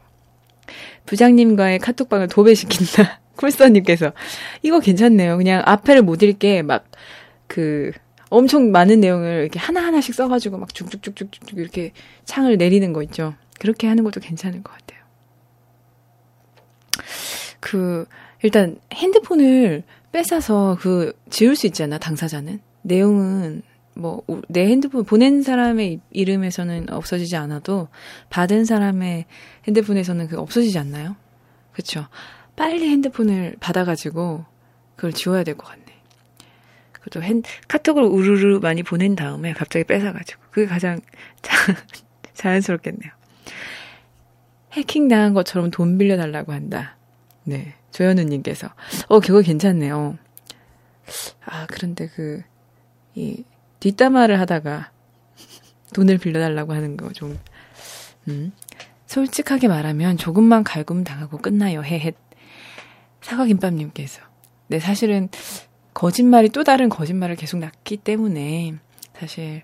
부장님과의 1.07 1.78
카톡방을 1.78 2.28
도배시킨다. 2.28 3.20
쿨서님께서 3.36 4.12
이거 4.62 4.80
괜찮네요. 4.80 5.36
그냥 5.36 5.62
앞에를 5.64 6.02
못 6.02 6.22
읽게 6.22 6.62
막 6.62 6.86
그 7.46 7.92
엄청 8.28 8.72
많은 8.72 9.00
내용을 9.00 9.42
이렇게 9.42 9.59
하나하나씩 9.59 10.14
써가지고 10.14 10.59
막 10.59 10.74
쭉쭉쭉쭉쭉 10.74 11.59
이렇게 11.59 11.92
창을 12.24 12.57
내리는 12.57 12.92
거 12.92 13.02
있죠. 13.04 13.34
그렇게 13.61 13.86
하는 13.86 14.04
것도 14.04 14.20
괜찮을 14.20 14.62
것 14.62 14.72
같아요. 14.72 15.00
그 17.61 18.07
일단 18.42 18.78
핸드폰을 18.92 19.84
뺏어서 20.12 20.76
그 20.80 21.12
지울 21.30 21.57
수 21.57 21.66
있잖아 21.66 21.98
당사자는 21.98 22.61
내용은 22.82 23.62
뭐 23.97 24.22
내 24.49 24.66
핸드폰 24.66 25.05
보낸 25.05 25.42
사람의 25.42 26.01
이름에서는 26.11 26.90
없어지지 26.90 27.36
않아도 27.36 27.88
받은 28.30 28.64
사람의 28.64 29.26
핸드폰에서는 29.66 30.28
그 30.28 30.38
없어지지 30.38 30.78
않나요? 30.78 31.16
그렇죠. 31.72 32.07
빨리 32.57 32.88
핸드폰을 32.88 33.57
받아가지고 33.61 34.44
그걸 34.97 35.12
지워야 35.12 35.44
될 35.44 35.57
것 35.57 35.66
같네. 35.68 35.84
그것도 36.92 37.22
핸, 37.22 37.42
카톡을 37.68 38.03
우르르 38.03 38.59
많이 38.61 38.82
보낸 38.82 39.14
다음에 39.14 39.53
갑자기 39.53 39.84
뺏어가지고 39.84 40.42
그게 40.51 40.66
가장 40.66 41.01
자, 41.42 41.55
자연스럽겠네요. 42.34 43.12
해킹 44.72 45.09
당한 45.09 45.34
것처럼 45.34 45.70
돈 45.70 45.99
빌려달라고 45.99 46.53
한다. 46.53 46.97
네. 47.44 47.74
조현우님께서. 47.92 48.68
어, 49.09 49.20
그거 49.20 49.40
괜찮네요. 49.40 50.18
아, 51.47 51.66
그런데 51.70 52.09
그, 52.09 52.42
이, 53.14 53.44
뒷담화를 53.81 54.41
하다가 54.41 54.91
돈을 55.95 56.18
빌려달라고 56.18 56.72
하는 56.72 56.97
거 56.97 57.12
좀, 57.12 57.39
음. 58.29 58.53
솔직하게 59.07 59.68
말하면 59.68 60.16
조금만 60.16 60.64
갈굼 60.64 61.05
당하고 61.05 61.39
끝나요. 61.39 61.83
헤헷. 61.83 62.16
사과김밥님께서. 63.22 64.20
네, 64.68 64.81
사실은 64.81 65.29
거짓말이 65.95 66.49
또 66.49 66.64
다른 66.64 66.89
거짓말을 66.89 67.37
계속 67.37 67.59
낳기 67.59 67.99
때문에 67.99 68.74
사실 69.18 69.62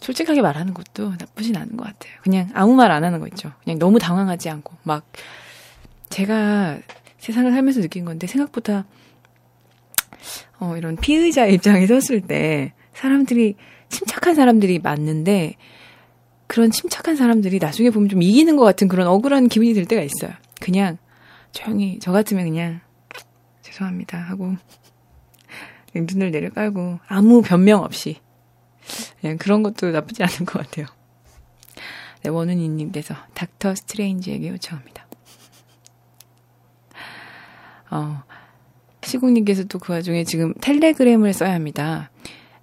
솔직하게 0.00 0.40
말하는 0.42 0.74
것도 0.74 1.10
나쁘진 1.10 1.56
않은 1.56 1.76
것 1.76 1.84
같아요. 1.84 2.12
그냥 2.22 2.48
아무 2.54 2.74
말 2.74 2.90
안 2.90 3.04
하는 3.04 3.20
거 3.20 3.26
있죠. 3.28 3.52
그냥 3.62 3.78
너무 3.78 3.98
당황하지 3.98 4.48
않고 4.48 4.74
막 4.82 5.04
제가 6.08 6.78
세상을 7.18 7.52
살면서 7.52 7.82
느낀 7.82 8.04
건데 8.04 8.26
생각보다 8.26 8.86
어, 10.58 10.74
이런 10.76 10.96
피의자 10.96 11.46
입장에 11.46 11.86
섰을 11.86 12.22
때 12.22 12.72
사람들이 12.94 13.56
침착한 13.88 14.34
사람들이 14.34 14.78
맞는데 14.78 15.56
그런 16.46 16.70
침착한 16.70 17.16
사람들이 17.16 17.58
나중에 17.58 17.90
보면 17.90 18.08
좀 18.08 18.22
이기는 18.22 18.56
것 18.56 18.64
같은 18.64 18.88
그런 18.88 19.06
억울한 19.06 19.48
기분이 19.48 19.72
들 19.72 19.84
때가 19.84 20.02
있어요. 20.02 20.32
그냥 20.60 20.98
조용히 21.52 21.98
저 22.00 22.12
같으면 22.12 22.44
그냥 22.44 22.80
죄송합니다 23.62 24.18
하고 24.18 24.56
눈을 25.94 26.30
내려 26.30 26.50
깔고 26.50 27.00
아무 27.06 27.42
변명 27.42 27.82
없이 27.82 28.20
그냥 29.20 29.38
그런 29.38 29.62
것도 29.62 29.90
나쁘지 29.90 30.22
않은 30.22 30.44
것 30.46 30.64
같아요. 30.64 30.86
네, 32.22 32.30
원훈이님께서 32.30 33.14
닥터 33.34 33.74
스트레인지에게 33.74 34.48
요청합니다. 34.48 35.06
어, 37.90 38.22
시국님께서 39.02 39.64
또 39.64 39.78
그 39.78 39.92
와중에 39.92 40.24
지금 40.24 40.54
텔레그램을 40.54 41.32
써야 41.32 41.54
합니다. 41.54 42.10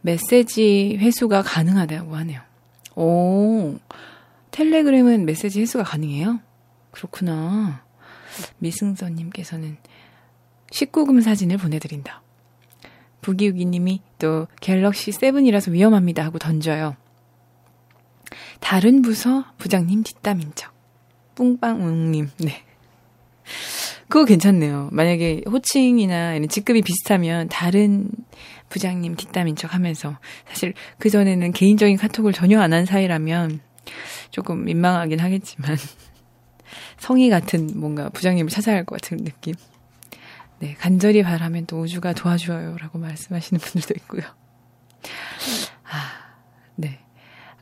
메시지 0.02 0.98
회수가 1.00 1.42
가능하다고 1.44 2.16
하네요. 2.16 2.42
오, 2.96 3.78
텔레그램은 4.52 5.26
메시지 5.26 5.62
회수가 5.62 5.84
가능해요? 5.84 6.40
그렇구나. 6.92 7.84
미승선님께서는 8.60 9.78
19금 10.72 11.22
사진을 11.22 11.58
보내드린다. 11.58 12.22
부기우기님이 13.22 14.02
또 14.20 14.48
갤럭시 14.62 15.12
7이라서 15.12 15.72
위험합니다 15.72 16.24
하고 16.24 16.40
던져요. 16.40 16.96
다른 18.60 19.02
부서 19.02 19.46
부장님 19.58 20.04
뒷담인 20.04 20.54
척. 20.56 20.74
뿡빵웅님, 21.36 22.32
네. 22.40 22.64
그거 24.08 24.26
괜찮네요. 24.26 24.90
만약에 24.92 25.44
호칭이나 25.48 26.36
이런 26.36 26.48
직급이 26.48 26.82
비슷하면 26.82 27.50
다른 27.50 28.10
부장님 28.70 29.16
뒷담인 29.16 29.56
척 29.56 29.74
하면서 29.74 30.18
사실 30.48 30.74
그전에는 31.00 31.52
개인적인 31.54 31.98
카톡을 31.98 32.34
전혀 32.34 32.60
안 32.62 32.74
한 32.74 32.86
사이라면 32.86 33.62
조금 34.32 34.66
민망하긴 34.66 35.20
하겠지만 35.20 35.78
성의 37.00 37.30
같은 37.30 37.70
뭔가 37.76 38.10
부장님을 38.10 38.50
찾아야 38.50 38.76
할것 38.78 39.02
같은 39.02 39.18
느낌. 39.24 39.54
네, 40.60 40.74
간절히 40.80 41.24
바라면 41.24 41.68
또 41.68 41.80
우주가 41.82 42.14
도와줘요. 42.14 42.78
라고 42.80 42.98
말씀하시는 42.98 43.60
분들도 43.60 43.94
있고요. 43.98 44.24
아, 45.90 46.34
네. 46.76 47.00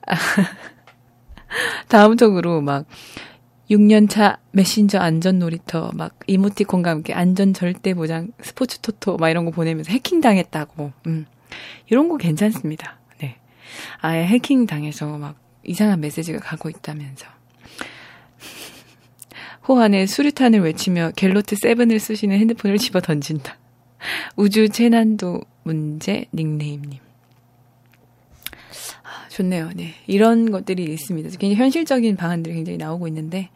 아, 0.07 0.15
다음 1.87 2.17
쪽으로 2.17 2.61
막 2.61 2.85
6년차 3.69 4.37
메신저 4.51 4.99
안전 4.99 5.39
놀이터 5.39 5.91
막 5.93 6.17
이모티콘과 6.27 6.89
함께 6.89 7.13
안전 7.13 7.53
절대 7.53 7.93
보장 7.93 8.31
스포츠 8.41 8.79
토토 8.79 9.17
막 9.17 9.29
이런 9.29 9.45
거 9.45 9.51
보내면서 9.51 9.91
해킹 9.91 10.21
당했다고. 10.21 10.91
음. 11.07 11.25
이런 11.89 12.09
거 12.09 12.17
괜찮습니다. 12.17 12.99
네. 13.21 13.37
아예 14.01 14.25
해킹 14.25 14.67
당해서 14.67 15.17
막 15.17 15.37
이상한 15.63 15.99
메시지가 15.99 16.39
가고 16.39 16.69
있다면서. 16.69 17.27
호환의 19.67 20.05
수류탄을 20.07 20.61
외치며 20.61 21.11
갤로트 21.15 21.55
세븐을 21.55 21.99
쓰시는 21.99 22.37
핸드폰을 22.37 22.77
집어 22.77 23.01
던진다. 23.01 23.57
우주 24.35 24.69
재난도 24.69 25.41
문제 25.63 26.25
닉네임님. 26.33 27.04
아, 29.35 29.37
좋네요. 29.37 29.71
네. 29.75 29.93
이런 30.07 30.49
것들이 30.49 30.83
있습니다. 30.85 31.29
굉장히 31.37 31.55
현실적인 31.55 32.15
방안들이 32.15 32.55
굉장히 32.55 32.77
나오고 32.77 33.07
있는데, 33.09 33.49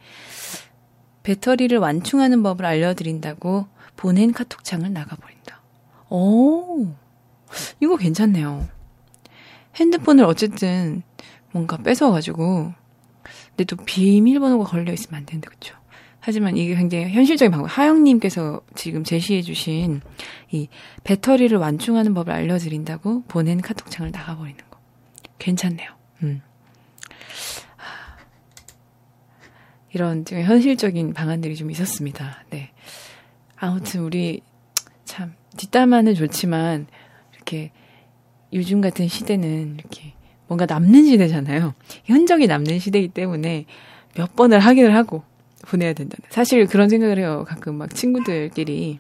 배터리를 1.23 1.77
완충하는 1.77 2.43
법을 2.43 2.65
알려드린다고 2.65 3.67
보낸 3.95 4.33
카톡창을 4.33 4.91
나가버린다. 4.91 5.61
오, 6.09 6.87
이거 7.79 7.95
괜찮네요. 7.95 8.67
핸드폰을 9.75 10.25
어쨌든 10.25 11.03
뭔가 11.51 11.77
뺏어가지고, 11.77 12.73
근데 13.49 13.63
또 13.63 13.77
비밀번호가 13.77 14.65
걸려있으면 14.65 15.19
안 15.19 15.25
되는데, 15.25 15.47
그쵸? 15.47 15.75
하지만 16.19 16.57
이게 16.57 16.75
굉장히 16.75 17.09
현실적인 17.11 17.51
방법. 17.51 17.67
하영님께서 17.67 18.61
지금 18.75 19.05
제시해주신 19.05 20.01
이 20.51 20.67
배터리를 21.05 21.57
완충하는 21.57 22.13
법을 22.13 22.33
알려드린다고 22.33 23.23
보낸 23.29 23.61
카톡창을 23.61 24.11
나가버리는 24.11 24.57
거. 24.57 24.68
괜찮네요. 25.39 25.89
음. 26.23 26.41
이런 29.91 30.23
좀 30.25 30.39
현실적인 30.41 31.13
방안들이 31.13 31.55
좀 31.55 31.71
있었습니다. 31.71 32.43
네. 32.51 32.71
아무튼 33.55 34.01
우리 34.01 34.41
참 35.05 35.33
뒷담화는 35.57 36.13
좋지만 36.13 36.85
이렇게 37.33 37.71
요즘 38.53 38.81
같은 38.81 39.07
시대는 39.07 39.77
이렇게 39.79 40.13
뭔가 40.47 40.65
남는 40.65 41.05
시대잖아요. 41.05 41.73
흔적이 42.05 42.47
남는 42.47 42.79
시대이기 42.79 43.09
때문에 43.09 43.65
몇 44.15 44.35
번을 44.35 44.59
확인을 44.59 44.95
하고 44.95 45.23
보내야 45.61 45.93
된다. 45.93 46.17
사실 46.29 46.65
그런 46.67 46.89
생각을 46.89 47.17
해요. 47.17 47.45
가끔 47.47 47.75
막 47.75 47.93
친구들끼리 47.93 48.99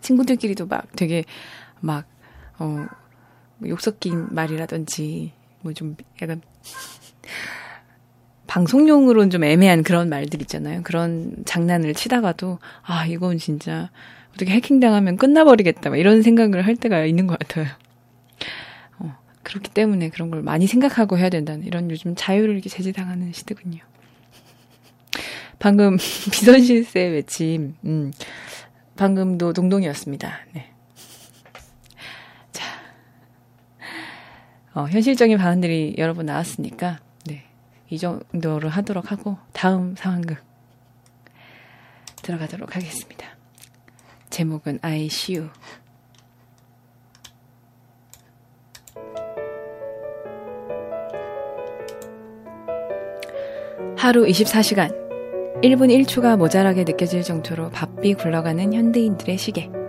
친구들끼리도 0.00 0.66
막 0.66 0.86
되게 0.96 1.24
막 1.80 2.06
어, 2.58 2.86
욕 3.66 3.80
섞인 3.80 4.26
말이라든지 4.30 5.32
뭐 5.62 5.72
좀 5.72 5.96
약간 6.20 6.40
방송용으로는 8.46 9.30
좀 9.30 9.44
애매한 9.44 9.82
그런 9.82 10.10
말들 10.10 10.42
있잖아요. 10.42 10.82
그런 10.82 11.36
장난을 11.46 11.94
치다가도 11.94 12.58
아 12.82 13.06
이건 13.06 13.38
진짜 13.38 13.90
어떻게 14.34 14.50
해킹당하면 14.52 15.16
끝나버리겠다 15.16 15.96
이런 15.96 16.20
생각을 16.22 16.66
할 16.66 16.76
때가 16.76 17.06
있는 17.06 17.26
것 17.26 17.38
같아요. 17.38 17.66
어, 18.98 19.16
그렇기 19.42 19.70
때문에 19.70 20.10
그런 20.10 20.30
걸 20.30 20.42
많이 20.42 20.66
생각하고 20.66 21.16
해야 21.16 21.30
된다는 21.30 21.64
이런 21.64 21.90
요즘 21.90 22.14
자유를 22.14 22.52
이렇게 22.52 22.68
제지당하는 22.68 23.32
시대군요. 23.32 23.78
방금 25.58 25.96
비선실세 26.30 27.00
외침, 27.08 27.74
음, 27.84 28.12
방금도 28.96 29.54
동동이었습니다. 29.54 30.40
네. 30.52 30.71
어, 34.74 34.86
현실적인 34.88 35.36
방안들이 35.36 35.96
여러 35.98 36.14
번 36.14 36.26
나왔으니까, 36.26 37.00
네. 37.26 37.44
이 37.90 37.98
정도로 37.98 38.68
하도록 38.68 39.10
하고, 39.10 39.36
다음 39.52 39.94
상황극 39.96 40.38
들어가도록 42.22 42.74
하겠습니다. 42.74 43.26
제목은 44.30 44.78
I 44.80 45.06
see 45.06 45.38
you. 45.38 45.50
하루 53.98 54.24
24시간 54.24 54.90
1분 55.62 56.04
1초가 56.04 56.36
모자라게 56.36 56.82
느껴질 56.82 57.22
정도로 57.22 57.70
바삐 57.70 58.14
굴러가는 58.14 58.72
현대인들의 58.72 59.38
시계. 59.38 59.81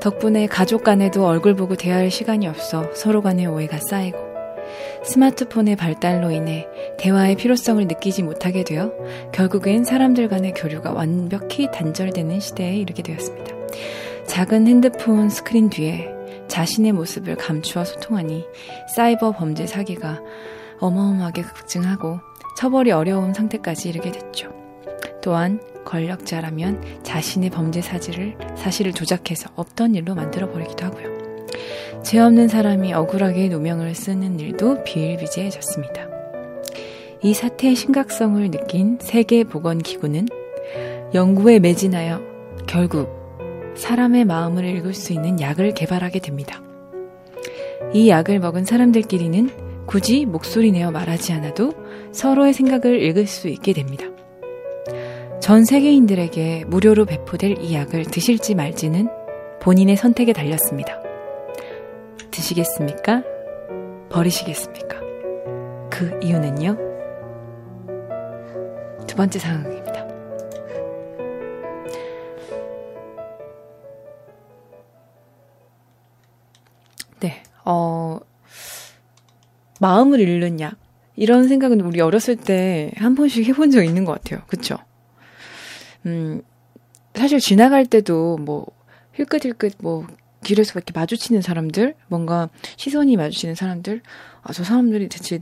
덕분에 0.00 0.46
가족 0.46 0.84
간에도 0.84 1.26
얼굴 1.26 1.54
보고 1.54 1.76
대화할 1.76 2.10
시간이 2.10 2.46
없어 2.46 2.92
서로 2.94 3.22
간의 3.22 3.46
오해가 3.46 3.78
쌓이고 3.78 4.18
스마트폰의 5.04 5.76
발달로 5.76 6.30
인해 6.30 6.66
대화의 6.98 7.36
필요성을 7.36 7.86
느끼지 7.86 8.22
못하게 8.22 8.64
되어 8.64 8.92
결국엔 9.32 9.84
사람들 9.84 10.28
간의 10.28 10.54
교류가 10.54 10.92
완벽히 10.92 11.70
단절되는 11.70 12.40
시대에 12.40 12.76
이르게 12.76 13.02
되었습니다. 13.02 13.54
작은 14.26 14.66
핸드폰 14.66 15.28
스크린 15.28 15.68
뒤에 15.68 16.08
자신의 16.48 16.92
모습을 16.92 17.36
감추어 17.36 17.84
소통하니 17.84 18.46
사이버 18.94 19.32
범죄 19.32 19.66
사기가 19.66 20.20
어마어마하게 20.80 21.42
급증하고 21.42 22.20
처벌이 22.56 22.92
어려운 22.92 23.34
상태까지 23.34 23.88
이르게 23.88 24.12
됐죠. 24.12 24.52
또한 25.22 25.60
권력자라면 25.84 27.02
자신의 27.02 27.50
범죄 27.50 27.80
사실을, 27.80 28.36
사실을 28.56 28.92
조작해서 28.92 29.50
없던 29.54 29.94
일로 29.94 30.14
만들어 30.14 30.50
버리기도 30.50 30.86
하고요. 30.86 31.14
죄 32.02 32.18
없는 32.18 32.48
사람이 32.48 32.92
억울하게 32.92 33.48
누명을 33.48 33.94
쓰는 33.94 34.38
일도 34.38 34.84
비일비재해졌습니다. 34.84 36.08
이 37.22 37.32
사태의 37.32 37.74
심각성을 37.74 38.50
느낀 38.50 38.98
세계보건기구는 39.00 40.28
연구에 41.14 41.58
매진하여 41.58 42.20
결국 42.66 43.08
사람의 43.76 44.24
마음을 44.24 44.64
읽을 44.64 44.92
수 44.94 45.12
있는 45.12 45.40
약을 45.40 45.74
개발하게 45.74 46.18
됩니다. 46.18 46.62
이 47.92 48.08
약을 48.08 48.40
먹은 48.40 48.64
사람들끼리는 48.64 49.86
굳이 49.86 50.26
목소리 50.26 50.72
내어 50.72 50.90
말하지 50.90 51.32
않아도 51.32 51.72
서로의 52.12 52.52
생각을 52.52 53.02
읽을 53.02 53.26
수 53.26 53.48
있게 53.48 53.72
됩니다. 53.72 54.06
전 55.44 55.66
세계인들에게 55.66 56.64
무료로 56.68 57.04
배포될 57.04 57.58
이 57.60 57.74
약을 57.74 58.06
드실지 58.06 58.54
말지는 58.54 59.10
본인의 59.60 59.94
선택에 59.94 60.32
달렸습니다. 60.32 60.98
드시겠습니까? 62.30 63.22
버리시겠습니까? 64.08 65.00
그 65.90 66.18
이유는요? 66.22 66.78
두 69.06 69.16
번째 69.16 69.38
상황입니다. 69.38 70.08
네, 77.20 77.42
어, 77.66 78.18
마음을 79.78 80.20
잃는 80.20 80.60
약. 80.60 80.76
이런 81.16 81.48
생각은 81.48 81.82
우리 81.82 82.00
어렸을 82.00 82.36
때 82.36 82.92
한 82.96 83.14
번씩 83.14 83.46
해본 83.46 83.72
적 83.72 83.84
있는 83.84 84.06
것 84.06 84.12
같아요. 84.12 84.40
그쵸? 84.46 84.78
음, 86.06 86.42
사실 87.14 87.38
지나갈 87.40 87.86
때도 87.86 88.38
뭐, 88.38 88.66
힐끗힐끗 89.14 89.74
뭐, 89.78 90.06
길에서 90.42 90.72
이렇게 90.74 90.92
마주치는 90.94 91.40
사람들, 91.42 91.94
뭔가 92.08 92.48
시선이 92.76 93.16
마주치는 93.16 93.54
사람들, 93.54 94.02
아, 94.42 94.52
저 94.52 94.62
사람들이 94.64 95.08
대체 95.08 95.40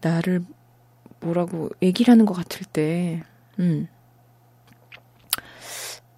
나를 0.00 0.42
뭐라고 1.20 1.70
얘기를 1.82 2.12
하는 2.12 2.26
것 2.26 2.34
같을 2.34 2.66
때, 2.70 3.22
음. 3.58 3.88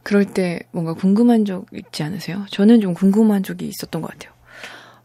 그럴 0.03 0.25
때 0.25 0.61
뭔가 0.73 0.95
궁금한 0.95 1.45
적 1.45 1.67
있지 1.73 2.03
않으세요? 2.03 2.47
저는 2.51 2.81
좀 2.81 2.95
궁금한 2.95 3.43
적이 3.43 3.69
있었던 3.69 4.01
것 4.01 4.11
같아요. 4.11 4.33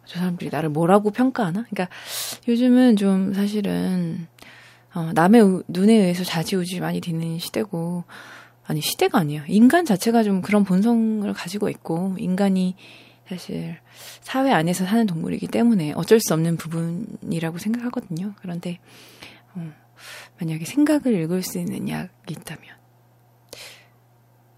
저 0.05 0.19
사람들이 0.19 0.49
나를 0.49 0.69
뭐라고 0.69 1.11
평가하나? 1.11 1.65
그러니까 1.69 1.89
요즘은 2.47 2.95
좀 2.95 3.33
사실은 3.33 4.27
어, 4.93 5.11
남의 5.13 5.41
우- 5.41 5.63
눈에 5.67 5.93
의해서 5.93 6.23
좌지우지 6.23 6.79
많이 6.79 7.01
되는 7.01 7.37
시대고 7.37 8.05
아니 8.65 8.81
시대가 8.81 9.19
아니에요. 9.19 9.43
인간 9.47 9.85
자체가 9.85 10.23
좀 10.23 10.41
그런 10.41 10.63
본성을 10.63 11.31
가지고 11.33 11.69
있고 11.69 12.15
인간이 12.17 12.75
사실 13.27 13.77
사회 14.21 14.51
안에서 14.51 14.85
사는 14.85 15.05
동물이기 15.05 15.47
때문에 15.47 15.93
어쩔 15.93 16.19
수 16.19 16.33
없는 16.33 16.57
부분이라고 16.57 17.57
생각하거든요. 17.57 18.33
그런데 18.41 18.79
어, 19.55 19.71
만약에 20.39 20.65
생각을 20.65 21.13
읽을 21.21 21.41
수 21.43 21.59
있는 21.59 21.89
약이 21.89 22.09
있다면 22.29 22.75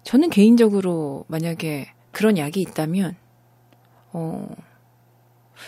저는 0.04 0.30
개인적으로 0.30 1.24
만약에 1.28 1.92
그런 2.12 2.38
약이 2.38 2.60
있다면 2.60 3.16
어 4.12 4.48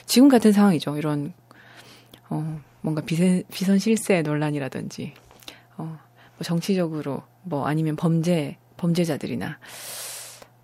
지금 0.07 0.29
같은 0.29 0.53
상황이죠. 0.53 0.97
이런 0.97 1.33
어 2.31 2.61
뭔가 2.81 3.03
비선, 3.03 3.43
비선 3.53 3.79
실세 3.79 4.23
논란이라든지 4.23 5.13
어, 5.77 5.85
뭐 5.85 6.43
정치적으로 6.43 7.23
뭐 7.49 7.67
아니면 7.67 7.97
범죄 7.97 8.57
범죄자들이나 8.77 9.59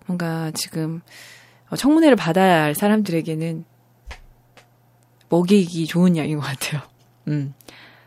뭔가 0.05 0.51
지금 0.51 1.01
어, 1.69 1.75
청문회를 1.75 2.15
받아야 2.15 2.63
할 2.63 2.75
사람들에게는 2.75 3.65
먹이기 5.29 5.87
좋은 5.87 6.15
약인 6.17 6.37
것 6.39 6.45
같아요. 6.45 6.81
음. 7.27 7.53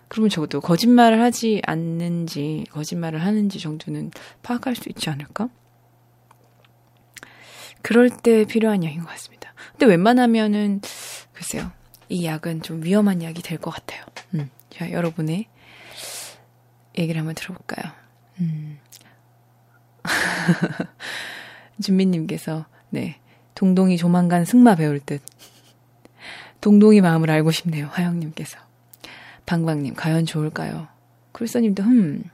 그러면 0.06 0.30
적어도 0.30 0.60
거짓말을 0.60 1.20
하지 1.20 1.60
않는지 1.66 2.64
거짓말을 2.70 3.22
하는지 3.22 3.58
정도는 3.58 4.10
파악할 4.42 4.74
수 4.74 4.88
있지 4.88 5.10
않을까? 5.10 5.48
그럴 7.82 8.08
때 8.10 8.44
필요한 8.44 8.84
약인 8.84 9.00
것 9.00 9.08
같습니다. 9.08 9.52
근데 9.72 9.86
웬만하면은 9.86 10.80
글쎄요. 11.32 11.70
이 12.08 12.24
약은 12.24 12.62
좀 12.62 12.82
위험한 12.82 13.22
약이 13.22 13.42
될 13.42 13.58
것 13.58 13.70
같아요. 13.70 14.04
음. 14.34 14.48
자, 14.70 14.90
여러분의 14.90 15.46
얘기를 16.96 17.18
한번 17.18 17.34
들어볼까요? 17.34 17.92
음. 18.40 18.78
준비님께서, 21.82 22.66
네. 22.90 23.18
동동이 23.54 23.96
조만간 23.96 24.44
승마 24.44 24.76
배울 24.76 25.00
듯. 25.00 25.20
동동이 26.60 27.00
마음을 27.00 27.30
알고 27.30 27.50
싶네요. 27.50 27.88
화영님께서. 27.92 28.58
방방님, 29.46 29.94
과연 29.94 30.26
좋을까요? 30.26 30.88
쿨서님도, 31.32 31.82
흠. 31.82 32.24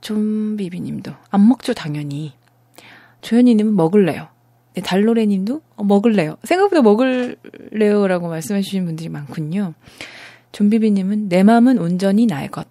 좀비비님도, 0.00 1.12
안 1.30 1.48
먹죠, 1.48 1.74
당연히. 1.74 2.34
조현이님은 3.22 3.76
먹을래요. 3.76 4.28
네, 4.74 4.80
달로레님도 4.80 5.62
어, 5.76 5.84
먹을래요. 5.84 6.36
생각보다 6.44 6.82
먹을래요라고 6.82 8.28
말씀해주신 8.28 8.84
분들이 8.84 9.08
많군요. 9.08 9.74
좀비비님은 10.52 11.28
내 11.28 11.42
마음은 11.42 11.78
온전히 11.78 12.26
나의 12.26 12.48
것. 12.48 12.66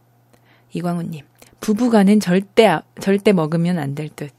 이광우님 0.73 1.25
부부간은 1.61 2.19
절대 2.19 2.65
아- 2.67 2.83
절대 2.99 3.31
먹으면 3.33 3.77
안 3.79 3.95
될 3.95 4.09
듯. 4.09 4.31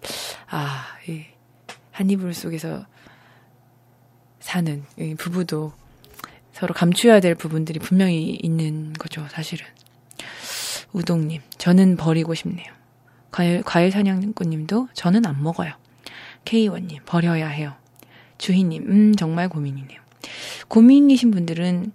아, 0.51 0.85
이 1.09 1.23
한이불 1.93 2.35
속에서 2.35 2.87
사는 4.41 4.85
이 4.99 5.15
부부도 5.15 5.73
서로 6.53 6.75
감추어야 6.75 7.21
될 7.21 7.35
부분들이 7.35 7.79
분명히 7.79 8.31
있는 8.43 8.93
거죠, 8.95 9.27
사실은. 9.31 9.67
우동님, 10.93 11.41
저는 11.59 11.97
버리고 11.97 12.35
싶네요. 12.35 12.67
과일, 13.31 13.63
과일 13.63 13.91
사냥꾼님도 13.91 14.89
저는 14.93 15.25
안 15.25 15.43
먹어요. 15.43 15.73
K1님, 16.45 17.05
버려야 17.07 17.47
해요. 17.49 17.75
주희님, 18.39 18.83
음, 18.91 19.15
정말 19.17 19.49
고민이네요. 19.49 20.01
고민이신 20.69 21.31
분들은, 21.31 21.93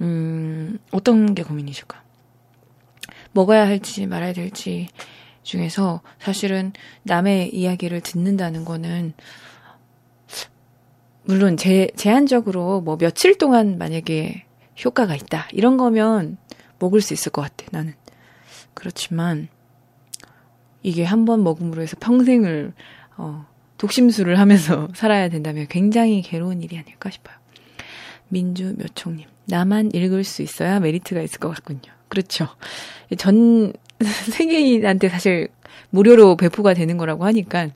음, 0.00 0.78
어떤 0.90 1.34
게 1.34 1.42
고민이실까? 1.44 2.01
먹어야 3.32 3.66
할지 3.66 4.06
말아야 4.06 4.32
될지 4.32 4.88
중에서 5.42 6.00
사실은 6.18 6.72
남의 7.02 7.54
이야기를 7.54 8.00
듣는다는 8.00 8.64
거는, 8.64 9.12
물론 11.24 11.56
제, 11.56 11.88
제한적으로 11.96 12.80
뭐 12.80 12.96
며칠 12.96 13.38
동안 13.38 13.78
만약에 13.78 14.44
효과가 14.84 15.14
있다. 15.14 15.48
이런 15.52 15.76
거면 15.76 16.36
먹을 16.78 17.00
수 17.00 17.14
있을 17.14 17.30
것 17.32 17.42
같아, 17.42 17.64
나는. 17.70 17.94
그렇지만, 18.74 19.48
이게 20.82 21.04
한 21.04 21.24
번 21.24 21.42
먹음으로 21.44 21.82
해서 21.82 21.96
평생을, 22.00 22.72
어, 23.16 23.46
독심술을 23.78 24.38
하면서 24.38 24.88
살아야 24.94 25.28
된다면 25.28 25.66
굉장히 25.68 26.22
괴로운 26.22 26.62
일이 26.62 26.78
아닐까 26.78 27.10
싶어요. 27.10 27.36
민주 28.28 28.74
묘총님. 28.78 29.26
나만 29.46 29.90
읽을 29.92 30.24
수 30.24 30.42
있어야 30.42 30.80
메리트가 30.80 31.20
있을 31.22 31.38
것 31.38 31.48
같군요. 31.50 31.92
그렇죠. 32.12 32.46
전 33.16 33.72
세계인한테 34.30 35.08
사실 35.08 35.48
무료로 35.88 36.36
배포가 36.36 36.74
되는 36.74 36.98
거라고 36.98 37.24
하니까 37.24 37.68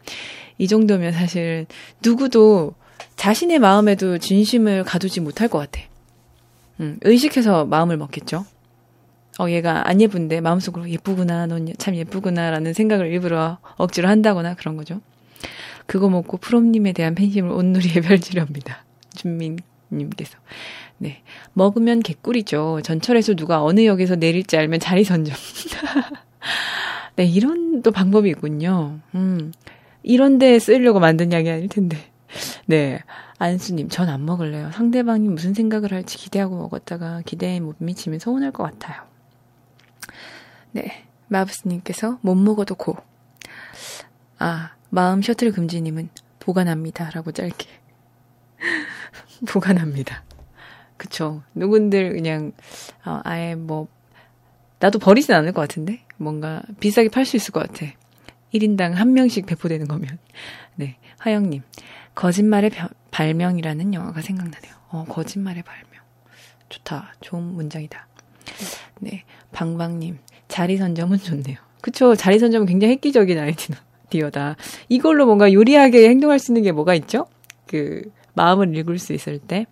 이 0.59 0.69
정도면 0.69 1.13
사실 1.13 1.65
누구도 2.05 2.75
자신의 3.17 3.61
마음에도 3.61 4.19
진심을 4.19 4.85
가두지 4.85 5.21
못할 5.21 5.49
것 5.49 5.59
같아. 5.59 5.81
음, 6.81 6.99
의식해서 7.01 7.65
마음을 7.65 7.97
먹겠죠. 7.97 8.45
어, 9.39 9.49
얘가 9.49 9.89
안 9.89 10.03
예쁜데 10.03 10.43
마음속으로 10.43 10.91
예쁘구나, 10.91 11.47
넌 11.47 11.67
참 11.79 11.95
예쁘구나라는 11.95 12.75
생각을 12.75 13.07
일부러 13.07 13.57
억지로 13.77 14.09
한다거나 14.09 14.53
그런 14.53 14.77
거죠. 14.77 15.01
그거 15.87 16.11
먹고 16.11 16.37
프롬님에 16.37 16.93
대한 16.93 17.15
팬심을 17.15 17.51
온누리에 17.51 18.03
펼치렵니다. 18.05 18.85
준민 19.15 19.57
님께서. 19.91 20.39
네. 20.99 21.23
먹으면 21.53 22.01
개꿀이죠. 22.01 22.81
전철에서 22.83 23.35
누가 23.35 23.63
어느 23.63 23.85
역에서 23.85 24.17
내릴지 24.17 24.57
알면 24.57 24.81
자리 24.81 25.05
선점. 25.05 25.35
네, 27.17 27.25
이런 27.25 27.83
또 27.83 27.91
방법이 27.91 28.29
있군요. 28.31 28.99
음, 29.15 29.53
이런 30.03 30.39
데 30.39 30.59
쓰려고 30.59 31.01
만든 31.01 31.33
약이 31.33 31.49
아닐 31.51 31.69
텐데. 31.69 31.97
네. 32.67 33.01
안수님, 33.39 33.89
전 33.91 34.09
안 34.09 34.25
먹을래요. 34.25 34.71
상대방이 34.73 35.29
무슨 35.29 35.53
생각을 35.53 35.93
할지 35.93 36.17
기대하고 36.17 36.57
먹었다가 36.57 37.23
기대에 37.27 37.61
못 37.61 37.77
미치면 37.79 38.19
서운할 38.19 38.51
것 38.51 38.63
같아요. 38.65 39.03
네. 40.73 41.05
마브스님께서 41.29 42.19
못 42.23 42.35
먹어도 42.35 42.75
고. 42.77 42.97
아, 44.39 44.73
마음 44.91 45.23
셔틀 45.23 45.53
금지님은 45.53 46.09
보관합니다. 46.39 47.11
라고 47.11 47.33
짧게. 47.33 47.67
보관합니다. 49.49 50.25
그쵸. 50.97 51.43
누군들 51.55 52.13
그냥, 52.15 52.53
어, 53.05 53.21
아예 53.25 53.55
뭐, 53.55 53.89
나도 54.79 54.99
버리진 54.99 55.35
않을 55.35 55.53
것 55.53 55.61
같은데? 55.63 56.01
뭔가 56.17 56.63
비싸게 56.81 57.09
팔 57.11 57.25
수 57.25 57.37
있을 57.37 57.53
것 57.53 57.61
같아. 57.67 57.87
1인당 58.55 58.93
한 58.93 59.13
명씩 59.13 59.47
배포되는 59.47 59.87
거면. 59.89 60.19
네. 60.77 60.97
화영님. 61.19 61.63
거짓말의 62.15 62.71
벼- 62.71 62.89
발명이라는 63.11 63.93
영화가 63.93 64.23
생각나네요. 64.23 64.73
어, 64.89 65.05
거짓말의 65.09 65.63
발명. 65.63 65.87
좋다. 66.69 67.15
좋은 67.21 67.43
문장이다. 67.43 68.07
네. 69.01 69.25
방방님. 69.53 70.19
자리 70.49 70.77
선점은 70.79 71.19
좋네요. 71.19 71.57
그쵸. 71.83 72.15
자리 72.15 72.39
선점은 72.39 72.67
굉장히 72.67 72.95
획기적인 72.95 73.39
아이디어다. 74.09 74.57
이걸로 74.89 75.27
뭔가 75.27 75.53
요리하게 75.53 76.09
행동할 76.09 76.39
수 76.39 76.53
있는 76.53 76.63
게 76.63 76.73
뭐가 76.73 76.95
있죠? 76.95 77.27
그, 77.67 78.03
마음을 78.37 78.77
읽을 78.77 78.99
수 78.99 79.13
있을 79.13 79.39
때. 79.39 79.67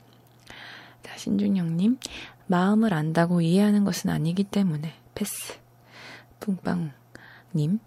자, 1.02 1.16
신준영님. 1.16 1.98
마음을 2.46 2.92
안다고 2.92 3.40
이해하는 3.40 3.84
것은 3.84 4.10
아니기 4.10 4.42
때문에 4.42 4.92
패스. 5.14 5.54
뿡빵님. 6.40 7.78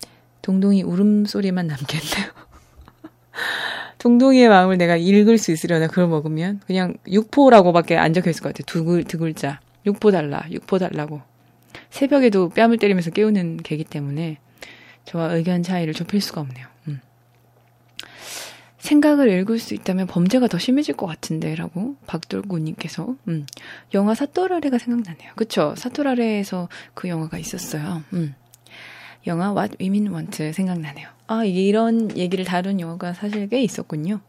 동동이 0.42 0.84
울음소리만 0.84 1.68
남겠네요. 1.68 2.32
동동이의 3.98 4.50
마음을 4.50 4.78
내가 4.78 4.96
읽을 4.96 5.38
수 5.38 5.52
있으려나 5.52 5.88
그걸 5.88 6.08
먹으면 6.08 6.62
그냥 6.66 6.96
육포라고밖에 7.08 7.98
안 7.98 8.14
적혀 8.14 8.30
있을 8.30 8.44
것 8.44 8.50
같아요. 8.50 8.66
두, 8.66 8.86
글, 8.86 9.04
두 9.04 9.18
글자. 9.18 9.60
육포 9.86 10.12
달라. 10.12 10.46
육포 10.52 10.78
달라고. 10.78 11.22
새벽에도 11.90 12.50
뺨을 12.50 12.78
때리면서 12.78 13.10
깨우는 13.10 13.58
개기 13.58 13.84
때문에 13.84 14.38
저와 15.06 15.34
의견 15.34 15.64
차이를 15.64 15.94
좁힐 15.94 16.22
수가 16.22 16.42
없네요. 16.42 16.68
음. 18.88 18.90
생각을 18.90 19.30
읽을 19.30 19.60
수 19.60 19.74
있다면 19.74 20.08
범죄가 20.08 20.48
더 20.48 20.58
심해질 20.58 20.96
것 20.96 21.06
같은데 21.06 21.56
라고 21.56 21.96
박돌구님께서 22.08 23.16
음. 23.28 23.46
영화 23.94 24.16
사토라레가 24.16 24.78
생각나네요. 24.78 25.34
그쵸? 25.36 25.76
사토라레에서 25.78 26.70
그 26.94 27.10
영화가 27.10 27.38
있었어요. 27.38 28.04
음. 28.14 28.34
영화 29.26 29.52
What 29.52 29.78
Women 29.82 30.14
Want 30.14 30.54
생각나네요. 30.54 31.10
아, 31.28 31.44
이런 31.44 32.16
얘기를 32.18 32.46
다룬 32.46 32.80
영화가 32.80 33.14
사실 33.14 33.50
꽤 33.50 33.62
있었군요. 33.62 34.22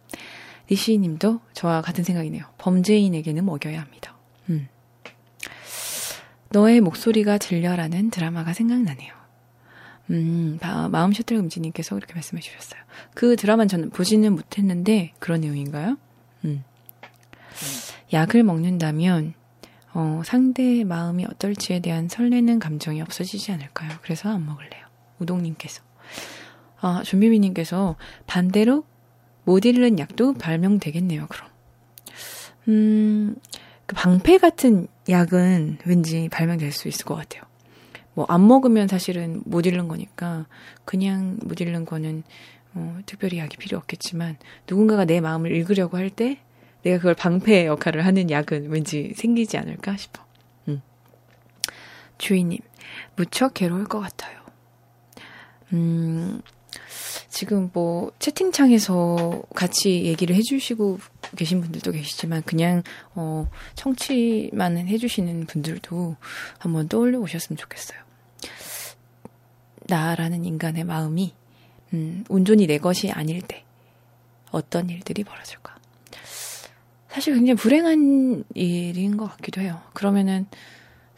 리시 0.68 0.98
님도 0.98 1.40
저와 1.52 1.80
같은 1.80 2.02
생각이네요. 2.02 2.44
범죄인에게는 2.58 3.44
먹여야 3.44 3.80
합니다. 3.80 4.16
음. 4.50 4.68
너의 6.50 6.80
목소리가 6.80 7.38
들려라는 7.38 8.10
드라마가 8.10 8.52
생각나네요. 8.52 9.17
음, 10.10 10.58
바- 10.60 10.88
마음 10.88 11.12
셔틀 11.12 11.36
금지님께서 11.36 11.94
그렇게 11.94 12.14
말씀해 12.14 12.40
주셨어요. 12.40 12.80
그 13.14 13.36
드라마는 13.36 13.68
저는 13.68 13.90
보지는 13.90 14.32
못했는데 14.34 15.12
그런 15.18 15.40
내용인가요? 15.42 15.96
음. 16.44 16.64
약을 18.12 18.42
먹는다면 18.42 19.34
어, 19.92 20.22
상대의 20.24 20.84
마음이 20.84 21.24
어떨지에 21.24 21.80
대한 21.80 22.08
설레는 22.08 22.58
감정이 22.58 23.00
없어지지 23.02 23.52
않을까요? 23.52 23.90
그래서 24.02 24.30
안 24.30 24.46
먹을래요. 24.46 24.86
우동님께서. 25.18 25.82
아, 26.80 27.02
준비미님께서 27.04 27.96
반대로 28.26 28.84
못 29.44 29.64
잃는 29.64 29.98
약도 29.98 30.34
발명되겠네요, 30.34 31.26
그럼. 31.28 31.48
음, 32.68 33.36
그 33.86 33.96
방패 33.96 34.38
같은 34.38 34.86
약은 35.08 35.78
왠지 35.86 36.28
발명될 36.28 36.70
수 36.72 36.86
있을 36.88 37.04
것 37.04 37.14
같아요. 37.16 37.42
뭐, 38.18 38.26
안 38.28 38.48
먹으면 38.48 38.88
사실은 38.88 39.42
못 39.44 39.64
잃는 39.64 39.86
거니까, 39.86 40.46
그냥 40.84 41.38
못 41.40 41.60
잃는 41.60 41.84
거는, 41.84 42.24
어, 42.74 42.98
특별히 43.06 43.38
약이 43.38 43.58
필요 43.58 43.78
없겠지만, 43.78 44.38
누군가가 44.68 45.04
내 45.04 45.20
마음을 45.20 45.52
읽으려고 45.54 45.96
할 45.96 46.10
때, 46.10 46.40
내가 46.82 46.96
그걸 46.96 47.14
방패 47.14 47.66
역할을 47.66 48.04
하는 48.04 48.28
약은 48.28 48.70
왠지 48.70 49.12
생기지 49.14 49.56
않을까 49.56 49.96
싶어. 49.96 50.24
음. 50.66 50.82
주인님, 52.18 52.58
무척 53.14 53.54
괴로울 53.54 53.84
것 53.84 54.00
같아요. 54.00 54.40
음, 55.72 56.42
지금 57.28 57.70
뭐 57.72 58.10
채팅창에서 58.18 59.42
같이 59.54 60.06
얘기를 60.06 60.34
해주시고 60.34 60.98
계신 61.36 61.60
분들도 61.60 61.92
계시지만 61.92 62.42
그냥 62.42 62.82
어 63.14 63.48
청취만 63.76 64.76
해주시는 64.88 65.46
분들도 65.46 66.16
한번 66.58 66.88
떠올려 66.88 67.20
보셨으면 67.20 67.56
좋겠어요. 67.56 68.07
나라는 69.88 70.44
인간의 70.44 70.84
마음이 70.84 71.34
음, 71.94 72.24
온전히 72.28 72.66
내 72.66 72.78
것이 72.78 73.10
아닐 73.10 73.40
때 73.42 73.64
어떤 74.50 74.88
일들이 74.90 75.24
벌어질까? 75.24 75.76
사실 77.08 77.34
굉장히 77.34 77.56
불행한 77.56 78.44
일인 78.54 79.16
것 79.16 79.26
같기도 79.26 79.60
해요. 79.60 79.80
그러면은 79.94 80.46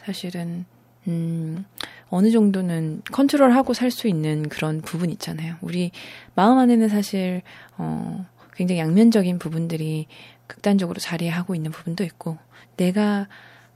사실은 0.05 0.65
음, 1.09 1.65
어느 2.09 2.31
정도는 2.31 3.03
컨트롤하고 3.11 3.75
살 3.75 3.91
수 3.91 4.09
있는 4.09 4.49
그런 4.49 4.81
부분 4.81 5.11
있잖아요. 5.11 5.57
우리 5.61 5.91
마음 6.35 6.59
안에는 6.59 6.89
사실 6.89 7.43
어, 7.77 8.27
굉장히 8.55 8.81
양면적인 8.81 9.39
부분들이 9.39 10.07
극단적으로 10.47 10.99
자리하고 11.01 11.55
있는 11.55 11.71
부분도 11.71 12.05
있고 12.05 12.39
내가 12.77 13.29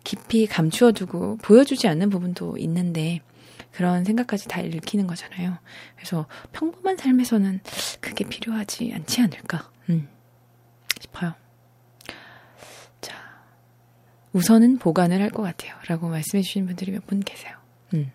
깊이 0.04 0.46
감추어두고 0.46 1.38
보여주지 1.38 1.88
않는 1.88 2.10
부분도 2.10 2.58
있는데 2.58 3.20
그런 3.74 4.04
생각까지 4.04 4.46
다 4.48 4.60
읽히는 4.60 5.06
거잖아요. 5.06 5.58
그래서 5.96 6.26
평범한 6.52 6.96
삶에서는 6.96 7.60
그게 8.00 8.24
필요하지 8.24 8.92
않지 8.94 9.20
않을까 9.22 9.70
음, 9.90 10.08
싶어요. 11.00 11.34
자, 13.00 13.14
우선은 14.32 14.78
보관을 14.78 15.20
할 15.20 15.30
것 15.30 15.42
같아요. 15.42 15.74
라고 15.88 16.08
말씀해 16.08 16.42
주신 16.42 16.66
분들이 16.66 16.92
몇 16.92 17.04
분 17.06 17.20
계세요. 17.20 17.56
음. 17.94 18.12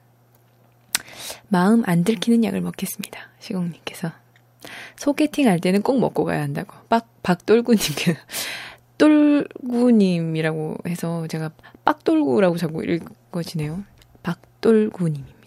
마음 1.49 1.83
안 1.85 2.03
들키는 2.03 2.43
약을 2.43 2.61
먹겠습니다. 2.61 3.19
시공님께서. 3.39 4.11
소개팅 4.97 5.47
할 5.47 5.59
때는 5.59 5.81
꼭 5.81 5.99
먹고 5.99 6.23
가야 6.25 6.41
한다고. 6.41 6.73
빡, 6.89 7.07
박돌구님께서. 7.23 8.19
똘구님이라고 8.97 10.77
해서 10.87 11.27
제가 11.27 11.51
빡돌구라고 11.85 12.57
자꾸 12.57 12.83
읽어지네요. 12.83 13.83
박돌구님입니다. 14.23 15.38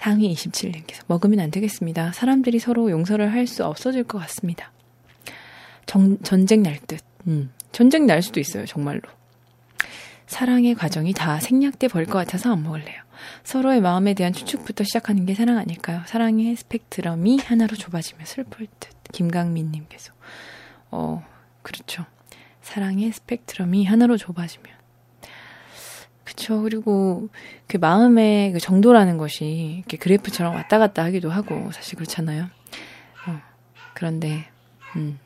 네. 0.00 0.04
상위 0.04 0.32
27님께서 0.34 1.02
먹으면 1.06 1.40
안 1.40 1.50
되겠습니다. 1.50 2.12
사람들이 2.12 2.58
서로 2.58 2.90
용서를 2.90 3.32
할 3.32 3.46
수 3.46 3.64
없어질 3.64 4.04
것 4.04 4.18
같습니다. 4.18 4.72
정, 5.86 6.18
전쟁 6.22 6.62
날 6.62 6.78
듯. 6.86 7.00
음, 7.26 7.50
전쟁 7.72 8.06
날 8.06 8.22
수도 8.22 8.40
있어요, 8.40 8.64
정말로. 8.64 9.02
사랑의 10.26 10.74
과정이 10.74 11.12
다 11.12 11.40
생략돼 11.40 11.88
버릴 11.88 12.06
것 12.06 12.18
같아서 12.18 12.52
안 12.52 12.62
먹을래요. 12.62 13.02
서로의 13.42 13.80
마음에 13.80 14.14
대한 14.14 14.32
추측부터 14.32 14.84
시작하는 14.84 15.26
게 15.26 15.34
사랑 15.34 15.58
아닐까요? 15.58 16.02
사랑의 16.06 16.54
스펙트럼이 16.56 17.38
하나로 17.38 17.76
좁아지면 17.76 18.24
슬플 18.24 18.68
듯. 18.78 18.90
김강민님께서. 19.12 20.12
어, 20.92 21.26
그렇죠. 21.62 22.06
사랑의 22.62 23.12
스펙트럼이 23.12 23.84
하나로 23.84 24.16
좁아지면. 24.16 24.79
그쵸. 26.30 26.62
그리고 26.62 27.28
그 27.66 27.76
마음의 27.76 28.52
그 28.52 28.60
정도라는 28.60 29.18
것이 29.18 29.78
이렇게 29.78 29.96
그래프처럼 29.96 30.54
왔다 30.54 30.78
갔다 30.78 31.02
하기도 31.02 31.28
하고 31.28 31.72
사실 31.72 31.96
그렇잖아요. 31.96 32.44
어, 33.26 33.40
그런데, 33.94 34.48
음. 34.94 35.18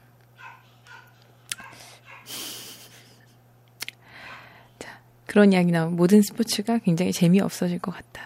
자, 4.78 4.98
그런 5.26 5.52
이야기 5.52 5.72
나오면 5.72 5.96
모든 5.96 6.22
스포츠가 6.22 6.78
굉장히 6.78 7.12
재미없어질 7.12 7.80
것 7.80 7.92
같다. 7.92 8.22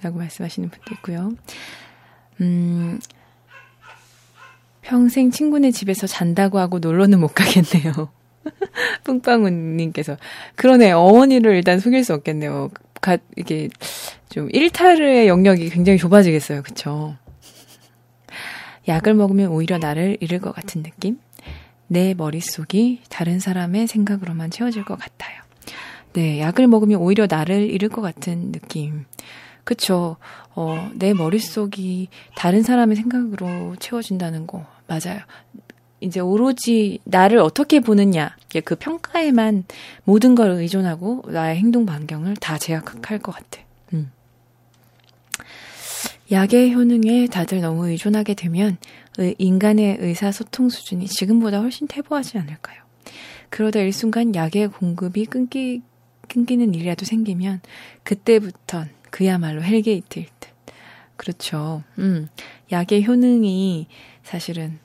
라고 0.00 0.16
말씀하시는 0.18 0.70
분도 0.70 0.94
있고요. 0.94 1.32
음, 2.40 2.98
평생 4.80 5.30
친구네 5.30 5.70
집에서 5.70 6.06
잔다고 6.06 6.58
하고 6.58 6.78
놀러는 6.78 7.20
못 7.20 7.28
가겠네요. 7.34 8.10
뿡빵우님께서 9.04 10.16
그러네 10.56 10.92
어머니를 10.92 11.56
일단 11.56 11.78
속일 11.78 12.04
수 12.04 12.14
없겠네요. 12.14 12.70
가, 13.00 13.18
이게 13.36 13.68
좀 14.28 14.48
일탈의 14.52 15.28
영역이 15.28 15.70
굉장히 15.70 15.98
좁아지겠어요, 15.98 16.62
그쵸? 16.62 17.16
약을 18.88 19.14
먹으면 19.14 19.48
오히려 19.48 19.78
나를 19.78 20.16
잃을 20.20 20.40
것 20.40 20.54
같은 20.54 20.82
느낌? 20.82 21.18
내 21.86 22.14
머릿속이 22.14 23.02
다른 23.08 23.38
사람의 23.38 23.86
생각으로만 23.86 24.50
채워질 24.50 24.84
것 24.84 24.98
같아요. 24.98 25.42
네, 26.14 26.40
약을 26.40 26.66
먹으면 26.66 27.00
오히려 27.00 27.26
나를 27.28 27.70
잃을 27.70 27.88
것 27.88 28.02
같은 28.02 28.52
느낌. 28.52 29.04
그쵸. 29.64 30.16
어, 30.54 30.90
내 30.94 31.14
머릿속이 31.14 32.08
다른 32.34 32.62
사람의 32.62 32.96
생각으로 32.96 33.76
채워진다는 33.78 34.46
거, 34.46 34.66
맞아요. 34.86 35.20
이제 36.02 36.20
오로지 36.20 36.98
나를 37.04 37.38
어떻게 37.38 37.80
보느냐, 37.80 38.36
그 38.64 38.74
평가에만 38.74 39.64
모든 40.04 40.34
걸 40.34 40.50
의존하고 40.50 41.22
나의 41.28 41.56
행동 41.56 41.86
반경을 41.86 42.36
다 42.36 42.58
제약할 42.58 43.18
것 43.20 43.32
같아. 43.32 43.60
음. 43.94 44.10
약의 46.30 46.74
효능에 46.74 47.26
다들 47.26 47.60
너무 47.60 47.88
의존하게 47.88 48.34
되면 48.34 48.78
의- 49.18 49.34
인간의 49.38 49.98
의사소통 50.00 50.70
수준이 50.70 51.06
지금보다 51.06 51.60
훨씬 51.60 51.86
퇴보하지 51.86 52.38
않을까요? 52.38 52.80
그러다 53.50 53.80
일순간 53.80 54.34
약의 54.34 54.68
공급이 54.68 55.26
끊기, 55.26 55.82
끊기는 56.28 56.72
일이라도 56.74 57.04
생기면 57.04 57.60
그때부턴 58.02 58.88
그야말로 59.10 59.62
hell 59.62 59.88
gate일 59.88 60.26
듯. 60.40 60.48
그렇죠. 61.16 61.82
음, 61.98 62.28
약의 62.72 63.06
효능이 63.06 63.86
사실은 64.24 64.78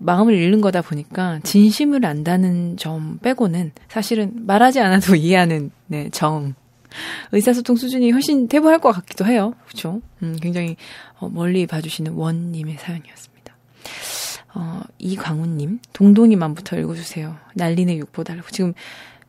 마음을 0.00 0.34
잃는 0.34 0.60
거다 0.60 0.82
보니까 0.82 1.40
진심을 1.42 2.04
안다는 2.04 2.76
점 2.76 3.18
빼고는 3.18 3.72
사실은 3.88 4.32
말하지 4.46 4.80
않아도 4.80 5.14
이해하는 5.16 5.70
네, 5.86 6.08
정. 6.10 6.54
의사소통 7.30 7.76
수준이 7.76 8.10
훨씬 8.10 8.48
퇴보할 8.48 8.80
것 8.80 8.90
같기도 8.90 9.24
해요. 9.26 9.54
그렇죠? 9.66 10.00
음, 10.22 10.36
굉장히 10.40 10.76
어, 11.18 11.28
멀리 11.28 11.66
봐주시는 11.66 12.12
원님의 12.12 12.78
사연이었습니다. 12.78 13.54
어, 14.54 14.80
이광훈님, 14.98 15.78
동동이만부터 15.92 16.78
읽어주세요. 16.80 17.36
난리네 17.54 17.96
육포 17.98 18.24
달라고. 18.24 18.48
지금, 18.50 18.72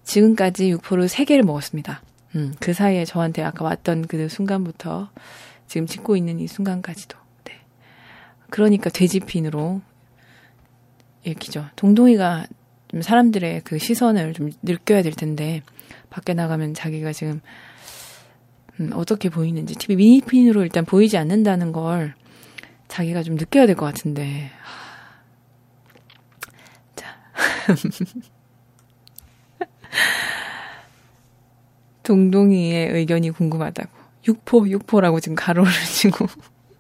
지금까지 0.04 0.72
육포를 0.72 1.08
3개를 1.08 1.44
먹었습니다. 1.44 2.02
음, 2.36 2.54
그 2.60 2.74
사이에 2.74 3.06
저한테 3.06 3.44
아까 3.44 3.64
왔던 3.64 4.08
그 4.08 4.28
순간부터 4.28 5.10
지금 5.68 5.86
찍고 5.86 6.16
있는 6.16 6.40
이 6.40 6.48
순간까지도. 6.48 7.18
네. 7.44 7.54
그러니까 8.50 8.90
돼지핀으로 8.90 9.82
읽히죠. 11.24 11.66
동동이가 11.76 12.46
좀 12.90 13.02
사람들의 13.02 13.62
그 13.64 13.78
시선을 13.78 14.34
좀 14.34 14.52
느껴야 14.64 15.02
될 15.02 15.14
텐데, 15.14 15.62
밖에 16.10 16.34
나가면 16.34 16.74
자기가 16.74 17.14
지금, 17.14 17.42
음, 18.80 18.92
어떻게 18.94 19.30
보이는지, 19.30 19.76
TV 19.76 19.96
미니핀으로 19.96 20.64
일단 20.64 20.86
보이지 20.86 21.18
않는다는 21.18 21.72
걸 21.72 22.16
자기가 22.88 23.24
좀 23.24 23.36
느껴야 23.36 23.66
될 23.66 23.76
것 23.76 23.86
같은데, 23.86 24.52
동동이의 32.04 32.90
의견이 32.92 33.32
궁금하다고. 33.32 33.90
육포, 34.28 34.70
육포라고 34.70 35.20
지금 35.20 35.36
가로를 35.36 35.72
치고. 35.72 36.28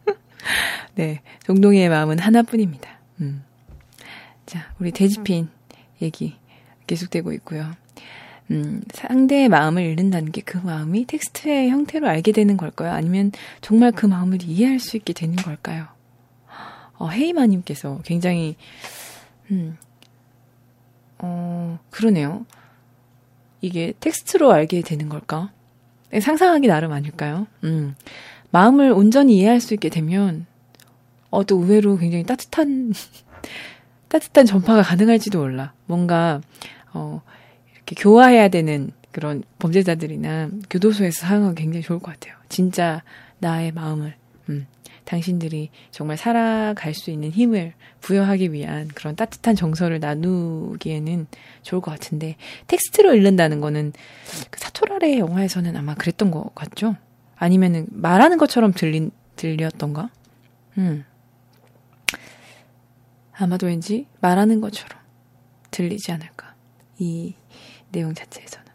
네, 0.96 1.22
동동이의 1.46 1.90
마음은 1.90 2.20
하나뿐입니다. 2.20 2.90
음. 3.22 3.44
자, 4.52 4.66
우리 4.82 4.92
돼지핀 4.92 5.48
얘기 6.02 6.36
계속되고 6.86 7.32
있고요. 7.32 7.72
음, 8.52 8.82
상대의 8.94 9.48
마음을 9.48 9.82
읽는다는 9.82 10.34
게 10.34 10.42
그 10.42 10.58
마음이 10.58 11.06
텍스트의 11.06 11.70
형태로 11.70 12.06
알게 12.06 12.34
되는 12.34 12.58
걸까요? 12.58 12.92
아니면 12.92 13.32
정말 13.62 13.94
그 13.94 14.06
마음을 14.06 14.40
이해할 14.44 14.82
수 14.82 14.98
있게 14.98 15.14
되는 15.14 15.38
걸까요? 15.38 15.86
어, 16.98 17.08
헤이마님께서 17.08 18.02
굉장히, 18.04 18.58
음, 19.52 19.78
어, 21.20 21.80
그러네요. 21.90 22.46
이게 23.62 23.94
텍스트로 24.02 24.52
알게 24.52 24.82
되는 24.82 25.08
걸까? 25.08 25.54
네, 26.10 26.20
상상하기 26.20 26.68
나름 26.68 26.92
아닐까요? 26.92 27.48
음. 27.64 27.96
마음을 28.50 28.92
온전히 28.92 29.38
이해할 29.38 29.62
수 29.62 29.74
있게 29.74 29.88
되면, 29.88 30.46
어, 31.30 31.46
또 31.46 31.56
의외로 31.62 31.98
굉장히 31.98 32.26
따뜻한, 32.26 32.92
따뜻한 34.12 34.46
전파가 34.46 34.82
가능할지도 34.82 35.40
몰라. 35.40 35.72
뭔가, 35.86 36.42
어, 36.94 37.22
이렇게 37.74 37.96
교화해야 37.96 38.50
되는 38.50 38.92
그런 39.14 39.44
범죄자들이나 39.58 40.50
교도소에서 40.70 41.26
사용하기 41.26 41.56
굉장히 41.62 41.82
좋을 41.82 42.00
것 42.00 42.12
같아요. 42.12 42.36
진짜 42.50 43.04
나의 43.40 43.72
마음을, 43.72 44.14
음, 44.50 44.68
당신들이 45.06 45.70
정말 45.92 46.18
살아갈 46.18 46.94
수 46.94 47.10
있는 47.10 47.32
힘을 47.32 47.74
부여하기 48.02 48.52
위한 48.52 48.90
그런 48.90 49.16
따뜻한 49.16 49.56
정서를 49.56 50.02
나누기에는 50.02 51.28
좋을 51.64 51.82
것 51.82 51.92
같은데 51.92 52.36
텍스트로 52.68 53.16
읽는다는 53.16 53.62
거는 53.62 53.94
그 54.50 54.60
사토라레 54.60 55.20
영화에서는 55.20 55.76
아마 55.76 55.96
그랬던 55.96 56.32
것 56.32 56.54
같죠? 56.54 56.96
아니면은 57.38 57.88
말하는 57.90 58.38
것처럼 58.38 58.74
들린 58.74 59.12
들렸던가? 59.38 60.10
음. 60.78 61.06
아마도 63.42 63.66
왠지 63.66 64.08
말하는 64.20 64.62
것처럼 64.62 65.00
들리지 65.72 66.12
않을까. 66.12 66.56
이 67.00 67.34
내용 67.92 68.14
자체에서는. 68.14 68.68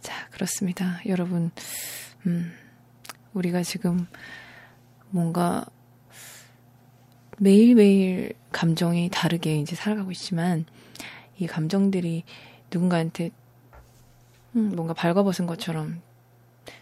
자, 0.00 0.28
그렇습니다. 0.30 1.00
여러분, 1.06 1.52
음, 2.26 2.52
우리가 3.32 3.62
지금 3.62 4.06
뭔가 5.10 5.64
매일매일 7.38 8.32
감정이 8.50 9.08
다르게 9.12 9.60
이제 9.60 9.76
살아가고 9.76 10.10
있지만 10.10 10.64
이 11.38 11.46
감정들이 11.46 12.24
누군가한테 12.72 13.30
음, 14.56 14.74
뭔가 14.74 14.94
발가벗은 14.94 15.46
것처럼 15.46 16.00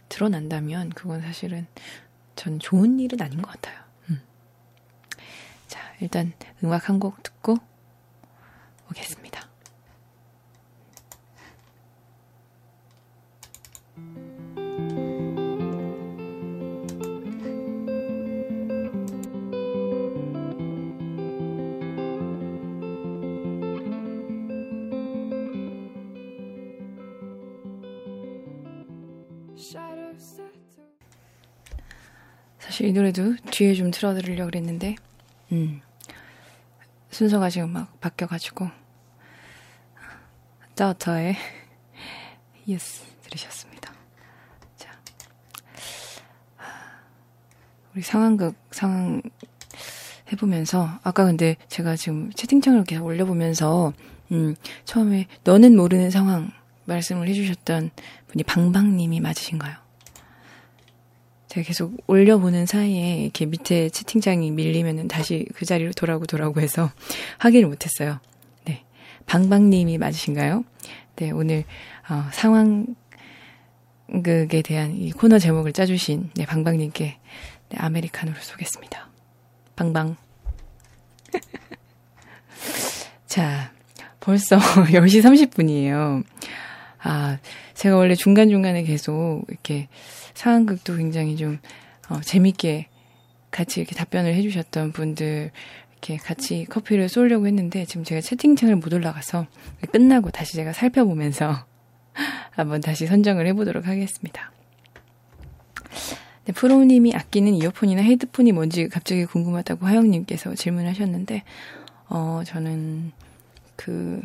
드러난다면 0.09 0.91
그건 0.91 1.21
사실은 1.21 1.67
전 2.35 2.59
좋은 2.59 2.99
일은 2.99 3.21
아닌 3.21 3.43
것 3.43 3.51
같아요. 3.51 3.84
일단 6.05 6.33
음악 6.63 6.89
한 6.91 6.99
곡 7.01 7.23
듣고 7.23 7.57
오겠습니다. 8.91 9.49
사실 32.59 32.87
이 32.87 32.93
노래도 32.93 33.37
뒤에 33.51 33.75
좀 33.75 33.91
틀어드리려고 33.91 34.51
그랬는데, 34.51 34.97
음, 35.53 35.81
순서가 37.15 37.49
지금 37.49 37.71
막 37.71 38.01
바뀌어가지고, 38.01 38.69
짜어터의 40.75 41.37
Yes 42.67 43.05
들으셨습니다. 43.23 43.93
자, 44.77 44.91
우리 47.95 48.03
상황극 48.03 48.57
상황 48.73 49.23
해보면서 50.33 50.89
아까 51.05 51.25
근데 51.25 51.55
제가 51.69 51.95
지금 51.95 52.33
채팅창을 52.33 52.83
계속 52.83 53.05
올려보면서 53.05 53.93
음, 54.33 54.57
처음에 54.85 55.29
너는 55.45 55.77
모르는 55.77 56.11
상황 56.11 56.51
말씀을 56.87 57.29
해주셨던 57.29 57.91
분이 58.27 58.43
방방님이 58.43 59.21
맞으신가요? 59.21 59.84
제가 61.55 61.65
계속 61.65 61.97
올려보는 62.09 62.67
사이에 62.67 63.23
이렇게 63.23 63.47
밑에 63.47 63.89
채팅창이 63.89 64.51
밀리면은 64.51 65.07
다시 65.07 65.47
그 65.55 65.65
자리로 65.65 65.93
돌아오고 65.93 66.27
돌아오고 66.27 66.61
해서 66.61 66.91
확인을 67.39 67.69
못했어요. 67.69 68.19
네. 68.65 68.83
방방님이 69.27 69.99
맞으신가요? 69.99 70.65
네, 71.15 71.31
오늘, 71.31 71.63
어, 72.11 72.25
상황극에 72.33 72.97
대한 74.65 74.97
이 74.97 75.13
코너 75.13 75.39
제목을 75.39 75.73
짜주신, 75.73 76.31
네, 76.35 76.45
방방님께, 76.45 77.19
네, 77.69 77.77
아메리카노를 77.79 78.43
쏘겠습니다. 78.43 79.09
방방. 79.77 80.17
자, 83.27 83.73
벌써 84.19 84.59
10시 84.91 85.23
30분이에요. 85.23 86.25
아, 87.05 87.39
제가 87.75 87.97
원래 87.97 88.17
중간중간에 88.17 88.83
계속 88.83 89.45
이렇게 89.49 89.89
상황극도 90.35 90.97
굉장히 90.97 91.37
좀 91.37 91.59
어, 92.09 92.21
재밌게 92.21 92.89
같이 93.51 93.81
이렇게 93.81 93.95
답변을 93.95 94.35
해주셨던 94.35 94.93
분들 94.93 95.51
이렇게 95.93 96.17
같이 96.17 96.67
커피를 96.69 97.09
쏘려고 97.09 97.47
했는데 97.47 97.85
지금 97.87 98.05
제가 98.05 98.21
채팅창을 98.21 98.77
못 98.77 98.93
올라가서 98.93 99.47
끝나고 99.91 100.31
다시 100.31 100.55
제가 100.55 100.73
살펴보면서 100.73 101.65
한번 102.53 102.81
다시 102.81 103.07
선정을 103.07 103.47
해보도록 103.47 103.87
하겠습니다. 103.87 104.53
네, 106.45 106.53
프로님이 106.53 107.15
아끼는 107.15 107.55
이어폰이나 107.55 108.03
헤드폰이 108.03 108.53
뭔지 108.53 108.89
갑자기 108.89 109.25
궁금하다고 109.25 109.87
화영님께서 109.87 110.55
질문하셨는데, 110.55 111.43
어, 112.11 112.43
저는 112.45 113.13
그 113.77 114.21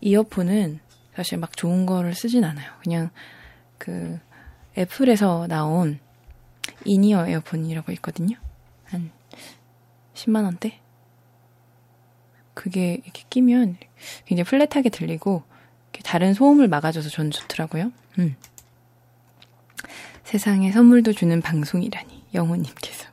이어폰은 0.00 0.78
사실 1.14 1.38
막 1.38 1.56
좋은 1.56 1.84
거를 1.84 2.14
쓰진 2.14 2.44
않아요. 2.44 2.70
그냥 2.80 3.10
그 3.76 4.20
애플에서 4.78 5.46
나온 5.48 5.98
이니어 6.84 7.26
에어폰이라고 7.26 7.92
있거든요. 7.92 8.36
한 8.84 9.10
10만원대? 10.14 10.74
그게 12.54 13.00
이렇게 13.04 13.24
끼면 13.28 13.76
굉장히 14.24 14.44
플랫하게 14.44 14.88
들리고 14.88 15.42
다른 16.04 16.32
소음을 16.32 16.68
막아줘서 16.68 17.08
전 17.08 17.30
좋더라고요. 17.30 17.92
음. 18.18 18.36
세상에 20.24 20.70
선물도 20.72 21.12
주는 21.12 21.40
방송이라니 21.40 22.24
영호님께서 22.34 23.08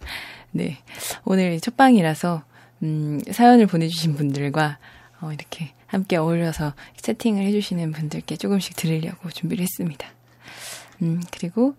네 0.52 0.78
오늘 1.24 1.60
첫 1.60 1.76
방이라서 1.76 2.44
음, 2.82 3.20
사연을 3.30 3.66
보내주신 3.66 4.14
분들과 4.14 4.78
어, 5.20 5.32
이렇게 5.32 5.72
함께 5.86 6.16
어울려서 6.16 6.74
채팅을 6.96 7.44
해주시는 7.44 7.92
분들께 7.92 8.36
조금씩 8.36 8.76
들으려고 8.76 9.30
준비를 9.30 9.62
했습니다. 9.62 10.17
음, 11.02 11.20
그리고 11.30 11.74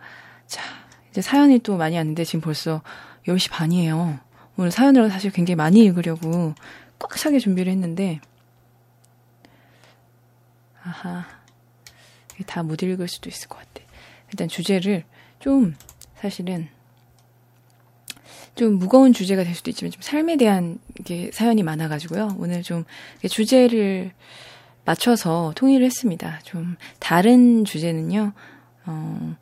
자 0.48 0.62
이제 1.10 1.22
사연이 1.22 1.60
또 1.60 1.78
많이 1.78 1.98
왔는데 1.98 2.24
지금 2.24 2.42
벌써 2.42 2.82
10시 3.28 3.52
반이에요. 3.52 4.20
오늘 4.58 4.72
사연을 4.72 5.10
사실 5.10 5.32
굉장히 5.32 5.56
많이 5.56 5.80
읽으려고 5.84 6.54
꽉 7.00 7.16
차게 7.16 7.40
준비를 7.40 7.72
했는데 7.72 8.20
아하 10.84 11.26
다 12.46 12.64
못 12.64 12.82
읽을 12.84 13.08
수도 13.08 13.30
있을 13.30 13.48
것 13.48 13.58
같아. 13.58 13.86
일단 14.32 14.48
주제를 14.48 15.04
좀 15.40 15.76
사실은 16.16 16.70
좀 18.56 18.74
무거운 18.74 19.14
주제가 19.14 19.44
될 19.44 19.56
수도 19.56 19.70
있지만 19.70 19.92
좀 19.92 20.02
삶에 20.02 20.36
대한 20.38 20.80
게 21.06 21.32
사연이 21.32 21.64
많아가지고요. 21.64 22.36
오늘 22.40 22.64
좀 22.64 22.84
주제를 23.28 24.12
맞춰서 24.86 25.54
통일을 25.56 25.86
했습니다. 25.86 26.40
좀 26.44 26.76
다른 27.00 27.64
주제는요. 27.64 28.34
어, 28.90 29.36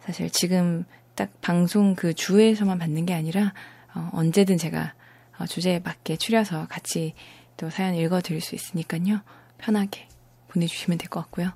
사실 0.00 0.30
지금 0.30 0.84
딱 1.14 1.30
방송 1.42 1.94
그 1.94 2.14
주에서만 2.14 2.78
받는 2.78 3.04
게 3.04 3.12
아니라 3.12 3.52
어, 3.94 4.08
언제든 4.12 4.56
제가 4.56 4.94
어, 5.38 5.46
주제에 5.46 5.80
맞게 5.80 6.16
추려서 6.16 6.66
같이 6.66 7.14
또 7.58 7.68
사연 7.68 7.94
읽어드릴 7.94 8.40
수 8.40 8.54
있으니까요. 8.54 9.20
편하게 9.58 10.08
보내주시면 10.48 10.98
될 10.98 11.08
것 11.08 11.20
같고요. 11.20 11.52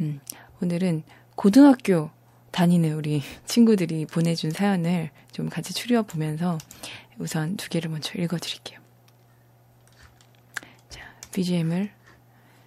음, 0.00 0.20
오늘은 0.62 1.02
고등학교 1.34 2.10
다니는 2.52 2.94
우리 2.94 3.22
친구들이 3.46 4.06
보내준 4.06 4.50
사연을 4.52 5.10
좀 5.32 5.48
같이 5.48 5.74
추려 5.74 6.02
보면서 6.02 6.58
우선 7.18 7.56
두 7.56 7.68
개를 7.68 7.90
먼저 7.90 8.16
읽어드릴게요. 8.16 8.78
자, 10.88 11.00
BGM을 11.32 11.90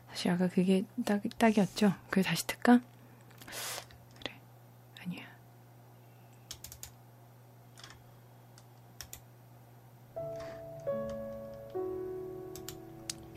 사실 0.10 0.32
아까 0.32 0.48
그게 0.48 0.84
딱, 1.06 1.22
딱이었죠? 1.38 1.94
그걸 2.10 2.24
다시 2.24 2.46
틀까? 2.48 2.82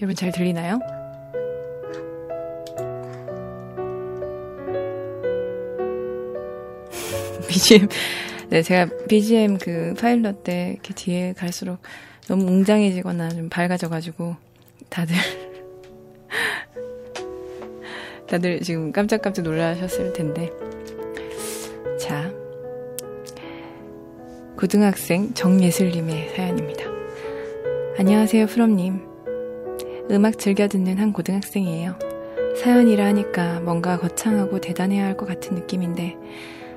여러분 0.01 0.15
잘 0.15 0.31
들리나요? 0.31 0.79
BGM, 7.49 7.89
네, 8.51 8.63
제가 8.63 8.91
BGM 9.09 9.59
그 9.59 9.95
파일럿 9.99 10.45
때 10.45 10.73
이렇게 10.75 10.93
뒤에 10.93 11.33
갈수록 11.33 11.79
너무 12.29 12.45
웅장해지거나 12.45 13.31
좀 13.31 13.49
밝아져가지고 13.49 14.37
다들, 14.91 15.17
다들 18.29 18.61
지금 18.61 18.93
깜짝깜짝 18.93 19.45
놀라셨을 19.45 20.13
텐데. 20.13 20.51
자, 21.99 22.31
고등학생 24.59 25.33
정예슬님의 25.33 26.35
사연입니다. 26.35 26.85
안녕하세요, 27.99 28.45
프롬님. 28.47 29.16
음악 30.11 30.39
즐겨 30.39 30.69
듣는 30.69 30.99
한 30.99 31.13
고등학생이에요. 31.13 31.99
사연이라 32.63 33.05
하니까 33.07 33.61
뭔가 33.61 33.99
거창하고 33.99 34.61
대단해야 34.61 35.05
할 35.05 35.17
것 35.17 35.27
같은 35.27 35.55
느낌인데, 35.57 36.17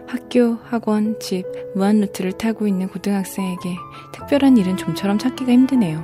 학교, 0.07 0.57
학원, 0.63 1.19
집, 1.19 1.45
무한 1.75 1.99
루트를 2.01 2.33
타고 2.33 2.67
있는 2.67 2.87
고등학생에게 2.87 3.75
특별한 4.11 4.57
일은 4.57 4.75
좀처럼 4.77 5.19
찾기가 5.19 5.51
힘드네요. 5.51 6.03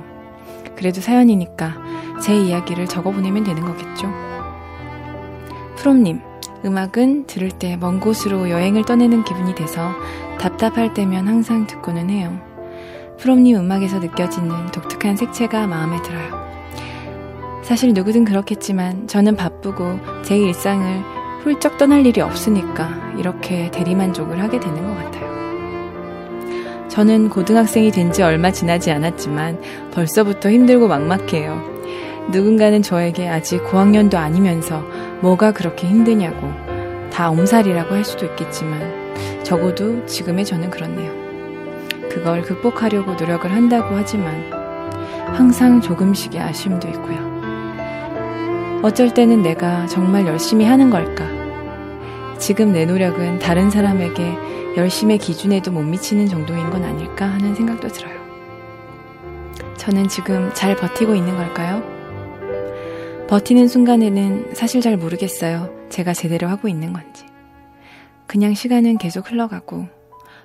그래도 0.76 1.00
사연이니까 1.00 1.74
제 2.22 2.36
이야기를 2.36 2.86
적어보내면 2.86 3.42
되는 3.44 3.62
거겠죠? 3.64 4.12
프롬님, 5.76 6.20
음악은 6.64 7.26
들을 7.26 7.50
때 7.50 7.76
먼 7.76 8.00
곳으로 8.00 8.48
여행을 8.50 8.84
떠내는 8.84 9.24
기분이 9.24 9.54
돼서 9.54 9.90
답답할 10.38 10.94
때면 10.94 11.26
항상 11.28 11.66
듣고는 11.66 12.10
해요. 12.10 12.38
프롬님 13.18 13.56
음악에서 13.56 13.98
느껴지는 13.98 14.66
독특한 14.72 15.16
색채가 15.16 15.66
마음에 15.66 16.00
들어요. 16.02 16.35
사실 17.66 17.92
누구든 17.94 18.24
그렇겠지만 18.24 19.08
저는 19.08 19.34
바쁘고 19.34 19.98
제 20.22 20.36
일상을 20.38 21.02
훌쩍 21.42 21.78
떠날 21.78 22.06
일이 22.06 22.20
없으니까 22.20 22.88
이렇게 23.18 23.72
대리만족을 23.72 24.40
하게 24.40 24.60
되는 24.60 24.86
것 24.86 24.94
같아요. 24.94 25.26
저는 26.88 27.28
고등학생이 27.28 27.90
된 27.90 28.12
지 28.12 28.22
얼마 28.22 28.52
지나지 28.52 28.92
않았지만 28.92 29.60
벌써부터 29.92 30.48
힘들고 30.50 30.86
막막해요. 30.86 31.60
누군가는 32.30 32.82
저에게 32.82 33.28
아직 33.28 33.64
고학년도 33.64 34.16
아니면서 34.16 34.84
뭐가 35.20 35.50
그렇게 35.50 35.88
힘드냐고 35.88 36.48
다 37.12 37.30
엄살이라고 37.30 37.92
할 37.92 38.04
수도 38.04 38.26
있겠지만 38.26 39.42
적어도 39.42 40.06
지금의 40.06 40.44
저는 40.44 40.70
그렇네요. 40.70 41.10
그걸 42.08 42.42
극복하려고 42.42 43.14
노력을 43.14 43.50
한다고 43.50 43.96
하지만 43.96 44.52
항상 45.34 45.80
조금씩의 45.80 46.40
아쉬움도 46.40 46.86
있고요. 46.90 47.25
어쩔 48.82 49.12
때는 49.12 49.42
내가 49.42 49.86
정말 49.86 50.26
열심히 50.26 50.64
하는 50.64 50.90
걸까? 50.90 51.24
지금 52.38 52.72
내 52.72 52.84
노력은 52.84 53.38
다른 53.38 53.70
사람에게 53.70 54.74
열심의 54.76 55.18
기준에도 55.18 55.72
못 55.72 55.82
미치는 55.82 56.28
정도인 56.28 56.70
건 56.70 56.84
아닐까 56.84 57.26
하는 57.26 57.54
생각도 57.54 57.88
들어요. 57.88 58.14
저는 59.76 60.08
지금 60.08 60.50
잘 60.54 60.76
버티고 60.76 61.14
있는 61.14 61.36
걸까요? 61.36 61.82
버티는 63.28 63.68
순간에는 63.68 64.54
사실 64.54 64.80
잘 64.80 64.96
모르겠어요. 64.96 65.70
제가 65.88 66.12
제대로 66.12 66.48
하고 66.48 66.68
있는 66.68 66.92
건지. 66.92 67.24
그냥 68.26 68.54
시간은 68.54 68.98
계속 68.98 69.30
흘러가고 69.30 69.88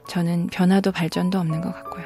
저는 0.08 0.48
변화도 0.48 0.92
발전도 0.92 1.38
없는 1.38 1.62
것 1.62 1.74
같고요. 1.74 2.06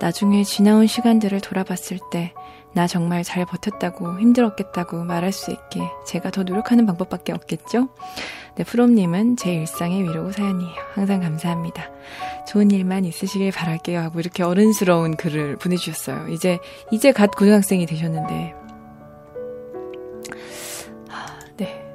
나중에 0.00 0.44
지나온 0.44 0.86
시간들을 0.86 1.40
돌아봤을 1.40 1.98
때 2.10 2.32
나 2.72 2.86
정말 2.86 3.24
잘 3.24 3.44
버텼다고 3.44 4.20
힘들었겠다고 4.20 5.04
말할 5.04 5.32
수 5.32 5.50
있게 5.50 5.80
제가 6.06 6.30
더 6.30 6.44
노력하는 6.44 6.86
방법밖에 6.86 7.32
없겠죠? 7.32 7.88
네, 8.56 8.64
프롬님은 8.64 9.36
제 9.36 9.54
일상의 9.54 10.02
위로고 10.02 10.32
사연이에요. 10.32 10.74
항상 10.94 11.20
감사합니다. 11.20 11.90
좋은 12.46 12.70
일만 12.70 13.04
있으시길 13.04 13.52
바랄게요. 13.52 14.00
하고 14.00 14.20
이렇게 14.20 14.42
어른스러운 14.42 15.16
글을 15.16 15.56
보내주셨어요. 15.56 16.28
이제, 16.28 16.58
이제 16.90 17.12
갓 17.12 17.34
고등학생이 17.36 17.86
되셨는데. 17.86 18.54
네. 21.56 21.94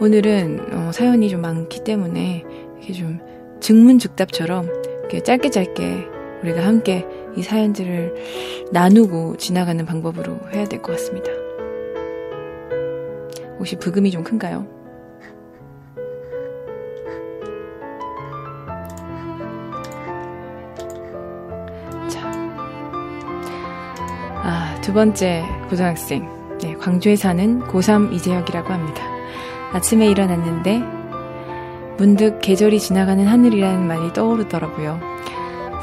오늘은 0.00 0.74
어, 0.74 0.92
사연이 0.92 1.28
좀 1.28 1.40
많기 1.40 1.82
때문에 1.84 2.44
이렇게 2.78 2.92
좀 2.92 3.20
증문즉답처럼 3.60 4.68
이렇게 5.00 5.22
짧게 5.22 5.50
짧게 5.50 6.06
우리가 6.42 6.64
함께 6.64 7.06
이 7.36 7.42
사연들을 7.42 8.14
나누고 8.72 9.36
지나가는 9.36 9.84
방법으로 9.84 10.38
해야 10.52 10.64
될 10.66 10.80
것 10.82 10.92
같습니다. 10.92 11.30
혹시 13.58 13.76
부금이 13.76 14.10
좀 14.10 14.22
큰가요? 14.22 14.66
자. 22.08 22.20
아, 24.42 24.78
두 24.82 24.92
번째 24.92 25.44
고등학생. 25.68 26.28
네, 26.60 26.74
광주에 26.74 27.16
사는 27.16 27.60
고3 27.68 28.12
이재혁이라고 28.14 28.72
합니다. 28.72 29.02
아침에 29.72 30.06
일어났는데 30.08 30.82
문득 31.98 32.40
계절이 32.40 32.78
지나가는 32.78 33.26
하늘이라는 33.26 33.86
말이 33.86 34.12
떠오르더라고요. 34.12 35.00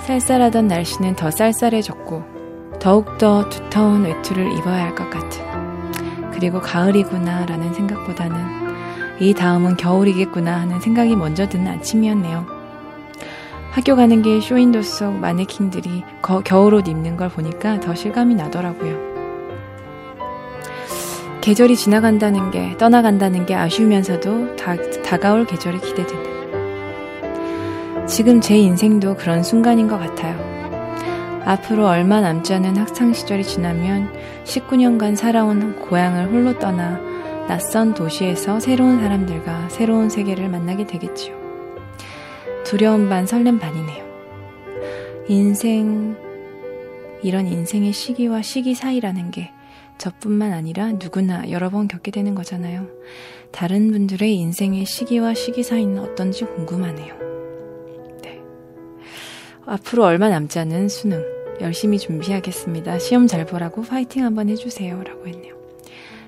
쌀쌀하던 0.04 0.68
날씨는 0.68 1.16
더 1.16 1.32
쌀쌀해졌고 1.32 2.24
더욱더 2.80 3.48
두터운 3.48 4.04
외투를 4.04 4.52
입어야 4.52 4.84
할 4.84 4.96
것 4.96 5.10
같은 5.10 5.42
그리고 6.32 6.60
가을이구나 6.60 7.46
라는 7.46 7.74
생각보다는 7.74 8.36
이 9.20 9.34
다음은 9.34 9.78
겨울이겠구나 9.78 10.60
하는 10.60 10.82
생각이 10.82 11.16
먼저 11.16 11.48
드는 11.48 11.68
아침이었네요. 11.68 12.46
학교 13.72 13.96
가는 13.96 14.22
길 14.22 14.42
쇼윈도 14.42 14.82
속 14.82 15.14
마네킹들이 15.14 16.04
거, 16.22 16.42
겨울옷 16.42 16.88
입는 16.88 17.16
걸 17.16 17.30
보니까 17.30 17.80
더 17.80 17.96
실감이 17.96 18.36
나더라고요. 18.36 19.14
계절이 21.42 21.76
지나간다는 21.76 22.52
게, 22.52 22.76
떠나간다는 22.78 23.46
게 23.46 23.56
아쉬우면서도 23.56 24.56
다, 24.56 24.76
다가올 25.04 25.46
계절이 25.46 25.80
기대되는. 25.80 26.33
지금 28.08 28.42
제 28.42 28.58
인생도 28.58 29.16
그런 29.16 29.44
순간인 29.44 29.88
것 29.88 29.98
같아요. 29.98 30.38
앞으로 31.46 31.88
얼마 31.88 32.22
남지 32.22 32.54
않은 32.54 32.78
학창시절이 32.78 33.44
지나면 33.44 34.12
19년간 34.44 35.16
살아온 35.16 35.80
고향을 35.80 36.32
홀로 36.32 36.58
떠나 36.60 37.00
낯선 37.48 37.94
도시에서 37.94 38.60
새로운 38.60 39.00
사람들과 39.00 39.70
새로운 39.70 40.10
세계를 40.10 40.50
만나게 40.50 40.86
되겠지요. 40.86 41.36
두려움 42.66 43.10
반 43.10 43.26
설렘 43.26 43.60
반이네요. 43.60 44.04
인생, 45.28 46.16
이런 47.22 47.48
인생의 47.48 47.94
시기와 47.94 48.42
시기 48.42 48.76
사이라는 48.76 49.32
게 49.32 49.52
저뿐만 49.98 50.52
아니라 50.52 50.92
누구나 50.92 51.50
여러 51.50 51.70
번 51.70 51.88
겪게 51.88 52.12
되는 52.12 52.36
거잖아요. 52.36 52.88
다른 53.52 53.92
분들의 53.92 54.36
인생의 54.36 54.86
시기와 54.86 55.34
시기 55.34 55.64
사이는 55.64 56.00
어떤지 56.00 56.46
궁금하네요. 56.46 57.33
네. 59.66 59.74
앞으로 59.74 60.04
얼마 60.04 60.30
남지 60.30 60.60
않은 60.60 60.90
수능 60.90 61.24
열심히 61.62 62.00
준비하겠습니다. 62.00 63.00
시험 63.00 63.28
잘 63.28 63.46
보라고 63.46 63.84
파이팅 63.84 64.26
한번 64.26 64.50
해주세요. 64.50 65.02
라고 65.04 65.28
했네요. 65.28 65.56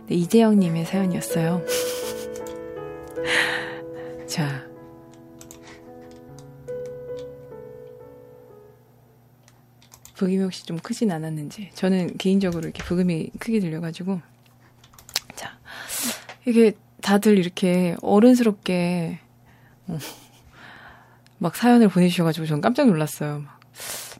네, 0.08 0.16
이재영님의 0.16 0.86
사연이었어요. 0.86 1.62
자. 4.28 4.64
부금이 10.16 10.38
혹시 10.38 10.66
좀 10.66 10.78
크진 10.78 11.12
않았는지. 11.12 11.72
저는 11.74 12.16
개인적으로 12.18 12.62
이렇게 12.62 12.84
부금이 12.84 13.32
크게 13.40 13.60
들려가지고. 13.60 14.22
자. 15.36 15.58
이게 16.46 16.74
다들 17.02 17.38
이렇게 17.38 17.98
어른스럽게, 18.02 19.20
어, 19.88 19.98
막 21.38 21.56
사연을 21.56 21.90
보내주셔가지고 21.90 22.46
전 22.46 22.62
깜짝 22.62 22.88
놀랐어요. 22.88 23.40
막. 23.40 23.60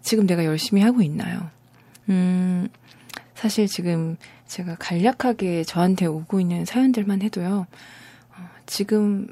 지금 0.02 0.28
내가 0.28 0.46
열심히 0.46 0.82
하고 0.82 1.02
있나요? 1.02 1.50
음, 2.10 2.68
사실 3.34 3.68
지금 3.68 4.18
제가 4.48 4.76
간략하게 4.76 5.64
저한테 5.64 6.06
오고 6.06 6.40
있는 6.40 6.66
사연들만 6.66 7.22
해도요, 7.22 7.66
어, 8.36 8.50
지금 8.66 9.28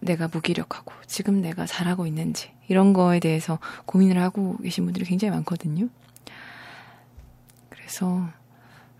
내가 0.00 0.28
무기력하고, 0.28 0.92
지금 1.06 1.40
내가 1.40 1.64
잘하고 1.66 2.06
있는지, 2.06 2.50
이런 2.68 2.92
거에 2.92 3.20
대해서 3.20 3.58
고민을 3.86 4.20
하고 4.20 4.58
계신 4.58 4.84
분들이 4.84 5.04
굉장히 5.06 5.32
많거든요. 5.32 5.88
그래서, 7.70 8.28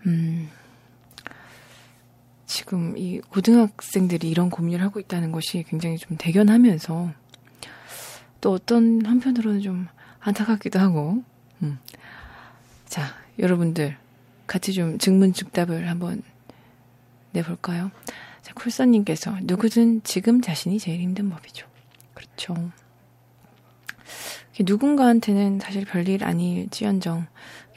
음, 0.07 0.49
지금 2.47 2.97
이 2.97 3.19
고등학생들이 3.19 4.29
이런 4.29 4.49
고민을 4.49 4.81
하고 4.81 4.99
있다는 4.99 5.31
것이 5.31 5.63
굉장히 5.67 5.97
좀 5.97 6.17
대견하면서, 6.17 7.11
또 8.45 8.51
어떤 8.51 9.03
한편으로는 9.03 9.61
좀 9.61 9.87
안타깝기도 10.19 10.77
하고, 10.77 11.23
음. 11.63 11.79
자, 12.85 13.15
여러분들, 13.39 13.97
같이 14.45 14.71
좀 14.71 14.99
증문즉답을 14.99 15.89
한번 15.89 16.21
내볼까요? 17.31 17.89
자, 18.43 18.53
쿨선님께서 18.53 19.39
누구든 19.41 20.03
지금 20.03 20.41
자신이 20.41 20.77
제일 20.77 21.01
힘든 21.01 21.27
법이죠. 21.31 21.65
그렇죠. 22.13 22.53
누군가한테는 24.59 25.59
사실 25.59 25.83
별일 25.83 26.23
아닐지언정 26.23 27.25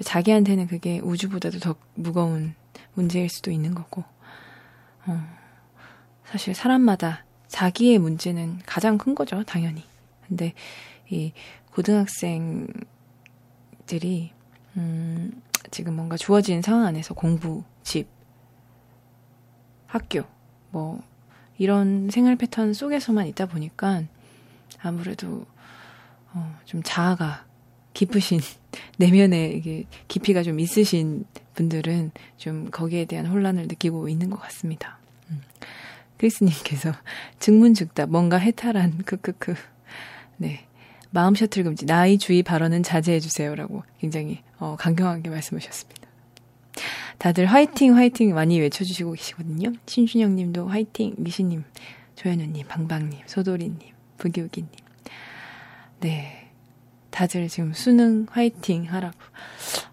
자기한테는 0.05 0.67
그게 0.67 0.99
우주보다도 0.99 1.61
더 1.61 1.77
무거운 1.95 2.55
문제일 2.93 3.31
수도 3.31 3.51
있는 3.51 3.75
거고 3.75 4.05
어, 5.07 5.19
사실 6.27 6.55
사람마다 6.55 7.25
자기의 7.47 7.99
문제는 7.99 8.61
가장 8.67 8.99
큰 8.99 9.15
거죠 9.15 9.43
당연히 9.45 9.88
근데 10.29 10.53
이 11.09 11.33
고등학생들이 11.73 12.77
음, 14.77 15.43
지금 15.71 15.95
뭔가 15.95 16.17
주어진 16.17 16.63
상황 16.63 16.87
안에서 16.87 17.15
공부, 17.15 17.65
집, 17.83 18.07
학교, 19.87 20.23
뭐, 20.71 21.03
이런 21.57 22.11
생활 22.11 22.37
패턴 22.37 22.73
속에서만 22.73 23.27
있다 23.27 23.47
보니까 23.47 24.03
아무래도 24.81 25.47
어, 26.33 26.57
좀 26.65 26.83
자아가 26.85 27.47
깊으신 27.95 28.41
내면에 28.99 29.49
이게 29.49 29.85
깊이가 30.07 30.43
좀 30.43 30.61
있으신 30.61 31.25
분들은 31.55 32.13
좀 32.37 32.71
거기에 32.71 33.07
대한 33.07 33.27
혼란을 33.27 33.67
느끼고 33.67 34.09
있는 34.09 34.31
것 34.31 34.41
같습니다. 34.41 34.99
음. 35.31 35.43
크리스님께서 36.19 36.93
증문즉답 37.41 38.11
뭔가 38.11 38.37
해탈한 38.37 38.99
크크크 38.99 39.55
네 40.39 40.69
마음 41.11 41.35
셔틀 41.35 41.65
금지, 41.65 41.87
나이 41.87 42.19
주의 42.19 42.43
발언은 42.43 42.83
자제해 42.83 43.21
주세요라고 43.21 43.83
굉장히 43.99 44.43
어, 44.59 44.77
강경하게 44.79 45.31
말씀하셨습니다. 45.31 46.09
다들 47.19 47.47
화이팅 47.47 47.97
화이팅 47.97 48.35
많이 48.35 48.61
외쳐주시고 48.61 49.13
계시거든요. 49.13 49.73
신준영 49.87 50.37
님도 50.37 50.69
화이팅, 50.69 51.15
미시님, 51.17 51.65
조현우 52.15 52.45
님, 52.45 52.67
방방님, 52.69 53.21
소도리 53.27 53.69
님, 53.69 53.79
부기우기 54.19 54.63
님. 54.63 54.71
네, 56.01 56.51
다들 57.11 57.49
지금 57.49 57.73
수능 57.73 58.27
화이팅 58.31 58.85
하라고. 58.93 59.17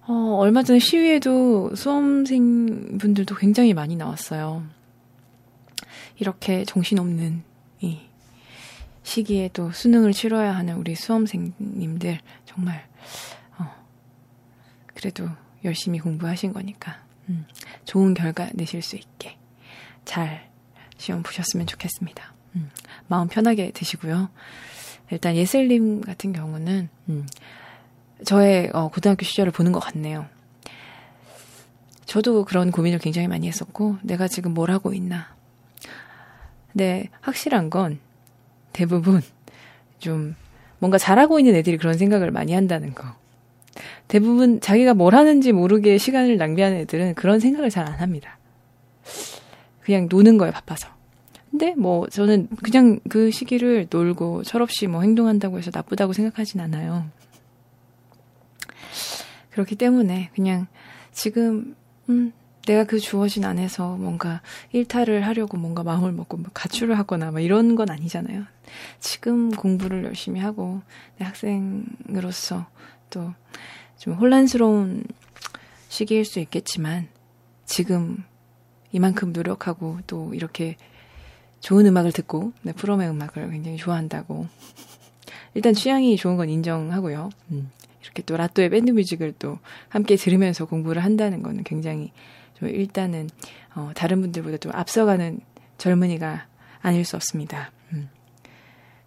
어, 0.08 0.38
얼마 0.40 0.62
전에 0.62 0.80
시위에도 0.80 1.74
수험생 1.76 2.98
분들도 3.00 3.36
굉장히 3.36 3.74
많이 3.74 3.96
나왔어요. 3.96 4.64
이렇게 6.20 6.64
정신없는 6.66 7.44
이 7.82 8.00
시기에 9.06 9.52
또 9.54 9.72
수능을 9.72 10.14
치러야 10.14 10.56
하는 10.56 10.76
우리 10.78 10.96
수험생님들 10.96 12.20
정말 12.46 12.88
어, 13.58 13.72
그래도 14.96 15.30
열심히 15.64 16.00
공부하신 16.00 16.52
거니까 16.54 16.98
음, 17.30 17.46
좋은 17.86 18.16
결과 18.16 18.50
내실 18.54 18.82
수 18.82 18.96
있게 18.96 19.38
잘 20.06 20.50
시험 20.98 21.22
보셨으면 21.22 21.68
좋겠습니다. 21.68 22.34
음, 22.56 22.72
마음 23.08 23.28
편하게 23.28 23.72
드시고요. 23.72 24.30
일단 25.12 25.36
예슬님 25.36 26.02
같은 26.02 26.34
경우는 26.34 26.90
음, 27.10 27.28
저의 28.26 28.72
어, 28.74 28.88
고등학교 28.88 29.24
시절을 29.24 29.52
보는 29.52 29.72
것 29.72 29.80
같네요. 29.82 30.28
저도 32.06 32.44
그런 32.44 32.72
고민을 32.72 32.98
굉장히 32.98 33.28
많이 33.28 33.48
했었고 33.48 33.98
내가 34.02 34.28
지금 34.28 34.56
뭘 34.56 34.72
하고 34.72 34.94
있나. 34.94 35.36
근데 36.72 37.10
확실한 37.22 37.70
건 37.70 38.00
대부분 38.76 39.22
좀 40.00 40.36
뭔가 40.80 40.98
잘하고 40.98 41.40
있는 41.40 41.56
애들이 41.56 41.78
그런 41.78 41.98
생각을 41.98 42.30
많이 42.32 42.54
한다는 42.54 42.94
거. 42.94 43.06
대부분 44.10 44.60
자기가 44.60 44.94
뭘 44.94 45.16
하는지 45.16 45.54
모르게 45.54 45.98
시간을 45.98 46.36
낭비하는 46.36 46.78
애들은 46.80 47.16
그런 47.16 47.40
생각을 47.40 47.70
잘 47.70 47.86
안 47.88 47.94
합니다. 47.94 48.38
그냥 49.82 50.08
노는 50.10 50.38
거에 50.38 50.52
바빠서. 50.52 50.90
근데 51.50 51.74
뭐 51.76 52.06
저는 52.08 52.50
그냥 52.64 53.00
그 53.10 53.32
시기를 53.32 53.88
놀고 53.90 54.44
철없이 54.44 54.88
뭐 54.88 55.02
행동한다고 55.02 55.58
해서 55.58 55.72
나쁘다고 55.74 56.12
생각하진 56.12 56.60
않아요. 56.60 57.06
그렇기 59.52 59.76
때문에 59.76 60.32
그냥 60.36 60.68
지금 61.14 61.76
음 62.10 62.34
내가 62.66 62.84
그 62.84 63.00
주어진 63.00 63.46
안에서 63.46 63.96
뭔가 63.98 64.42
일탈을 64.72 65.26
하려고 65.26 65.58
뭔가 65.58 65.84
마음을 65.84 66.12
먹고 66.12 66.38
뭐 66.38 66.50
가출을 66.54 66.98
하거나 66.98 67.32
뭐 67.32 67.40
이런 67.40 67.76
건 67.76 67.90
아니잖아요. 67.90 68.44
지금 69.00 69.52
공부를 69.52 70.04
열심히 70.04 70.40
하고 70.40 70.82
내 71.18 71.26
학생으로서 71.26 72.68
또 73.10 73.34
좀 73.98 74.14
혼란스러운 74.14 75.04
시기일 75.90 76.26
수 76.26 76.40
있겠지만 76.40 77.08
지금 77.66 78.24
이만큼 78.92 79.34
노력하고 79.34 80.00
또 80.06 80.34
이렇게 80.34 80.78
좋은 81.60 81.86
음악을 81.86 82.12
듣고 82.12 82.52
네, 82.62 82.74
프롬의 82.74 83.10
음악을 83.10 83.50
굉장히 83.50 83.78
좋아한다고 83.78 84.48
일단 85.56 85.74
취향이 85.74 86.18
좋은 86.18 86.38
건 86.38 86.50
인정하고요. 86.50 87.30
음, 87.52 87.72
이렇게 88.04 88.22
또 88.24 88.38
라또의 88.38 88.70
밴드 88.70 88.92
뮤직을 88.92 89.34
또 89.40 89.58
함께 89.90 90.18
들으면서 90.18 90.66
공부를 90.66 91.04
한다는 91.04 91.42
거는 91.42 91.64
굉장히 91.64 92.12
좀 92.56 92.70
일단은 92.70 93.30
어, 93.76 93.92
다른 93.96 94.22
분들보다 94.22 94.58
좀 94.58 94.72
앞서가는 94.74 95.40
젊은이가 95.78 96.48
아닐 96.82 97.06
수 97.06 97.16
없습니다. 97.16 97.72
음. 97.94 98.10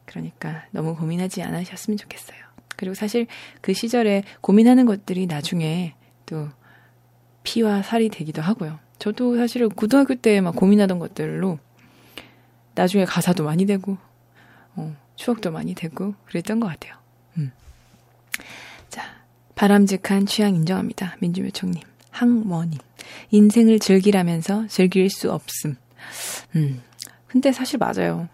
그러니까 0.04 0.64
너무 0.70 0.94
고민하지 0.96 1.42
않으셨으면 1.42 1.96
좋겠어요. 1.96 2.38
그리고 2.76 2.94
사실 2.94 3.26
그 3.60 3.72
시절에 3.72 4.22
고민하는 4.40 4.86
것들이 4.86 5.26
나중에 5.26 5.94
또 6.26 6.48
피와 7.42 7.82
살이 7.82 8.08
되기도 8.08 8.42
하고요. 8.42 8.78
저도 8.98 9.36
사실은 9.36 9.68
고등학교 9.68 10.14
때 10.14 10.40
막 10.40 10.54
고민하던 10.56 10.98
것들로 10.98 11.58
나중에 12.74 13.04
가사도 13.04 13.44
많이 13.44 13.66
되고, 13.66 13.98
어, 14.76 14.96
추억도 15.16 15.50
많이 15.50 15.74
되고, 15.74 16.14
그랬던 16.26 16.60
것 16.60 16.68
같아요. 16.68 16.94
음. 17.36 17.50
자, 18.88 19.02
바람직한 19.56 20.26
취향 20.26 20.54
인정합니다. 20.54 21.16
민주묘총님. 21.18 21.82
항머님. 22.10 22.78
인생을 23.30 23.78
즐기라면서 23.78 24.66
즐길 24.68 25.10
수 25.10 25.32
없음. 25.32 25.76
음, 26.56 26.82
근데 27.26 27.52
사실 27.52 27.78
맞아요. 27.78 28.28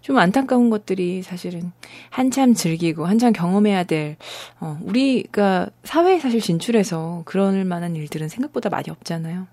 좀 0.00 0.18
안타까운 0.18 0.70
것들이 0.70 1.22
사실은 1.22 1.72
한참 2.10 2.54
즐기고 2.54 3.06
한참 3.06 3.32
경험해야 3.32 3.84
될, 3.84 4.16
어, 4.60 4.78
우리가 4.82 5.68
사회에 5.84 6.18
사실 6.18 6.40
진출해서 6.40 7.22
그럴 7.26 7.64
만한 7.64 7.96
일들은 7.96 8.28
생각보다 8.28 8.70
많이 8.70 8.90
없잖아요. 8.90 9.46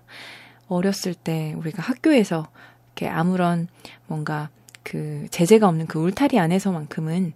어렸을 0.68 1.14
때 1.14 1.54
우리가 1.58 1.82
학교에서 1.82 2.48
이렇게 2.86 3.08
아무런 3.08 3.68
뭔가 4.06 4.48
그 4.82 5.26
제재가 5.30 5.68
없는 5.68 5.86
그 5.86 5.98
울타리 5.98 6.38
안에서만큼은 6.38 7.34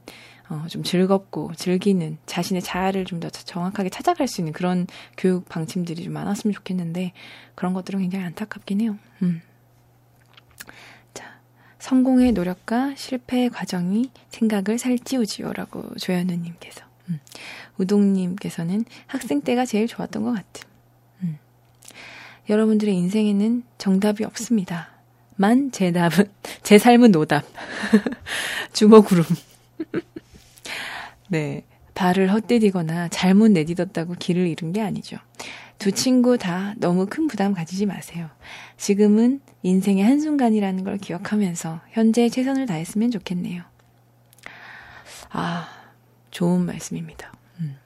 어, 0.48 0.64
좀 0.68 0.82
즐겁고 0.84 1.52
즐기는 1.56 2.18
자신의 2.26 2.62
자아를 2.62 3.04
좀 3.04 3.20
더 3.20 3.30
정확하게 3.30 3.88
찾아갈 3.88 4.28
수 4.28 4.40
있는 4.40 4.52
그런 4.52 4.86
교육 5.16 5.48
방침들이 5.48 6.04
좀 6.04 6.12
많았으면 6.12 6.52
좋겠는데 6.54 7.12
그런 7.54 7.72
것들은 7.72 8.00
굉장히 8.00 8.26
안타깝긴 8.26 8.80
해요. 8.82 8.98
음. 9.22 9.40
자, 11.14 11.40
성공의 11.78 12.32
노력과 12.32 12.94
실패의 12.94 13.48
과정이 13.50 14.10
생각을 14.28 14.78
살찌우지요라고 14.78 15.96
조현우님께서 15.96 16.84
음. 17.08 17.20
우동님께서는 17.78 18.84
학생 19.06 19.40
때가 19.40 19.64
제일 19.64 19.86
좋았던 19.86 20.22
것 20.22 20.32
같음. 20.34 20.68
음. 21.22 21.38
여러분들의 22.48 22.94
인생에는 22.94 23.62
정답이 23.78 24.24
없습니다. 24.24 24.90
만 25.36 25.70
제 25.72 25.90
답은 25.92 26.30
제 26.62 26.78
삶은 26.78 27.12
노답. 27.12 27.44
주먹구름. 28.72 29.24
네. 31.28 31.64
발을 31.94 32.32
헛디디거나 32.32 33.08
잘못 33.08 33.48
내딛었다고 33.52 34.14
길을 34.18 34.46
잃은 34.46 34.72
게 34.72 34.82
아니죠. 34.82 35.16
두 35.78 35.92
친구 35.92 36.38
다 36.38 36.74
너무 36.78 37.06
큰 37.06 37.26
부담 37.26 37.54
가지지 37.54 37.86
마세요. 37.86 38.28
지금은 38.76 39.40
인생의 39.62 40.04
한순간이라는 40.04 40.84
걸 40.84 40.98
기억하면서 40.98 41.80
현재의 41.90 42.30
최선을 42.30 42.66
다했으면 42.66 43.10
좋겠네요. 43.10 43.62
아, 45.30 45.68
좋은 46.30 46.64
말씀입니다. 46.64 47.32
음. 47.60 47.76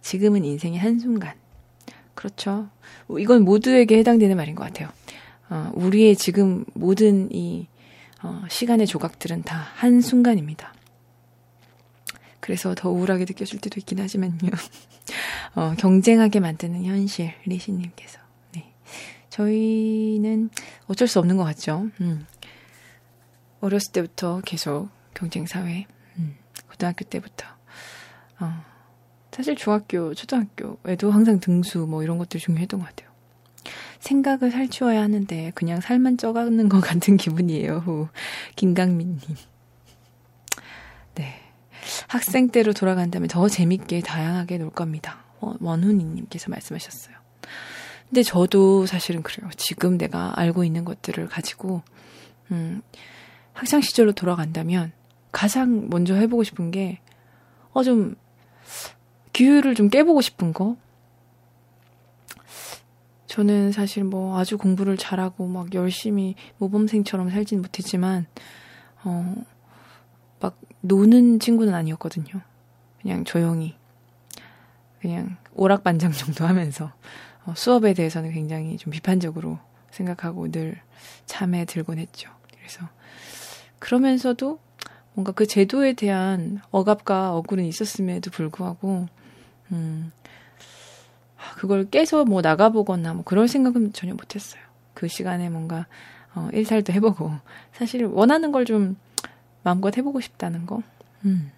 지금은 0.00 0.44
인생의 0.44 0.78
한순간. 0.78 1.34
그렇죠. 2.14 2.68
이건 3.18 3.44
모두에게 3.44 3.98
해당되는 3.98 4.36
말인 4.36 4.54
것 4.54 4.64
같아요. 4.64 4.88
어, 5.50 5.70
우리의 5.74 6.16
지금 6.16 6.64
모든 6.74 7.32
이 7.32 7.66
어, 8.22 8.42
시간의 8.48 8.86
조각들은 8.86 9.42
다 9.42 9.68
한순간입니다. 9.74 10.74
그래서 12.48 12.74
더 12.74 12.88
우울하게 12.88 13.26
느껴질 13.26 13.60
때도 13.60 13.78
있긴 13.78 14.00
하지만요. 14.00 14.38
어, 15.54 15.74
경쟁하게 15.76 16.40
만드는 16.40 16.82
현실, 16.82 17.34
리시님께서. 17.44 18.18
네. 18.54 18.72
저희는 19.28 20.48
어쩔 20.86 21.06
수 21.08 21.18
없는 21.18 21.36
것 21.36 21.44
같죠. 21.44 21.90
음. 22.00 22.24
어렸을 23.60 23.92
때부터 23.92 24.40
계속 24.46 24.88
경쟁사회, 25.12 25.84
음. 26.16 26.36
고등학교 26.70 27.04
때부터. 27.04 27.46
어, 28.40 28.64
사실 29.30 29.54
중학교, 29.54 30.14
초등학교에도 30.14 31.10
항상 31.10 31.40
등수 31.40 31.80
뭐 31.80 32.02
이런 32.02 32.16
것들 32.16 32.40
중요했던 32.40 32.80
것 32.80 32.86
같아요. 32.86 33.10
생각을 34.00 34.50
살치워야 34.50 35.02
하는데 35.02 35.52
그냥 35.54 35.82
살만 35.82 36.16
쪄가는 36.16 36.66
것 36.70 36.80
같은 36.80 37.18
기분이에요. 37.18 37.80
후. 37.80 38.08
김강민님. 38.56 39.20
네. 41.88 42.04
학생 42.08 42.48
때로 42.48 42.72
돌아간다면 42.72 43.28
더 43.28 43.48
재밌게 43.48 44.00
다양하게 44.00 44.58
놀 44.58 44.70
겁니다. 44.70 45.24
어, 45.40 45.54
원훈이님께서 45.60 46.50
말씀하셨어요. 46.50 47.16
근데 48.08 48.22
저도 48.22 48.86
사실은 48.86 49.22
그래요. 49.22 49.50
지금 49.56 49.98
내가 49.98 50.32
알고 50.38 50.64
있는 50.64 50.84
것들을 50.84 51.28
가지고, 51.28 51.82
음, 52.50 52.80
학창 53.52 53.80
시절로 53.80 54.12
돌아간다면 54.12 54.92
가장 55.30 55.88
먼저 55.90 56.14
해보고 56.14 56.42
싶은 56.42 56.70
게, 56.70 57.00
어, 57.72 57.82
좀, 57.82 58.16
규율을 59.34 59.74
좀 59.74 59.88
깨보고 59.88 60.20
싶은 60.20 60.52
거? 60.52 60.76
저는 63.26 63.72
사실 63.72 64.04
뭐 64.04 64.38
아주 64.38 64.56
공부를 64.56 64.96
잘하고 64.96 65.46
막 65.46 65.74
열심히 65.74 66.34
모범생처럼 66.56 67.30
살진 67.30 67.60
못했지만, 67.60 68.26
어, 69.04 69.34
막 69.34 69.44
노는 70.88 71.38
친구는 71.38 71.74
아니었거든요. 71.74 72.40
그냥 73.00 73.24
조용히. 73.24 73.76
그냥 75.00 75.36
오락반장 75.54 76.10
정도 76.12 76.46
하면서 76.46 76.92
어, 77.44 77.54
수업에 77.56 77.94
대해서는 77.94 78.32
굉장히 78.32 78.76
좀 78.78 78.90
비판적으로 78.90 79.58
생각하고 79.90 80.50
늘 80.50 80.80
참에 81.26 81.64
들곤 81.64 81.98
했죠. 81.98 82.30
그래서 82.56 82.88
그러면서도 83.78 84.58
뭔가 85.14 85.32
그 85.32 85.46
제도에 85.46 85.92
대한 85.92 86.60
억압과 86.70 87.34
억울은 87.36 87.64
있었음에도 87.64 88.30
불구하고 88.30 89.06
음 89.72 90.12
그걸 91.56 91.88
깨서 91.88 92.24
뭐 92.24 92.40
나가보거나 92.40 93.14
뭐 93.14 93.24
그럴 93.24 93.48
생각은 93.48 93.92
전혀 93.92 94.14
못했어요. 94.14 94.62
그 94.94 95.06
시간에 95.08 95.48
뭔가 95.48 95.86
어, 96.34 96.48
일탈도 96.52 96.92
해보고 96.92 97.32
사실 97.72 98.04
원하는 98.04 98.52
걸 98.52 98.64
좀 98.64 98.96
마음껏 99.62 99.96
해보고 99.96 100.20
싶다는 100.20 100.66
거. 100.66 100.82
음. 101.24 101.50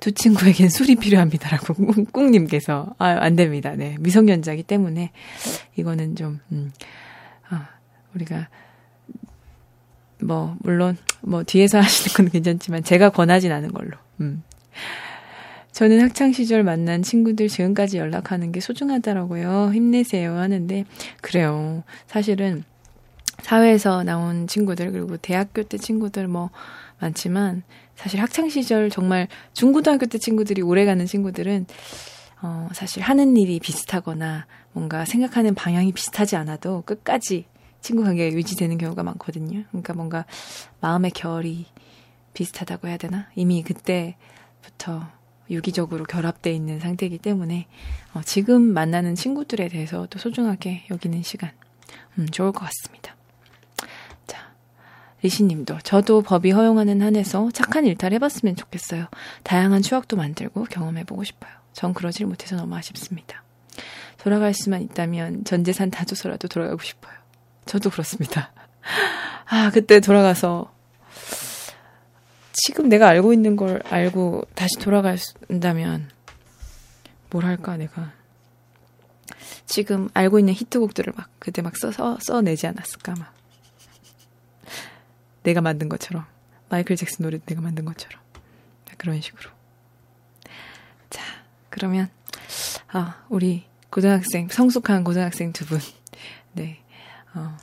두 0.00 0.12
친구에겐 0.12 0.68
술이 0.68 0.96
필요합니다라고 0.96 1.74
꿍님께서 2.12 2.94
아, 2.98 3.06
안 3.20 3.36
됩니다. 3.36 3.74
네 3.74 3.96
미성년자기 4.00 4.62
때문에 4.62 5.10
이거는 5.76 6.14
좀 6.14 6.38
음, 6.52 6.72
아, 7.48 7.68
우리가 8.14 8.48
뭐 10.22 10.56
물론 10.60 10.96
뭐 11.20 11.42
뒤에서 11.42 11.78
하시는 11.82 12.14
건 12.14 12.28
괜찮지만 12.30 12.84
제가 12.84 13.10
권하진 13.10 13.52
않은 13.52 13.72
걸로. 13.72 13.96
음. 14.20 14.42
저는 15.72 16.00
학창 16.00 16.32
시절 16.32 16.64
만난 16.64 17.02
친구들 17.02 17.46
지금까지 17.48 17.98
연락하는 17.98 18.50
게 18.50 18.58
소중하더라고요. 18.58 19.70
힘내세요 19.72 20.36
하는데 20.36 20.84
그래요. 21.20 21.84
사실은 22.06 22.64
사회에서 23.42 24.02
나온 24.02 24.46
친구들 24.46 24.92
그리고 24.92 25.16
대학교 25.16 25.62
때 25.62 25.78
친구들 25.78 26.28
뭐 26.28 26.50
많지만 26.98 27.62
사실 27.94 28.20
학창 28.20 28.48
시절 28.48 28.90
정말 28.90 29.28
중고등학교 29.52 30.06
때 30.06 30.18
친구들이 30.18 30.62
오래가는 30.62 31.04
친구들은 31.06 31.66
어 32.42 32.68
사실 32.72 33.02
하는 33.02 33.36
일이 33.36 33.58
비슷하거나 33.58 34.46
뭔가 34.72 35.04
생각하는 35.04 35.54
방향이 35.54 35.92
비슷하지 35.92 36.36
않아도 36.36 36.82
끝까지 36.82 37.46
친구 37.80 38.04
관계가 38.04 38.36
유지되는 38.36 38.78
경우가 38.78 39.02
많거든요. 39.02 39.64
그러니까 39.70 39.94
뭔가 39.94 40.24
마음의 40.80 41.12
결이 41.12 41.66
비슷하다고 42.34 42.88
해야 42.88 42.96
되나? 42.96 43.28
이미 43.34 43.62
그때부터 43.62 45.08
유기적으로 45.50 46.04
결합돼 46.04 46.52
있는 46.52 46.78
상태이기 46.78 47.18
때문에 47.18 47.66
어, 48.14 48.20
지금 48.24 48.62
만나는 48.62 49.14
친구들에 49.14 49.68
대해서 49.68 50.06
또 50.10 50.18
소중하게 50.18 50.84
여기는 50.90 51.22
시간 51.22 51.50
음, 52.18 52.26
좋을 52.26 52.52
것 52.52 52.60
같습니다. 52.60 53.17
자, 55.18 55.22
리시님도 55.22 55.78
저도 55.82 56.22
법이 56.22 56.52
허용하는 56.52 57.02
한에서 57.02 57.50
착한 57.52 57.84
일탈 57.84 58.12
해봤으면 58.14 58.56
좋겠어요. 58.56 59.06
다양한 59.42 59.82
추억도 59.82 60.16
만들고 60.16 60.64
경험해보고 60.64 61.24
싶어요. 61.24 61.52
전 61.72 61.92
그러질 61.92 62.26
못해서 62.26 62.56
너무 62.56 62.76
아쉽습니다. 62.76 63.42
돌아갈 64.18 64.54
수만 64.54 64.82
있다면 64.82 65.44
전 65.44 65.64
재산 65.64 65.90
다 65.90 66.04
줘서라도 66.04 66.48
돌아가고 66.48 66.82
싶어요. 66.82 67.14
저도 67.66 67.90
그렇습니다. 67.90 68.52
아, 69.46 69.70
그때 69.72 70.00
돌아가서 70.00 70.72
지금 72.52 72.88
내가 72.88 73.08
알고 73.08 73.32
있는 73.32 73.56
걸 73.56 73.82
알고 73.88 74.42
다시 74.54 74.78
돌아간다면 74.78 76.10
뭘 77.30 77.44
할까 77.44 77.76
내가 77.76 78.12
지금 79.66 80.08
알고 80.14 80.38
있는 80.38 80.54
히트곡들을 80.54 81.12
막 81.16 81.28
그때 81.38 81.62
막 81.62 81.76
써서 81.76 82.18
써내지 82.20 82.66
않았을까 82.66 83.14
막 83.18 83.37
내가 85.48 85.62
만든 85.62 85.88
것처럼 85.88 86.26
마이클 86.68 86.94
잭슨 86.94 87.22
노래 87.22 87.38
내가 87.46 87.62
만든 87.62 87.86
것처럼 87.86 88.20
그런 88.98 89.18
식으로 89.20 89.50
자 91.08 91.22
그러면 91.70 92.10
아 92.88 93.24
우리 93.30 93.64
고등학생 93.90 94.48
성숙한 94.48 95.04
고등학생 95.04 95.52
두 95.54 95.64
분 95.64 95.80
네 96.52 96.82
어, 97.34 97.56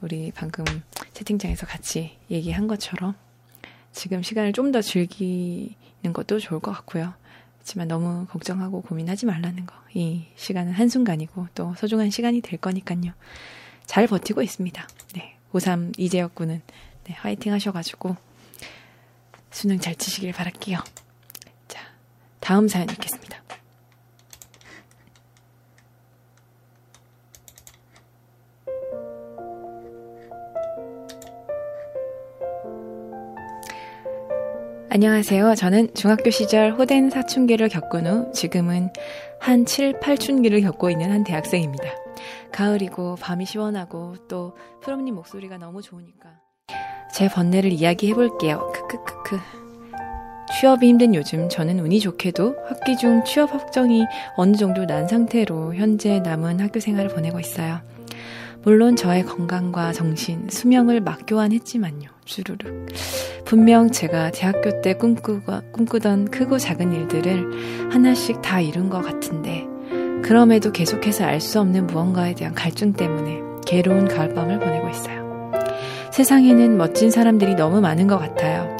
우리 0.00 0.32
방금 0.34 0.64
채팅창에서 1.12 1.66
같이 1.66 2.16
얘기한 2.30 2.66
것처럼 2.66 3.14
지금 3.92 4.22
시간을 4.22 4.52
좀 4.52 4.72
더 4.72 4.80
즐기는 4.80 6.12
것도 6.12 6.38
좋을 6.38 6.60
것 6.60 6.72
같고요. 6.72 7.14
하지만 7.58 7.88
너무 7.88 8.26
걱정하고 8.26 8.82
고민하지 8.82 9.26
말라는 9.26 9.66
거. 9.66 9.74
이 9.92 10.26
시간은 10.36 10.72
한순간이고 10.72 11.48
또 11.54 11.74
소중한 11.76 12.08
시간이 12.10 12.40
될 12.40 12.58
거니까요. 12.60 13.12
잘 13.86 14.06
버티고 14.06 14.40
있습니다. 14.42 14.88
네. 15.14 15.36
고3 15.52 15.98
이재혁 15.98 16.34
군은 16.34 16.62
네, 17.08 17.14
화이팅 17.14 17.54
하셔가지고 17.54 18.16
수능 19.50 19.78
잘 19.78 19.94
치시길 19.94 20.32
바랄게요. 20.32 20.78
자, 21.66 21.80
다음 22.38 22.68
사연 22.68 22.88
읽겠습니다. 22.90 23.38
안녕하세요. 34.90 35.54
저는 35.54 35.94
중학교 35.94 36.28
시절 36.28 36.72
호된 36.72 37.08
사춘기를 37.08 37.68
겪은 37.70 38.06
후 38.06 38.32
지금은 38.32 38.90
한 39.40 39.64
7, 39.64 40.00
8춘기를 40.00 40.60
겪고 40.62 40.90
있는 40.90 41.10
한 41.10 41.24
대학생입니다. 41.24 41.84
가을이고 42.52 43.16
밤이 43.16 43.46
시원하고 43.46 44.16
또 44.28 44.56
프롬님 44.82 45.14
목소리가 45.14 45.56
너무 45.56 45.80
좋으니까. 45.80 46.47
제 47.18 47.28
번뇌를 47.28 47.72
이야기해 47.72 48.14
볼게요. 48.14 48.72
크크크크. 48.72 49.40
취업이 50.54 50.86
힘든 50.86 51.16
요즘 51.16 51.48
저는 51.48 51.80
운이 51.80 51.98
좋게도 51.98 52.54
학기 52.68 52.96
중 52.96 53.24
취업 53.24 53.52
확정이 53.52 54.04
어느 54.36 54.56
정도 54.56 54.86
난 54.86 55.08
상태로 55.08 55.74
현재 55.74 56.20
남은 56.20 56.60
학교 56.60 56.78
생활을 56.78 57.10
보내고 57.10 57.40
있어요. 57.40 57.80
물론 58.62 58.94
저의 58.94 59.24
건강과 59.24 59.94
정신, 59.94 60.46
수명을 60.48 61.00
막교환 61.00 61.50
했지만요. 61.50 62.08
주르륵. 62.24 62.86
분명 63.44 63.90
제가 63.90 64.30
대학교 64.30 64.80
때 64.80 64.94
꿈꾸가, 64.94 65.62
꿈꾸던 65.72 66.26
크고 66.26 66.58
작은 66.58 66.92
일들을 66.92 67.90
하나씩 67.90 68.42
다 68.42 68.60
이룬 68.60 68.90
것 68.90 69.02
같은데, 69.02 69.66
그럼에도 70.22 70.70
계속해서 70.70 71.24
알 71.24 71.40
수 71.40 71.58
없는 71.58 71.88
무언가에 71.88 72.36
대한 72.36 72.54
갈증 72.54 72.92
때문에 72.92 73.40
괴로운 73.66 74.06
가을밤을 74.06 74.60
보내고 74.60 74.88
있어요. 74.88 75.17
세상에는 76.18 76.76
멋진 76.76 77.12
사람들이 77.12 77.54
너무 77.54 77.80
많은 77.80 78.08
것 78.08 78.18
같아요. 78.18 78.76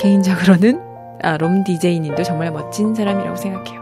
개인적으로는, 0.00 0.80
아, 1.22 1.36
롬 1.36 1.62
DJ님도 1.62 2.24
정말 2.24 2.50
멋진 2.50 2.96
사람이라고 2.96 3.36
생각해요. 3.36 3.80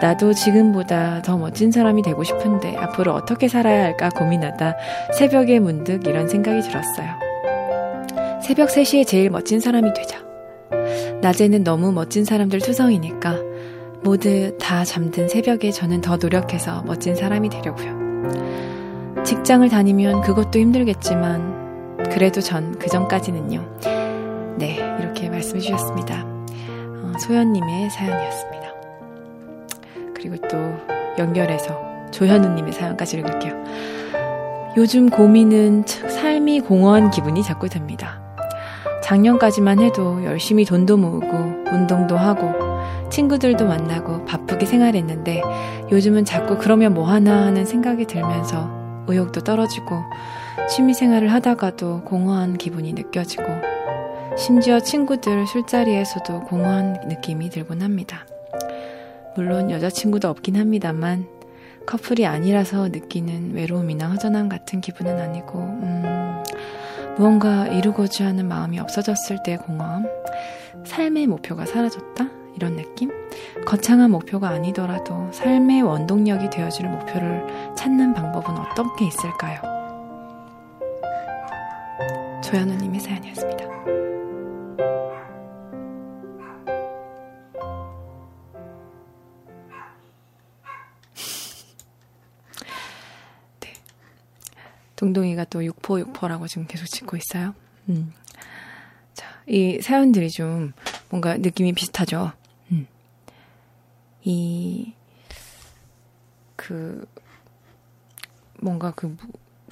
나도 0.00 0.32
지금보다 0.34 1.20
더 1.22 1.36
멋진 1.36 1.72
사람이 1.72 2.02
되고 2.02 2.22
싶은데 2.22 2.76
앞으로 2.76 3.12
어떻게 3.12 3.48
살아야 3.48 3.82
할까 3.82 4.10
고민하다 4.10 4.76
새벽에 5.18 5.58
문득 5.58 6.06
이런 6.06 6.28
생각이 6.28 6.60
들었어요. 6.60 7.08
새벽 8.40 8.68
3시에 8.68 9.04
제일 9.04 9.30
멋진 9.30 9.58
사람이 9.58 9.92
되자. 9.94 10.18
낮에는 11.20 11.64
너무 11.64 11.90
멋진 11.90 12.24
사람들 12.24 12.60
투성이니까 12.60 13.34
모두 14.04 14.56
다 14.58 14.84
잠든 14.84 15.28
새벽에 15.28 15.72
저는 15.72 16.02
더 16.02 16.16
노력해서 16.16 16.84
멋진 16.86 17.16
사람이 17.16 17.48
되려고요. 17.48 19.24
직장을 19.24 19.68
다니면 19.68 20.20
그것도 20.20 20.60
힘들겠지만 20.60 21.57
그래도 22.12 22.40
전 22.40 22.74
그 22.78 22.88
전까지는요. 22.88 23.78
네, 24.56 24.76
이렇게 25.00 25.28
말씀해 25.28 25.60
주셨습니다. 25.60 26.24
어, 26.24 27.12
소연님의 27.20 27.90
사연이었습니다. 27.90 28.68
그리고 30.14 30.36
또 30.48 30.56
연결해서 31.18 32.10
조현우님의 32.10 32.72
사연까지 32.72 33.18
읽을게요. 33.18 33.52
요즘 34.76 35.08
고민은 35.08 35.84
삶이 35.86 36.60
공허한 36.60 37.10
기분이 37.10 37.42
자꾸 37.42 37.68
듭니다. 37.68 38.20
작년까지만 39.02 39.80
해도 39.80 40.22
열심히 40.24 40.64
돈도 40.64 40.96
모으고 40.96 41.36
운동도 41.72 42.16
하고 42.16 42.52
친구들도 43.10 43.66
만나고 43.66 44.24
바쁘게 44.24 44.66
생활했는데 44.66 45.42
요즘은 45.90 46.24
자꾸 46.24 46.58
그러면 46.58 46.94
뭐하나 46.94 47.46
하는 47.46 47.64
생각이 47.64 48.04
들면서 48.04 48.70
의욕도 49.06 49.40
떨어지고 49.40 50.02
취미 50.66 50.94
생활을 50.94 51.32
하다가도 51.32 52.02
공허한 52.04 52.56
기분이 52.56 52.92
느껴지고 52.92 53.44
심지어 54.36 54.80
친구들 54.80 55.46
술자리에서도 55.46 56.40
공허한 56.40 57.00
느낌이 57.06 57.50
들곤 57.50 57.82
합니다. 57.82 58.26
물론 59.34 59.70
여자친구도 59.70 60.28
없긴 60.28 60.56
합니다만 60.56 61.26
커플이 61.86 62.26
아니라서 62.26 62.88
느끼는 62.88 63.54
외로움이나 63.54 64.10
허전함 64.10 64.48
같은 64.48 64.80
기분은 64.80 65.18
아니고 65.18 65.58
음, 65.58 66.44
무언가 67.16 67.66
이루고자 67.66 68.26
하는 68.26 68.46
마음이 68.46 68.78
없어졌을 68.78 69.42
때의 69.42 69.58
공허함 69.58 70.06
삶의 70.84 71.26
목표가 71.26 71.66
사라졌다 71.66 72.28
이런 72.56 72.76
느낌 72.76 73.10
거창한 73.64 74.10
목표가 74.10 74.48
아니더라도 74.48 75.30
삶의 75.32 75.82
원동력이 75.82 76.50
되어줄 76.50 76.88
목표를 76.88 77.74
찾는 77.76 78.14
방법은 78.14 78.58
어떤 78.58 78.94
게 78.96 79.06
있을까요? 79.06 79.77
조현우님의 82.44 83.00
사연이었습니다. 83.00 83.68
동동이가 94.98 95.44
또 95.44 95.64
육포 95.64 96.00
육포라고 96.00 96.48
지금 96.48 96.66
계속 96.66 96.86
짓고 96.86 97.16
있어요. 97.16 97.54
음. 97.88 98.12
자, 99.14 99.26
이 99.46 99.80
사연들이 99.80 100.28
좀 100.28 100.72
뭔가 101.08 101.36
느낌이 101.36 101.72
비슷하죠. 101.72 102.32
음. 102.72 102.86
이, 104.24 104.92
그, 106.56 107.06
뭔가 108.60 108.90
그 108.90 109.16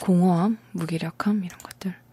공허함, 0.00 0.58
무기력함, 0.70 1.42
이런 1.44 1.58
것들. 1.58 2.05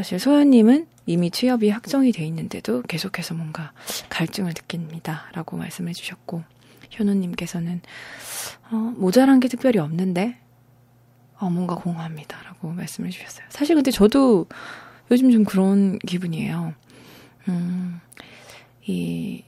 사실 0.00 0.18
소연님은 0.18 0.86
이미 1.04 1.30
취업이 1.30 1.68
확정이 1.68 2.10
돼 2.10 2.24
있는데도 2.24 2.80
계속해서 2.80 3.34
뭔가 3.34 3.72
갈증을 4.08 4.54
느낍니다. 4.54 5.28
라고 5.34 5.58
말씀해 5.58 5.92
주셨고, 5.92 6.42
현우님께서는, 6.88 7.82
어, 8.70 8.76
모자란 8.96 9.40
게 9.40 9.48
특별히 9.48 9.78
없는데, 9.78 10.38
어, 11.38 11.50
뭔가 11.50 11.74
공허합니다. 11.74 12.42
라고 12.44 12.70
말씀해 12.70 13.10
주셨어요. 13.10 13.44
사실 13.50 13.74
근데 13.74 13.90
저도 13.90 14.46
요즘 15.10 15.30
좀 15.32 15.44
그런 15.44 15.98
기분이에요. 15.98 16.72
음, 17.48 18.00
이, 18.86 19.44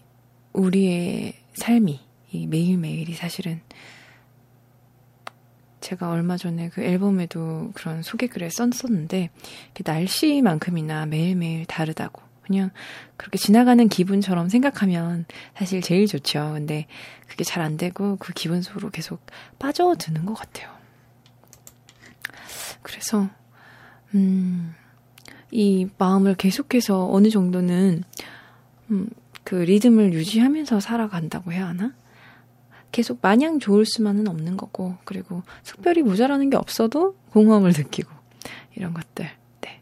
우리의 0.52 1.32
삶이, 1.54 1.98
이 2.32 2.46
매일매일이 2.46 3.14
사실은 3.14 3.62
제가 5.82 6.08
얼마 6.10 6.38
전에 6.38 6.70
그 6.70 6.82
앨범에도 6.82 7.72
그런 7.74 8.02
소개글을 8.02 8.50
썼었는데, 8.50 9.28
날씨만큼이나 9.84 11.04
매일매일 11.04 11.66
다르다고. 11.66 12.22
그냥 12.42 12.70
그렇게 13.16 13.38
지나가는 13.38 13.88
기분처럼 13.88 14.48
생각하면 14.48 15.26
사실 15.56 15.80
제일 15.80 16.06
좋죠. 16.06 16.52
근데 16.54 16.86
그게 17.28 17.44
잘 17.44 17.62
안 17.62 17.76
되고 17.76 18.16
그 18.16 18.32
기분 18.32 18.62
속으로 18.62 18.90
계속 18.90 19.24
빠져드는 19.58 20.26
것 20.26 20.34
같아요. 20.34 20.68
그래서, 22.82 23.28
음, 24.14 24.74
이 25.50 25.86
마음을 25.98 26.34
계속해서 26.34 27.10
어느 27.12 27.30
정도는, 27.30 28.02
음, 28.90 29.08
그 29.44 29.54
리듬을 29.54 30.12
유지하면서 30.12 30.80
살아간다고 30.80 31.52
해야 31.52 31.68
하나? 31.68 31.92
계속 32.92 33.18
마냥 33.22 33.58
좋을 33.58 33.84
수만은 33.84 34.28
없는 34.28 34.56
거고, 34.56 34.96
그리고 35.04 35.42
특별히 35.64 36.02
모자라는 36.02 36.50
게 36.50 36.56
없어도 36.56 37.16
공허함을 37.30 37.72
느끼고, 37.76 38.12
이런 38.76 38.94
것들. 38.94 39.28
네. 39.62 39.80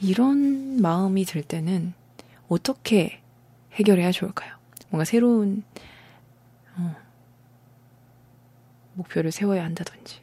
이런 0.00 0.80
마음이 0.80 1.24
들 1.24 1.42
때는 1.42 1.92
어떻게 2.48 3.20
해결해야 3.72 4.10
좋을까요? 4.10 4.54
뭔가 4.88 5.04
새로운, 5.04 5.62
어, 6.76 6.96
목표를 8.94 9.30
세워야 9.30 9.64
한다든지. 9.64 10.20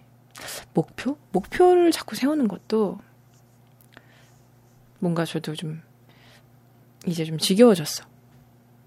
목표? 0.73 1.17
목표를 1.31 1.91
자꾸 1.91 2.15
세우는 2.15 2.47
것도 2.47 2.99
뭔가 4.99 5.25
저도 5.25 5.55
좀 5.55 5.81
이제 7.05 7.25
좀 7.25 7.37
지겨워졌어. 7.37 8.05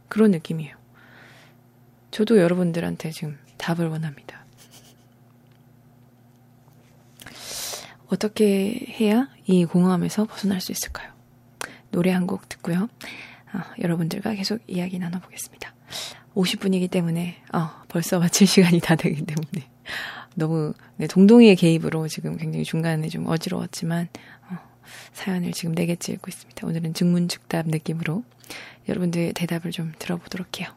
그런 0.09 0.31
느낌이에요. 0.32 0.77
저도 2.11 2.39
여러분들한테 2.39 3.11
지금 3.11 3.39
답을 3.59 3.89
원합니다. 3.89 4.45
어떻게 8.09 8.87
해야 9.01 9.28
이 9.47 9.65
공허함에서 9.65 10.24
벗어날 10.27 10.61
수 10.61 10.73
있을까요? 10.73 11.12
노래 11.91 12.11
한 12.12 12.27
곡 12.27 12.49
듣고요. 12.49 12.89
아, 13.53 13.73
여러분들과 13.81 14.35
계속 14.35 14.61
이야기 14.66 14.99
나눠보겠습니다. 14.99 15.74
50분이기 16.35 16.91
때문에 16.91 17.37
아, 17.53 17.83
벌써 17.89 18.19
마칠 18.19 18.47
시간이 18.47 18.81
다 18.81 18.95
되기 18.97 19.24
때문에 19.24 19.69
너무 20.35 20.74
네, 20.97 21.07
동동이의 21.07 21.57
개입으로 21.57 22.09
지금 22.09 22.37
굉장히 22.37 22.65
중간에 22.65 23.09
좀 23.09 23.27
어지러웠지만 23.27 24.09
어, 24.51 24.57
사연을 25.15 25.53
지금 25.53 25.74
네 25.74 25.87
개째 25.87 26.12
읽고 26.12 26.28
있습니다. 26.28 26.66
오늘은 26.66 26.95
증문즉답 26.95 27.69
느낌으로 27.69 28.23
여러분들의 28.89 29.33
대답을 29.33 29.70
좀 29.73 29.93
들어보도록 29.99 30.61
해요. 30.61 30.69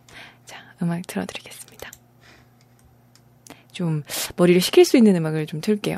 자, 0.80 0.86
음악 0.86 1.06
틀어드리겠습니다. 1.08 1.92
좀 3.72 4.04
머리를 4.36 4.60
식힐 4.62 4.86
수 4.86 4.98
있는 4.98 5.16
음악을 5.16 5.46
좀 5.46 5.62
틀게요. 5.62 5.98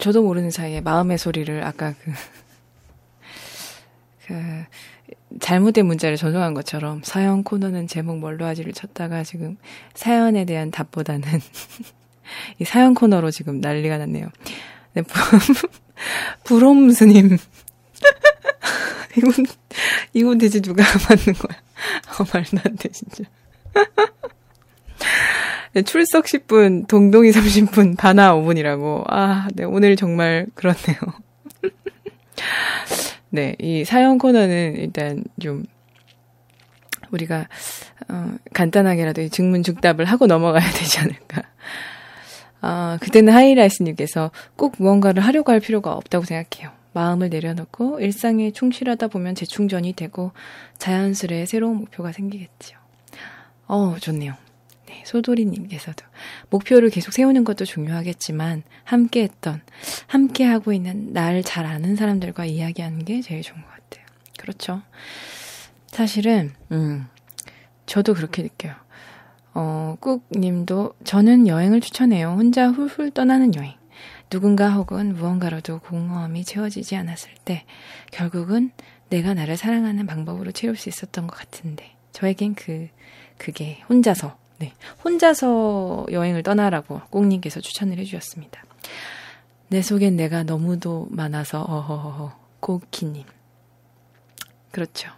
저도 0.00 0.22
모르는 0.22 0.50
사이에 0.50 0.80
마음의 0.80 1.18
소리를 1.18 1.64
아까 1.64 1.94
그, 2.02 2.12
그, 4.26 4.64
잘못된 5.40 5.86
문자를 5.86 6.16
전송한 6.16 6.54
것처럼 6.54 7.02
사연 7.04 7.42
코너는 7.42 7.86
제목 7.88 8.18
뭘로 8.18 8.46
하지를 8.46 8.72
쳤다가 8.72 9.24
지금 9.24 9.56
사연에 9.94 10.44
대한 10.44 10.70
답보다는 10.70 11.22
이 12.58 12.64
사연 12.64 12.94
코너로 12.94 13.30
지금 13.30 13.60
난리가 13.60 13.98
났네요. 13.98 14.28
네, 14.94 15.02
브롬스님. 16.44 17.36
이건, 19.16 19.32
이건 20.12 20.38
대체 20.38 20.60
누가 20.60 20.82
만든 21.08 21.32
거야? 21.34 21.58
어, 22.18 22.24
말도 22.32 22.58
안 22.64 22.76
돼, 22.76 22.88
진짜. 22.90 23.24
네, 25.74 25.82
출석 25.82 26.26
10분, 26.26 26.86
동동이 26.86 27.32
30분, 27.32 27.96
바나 27.98 28.32
5분이라고. 28.36 29.06
아, 29.08 29.48
네, 29.54 29.64
오늘 29.64 29.96
정말 29.96 30.46
그렇네요. 30.54 30.96
네, 33.30 33.56
이 33.58 33.84
사연 33.84 34.18
코너는 34.18 34.76
일단 34.76 35.24
좀, 35.40 35.64
우리가, 37.10 37.48
어, 38.08 38.34
간단하게라도 38.52 39.22
이 39.22 39.30
증문 39.30 39.64
즉답을 39.64 40.04
하고 40.04 40.28
넘어가야 40.28 40.62
되지 40.70 41.00
않을까. 41.00 41.42
아, 42.60 42.96
그때는 43.00 43.32
하이라이스님께서 43.32 44.30
꼭 44.54 44.76
무언가를 44.78 45.24
하려고 45.24 45.50
할 45.50 45.58
필요가 45.58 45.92
없다고 45.94 46.24
생각해요. 46.24 46.70
마음을 46.92 47.30
내려놓고 47.30 47.98
일상에 47.98 48.52
충실하다 48.52 49.08
보면 49.08 49.34
재충전이 49.34 49.94
되고 49.94 50.30
자연스레 50.78 51.46
새로운 51.46 51.78
목표가 51.78 52.12
생기겠지요. 52.12 52.78
어, 53.66 53.96
좋네요. 54.00 54.43
네, 54.94 55.02
소도리님께서도 55.04 56.04
목표를 56.50 56.88
계속 56.88 57.12
세우는 57.12 57.42
것도 57.44 57.64
중요하겠지만 57.64 58.62
함께 58.84 59.24
했던, 59.24 59.60
함께 60.06 60.44
하고 60.44 60.72
있는 60.72 61.12
날 61.12 61.42
잘 61.42 61.66
아는 61.66 61.96
사람들과 61.96 62.44
이야기하는 62.44 63.04
게 63.04 63.20
제일 63.20 63.42
좋은 63.42 63.60
것 63.60 63.68
같아요. 63.68 64.06
그렇죠. 64.38 64.82
사실은, 65.88 66.52
음, 66.70 67.06
저도 67.86 68.14
그렇게 68.14 68.42
느껴요. 68.42 68.74
어, 69.52 69.96
꾹 70.00 70.24
님도 70.30 70.94
저는 71.02 71.48
여행을 71.48 71.80
추천해요. 71.80 72.30
혼자 72.30 72.68
훌훌 72.68 73.10
떠나는 73.10 73.54
여행. 73.56 73.74
누군가 74.30 74.70
혹은 74.70 75.14
무언가로도 75.14 75.80
공허함이 75.80 76.44
채워지지 76.44 76.96
않았을 76.96 77.30
때 77.44 77.64
결국은 78.10 78.70
내가 79.10 79.34
나를 79.34 79.56
사랑하는 79.56 80.06
방법으로 80.06 80.52
채울 80.52 80.76
수 80.76 80.88
있었던 80.88 81.26
것 81.26 81.36
같은데 81.36 81.94
저에겐 82.12 82.54
그 82.54 82.88
그게 83.38 83.82
혼자서 83.88 84.36
네 84.64 84.72
혼자서 85.04 86.06
여행을 86.10 86.42
떠나라고 86.42 87.02
꽁님께서 87.10 87.60
추천을 87.60 87.98
해주셨습니다. 87.98 88.64
내 89.68 89.82
속엔 89.82 90.16
내가 90.16 90.42
너무도 90.42 91.08
많아서 91.10 91.62
어허허허 91.62 92.32
고키님 92.60 93.24
그렇죠. 94.70 95.10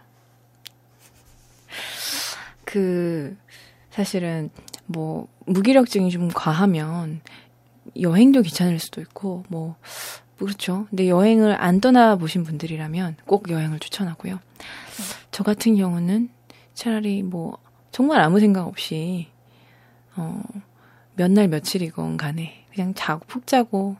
그 2.65 3.37
사실은 3.89 4.49
뭐 4.85 5.27
무기력증이 5.45 6.11
좀 6.11 6.27
과하면 6.27 7.21
여행도 7.99 8.41
귀찮을 8.41 8.79
수도 8.79 8.99
있고 8.99 9.43
뭐 9.47 9.77
그렇죠. 10.37 10.87
근데 10.89 11.07
여행을 11.07 11.59
안 11.59 11.79
떠나 11.79 12.17
보신 12.17 12.43
분들이라면 12.43 13.15
꼭 13.25 13.49
여행을 13.49 13.79
추천하고요. 13.79 14.39
저 15.31 15.43
같은 15.43 15.77
경우는 15.77 16.29
차라리 16.73 17.23
뭐 17.23 17.57
정말 17.91 18.19
아무 18.19 18.39
생각 18.39 18.67
없이 18.67 19.27
어 20.17 20.41
몇 21.19 21.31
날 21.31 21.47
며칠이건 21.47 22.17
간에 22.17 22.65
그냥 22.73 22.93
자고 22.93 23.25
푹 23.25 23.47
자고 23.47 23.95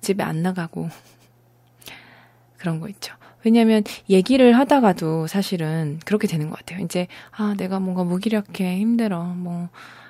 집에 0.00 0.24
안 0.24 0.42
나가고 0.42 0.88
그런 2.58 2.80
거 2.80 2.88
있죠. 2.88 3.14
왜냐면 3.44 3.82
얘기를 4.08 4.56
하다가도 4.58 5.26
사실은 5.26 6.00
그렇게 6.04 6.26
되는 6.28 6.50
것 6.50 6.58
같아요. 6.58 6.84
이제 6.84 7.06
아 7.30 7.54
내가 7.56 7.80
뭔가 7.80 8.04
무기력해 8.04 8.78
힘들어 8.78 9.22
뭐 9.24 9.68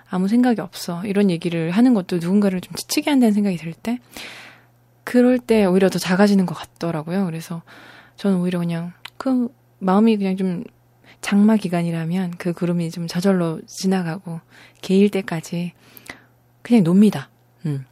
아무 0.08 0.28
생각이 0.28 0.60
없어 0.60 1.04
이런 1.06 1.30
얘기를 1.30 1.70
하는 1.70 1.94
것도 1.94 2.16
누군가를 2.16 2.60
좀 2.60 2.74
지치게 2.74 3.10
한다는 3.10 3.32
생각이 3.32 3.56
들 3.56 3.72
때 3.74 3.98
그럴 5.04 5.38
때 5.38 5.64
오히려 5.64 5.88
더 5.90 5.98
작아지는 5.98 6.46
것 6.46 6.54
같더라고요. 6.54 7.24
그래서 7.26 7.62
저는 8.16 8.38
오히려 8.38 8.58
그냥 8.58 8.92
그 9.18 9.48
마음이 9.80 10.16
그냥 10.16 10.36
좀 10.36 10.64
장마 11.22 11.56
기간이라면 11.56 12.32
그 12.36 12.52
구름이 12.52 12.90
좀 12.90 13.06
저절로 13.06 13.60
지나가고 13.66 14.40
개일 14.82 15.10
때까지 15.10 15.72
그냥 16.60 16.84
놉니다. 16.84 17.30
음. 17.64 17.86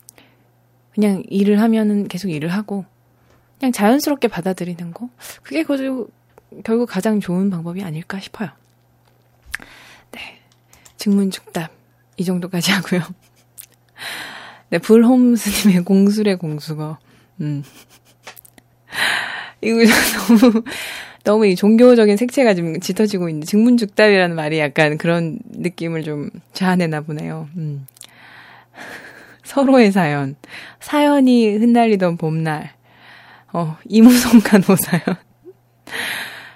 그냥 0.93 1.23
일을 1.29 1.61
하면은 1.61 2.09
계속 2.09 2.29
일을 2.29 2.51
하고 2.51 2.85
그냥 3.59 3.73
자연스럽게 3.73 4.29
받아들이는 4.29 4.93
거 4.93 5.09
그게 5.43 5.63
결국 5.63 6.13
결국 6.65 6.87
가장 6.87 7.21
좋은 7.21 7.49
방법이 7.49 7.83
아닐까 7.83 8.19
싶어요. 8.19 8.51
네, 10.11 10.41
증문즉답 10.97 11.71
이 12.17 12.25
정도까지 12.25 12.73
하고요. 12.73 13.03
네, 14.71 14.79
불홈스님의 14.79 15.85
공술의 15.85 16.39
공수거. 16.39 16.99
음. 17.41 17.63
이거 19.63 19.77
너무, 20.29 20.65
너무 21.25 21.47
이 21.47 21.55
종교적인 21.55 22.17
색채가 22.17 22.55
지금 22.55 22.81
짙어지고 22.81 23.29
있는 23.29 23.47
증문즉답이라는 23.47 24.35
말이 24.35 24.59
약간 24.59 24.97
그런 24.97 25.39
느낌을 25.51 26.03
좀 26.03 26.31
자아내나 26.53 27.03
보네요. 27.03 27.49
음. 27.57 27.87
서로의 29.45 29.93
사연. 29.93 30.37
사연이 30.81 31.57
흩날리던 31.57 32.17
봄날. 32.17 32.73
어, 33.53 33.77
이무성간호 33.87 34.77
사연. 34.81 35.03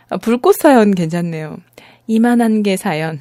아, 0.09 0.16
불꽃 0.16 0.57
사연 0.57 0.95
괜찮네요. 0.95 1.59
이만한 2.07 2.62
개 2.62 2.77
사연. 2.77 3.20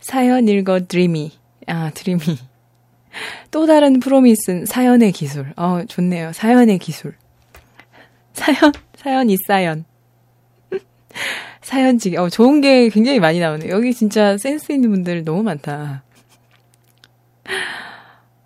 사연 0.00 0.48
읽어 0.48 0.86
드리미. 0.86 1.32
아, 1.66 1.90
드리미. 1.94 2.20
또 3.50 3.66
다른 3.66 3.98
프로미스는 4.00 4.66
사연의 4.66 5.12
기술. 5.12 5.52
어, 5.56 5.84
좋네요. 5.88 6.32
사연의 6.32 6.78
기술. 6.78 7.14
사연, 8.32 8.72
사연 8.94 9.28
이사연. 9.28 9.84
사연지기. 11.62 12.16
어, 12.16 12.28
좋은 12.28 12.60
게 12.60 12.88
굉장히 12.88 13.20
많이 13.20 13.38
나오네요. 13.40 13.70
여기 13.72 13.92
진짜 13.94 14.36
센스 14.38 14.72
있는 14.72 14.90
분들 14.90 15.24
너무 15.24 15.42
많다. 15.42 16.02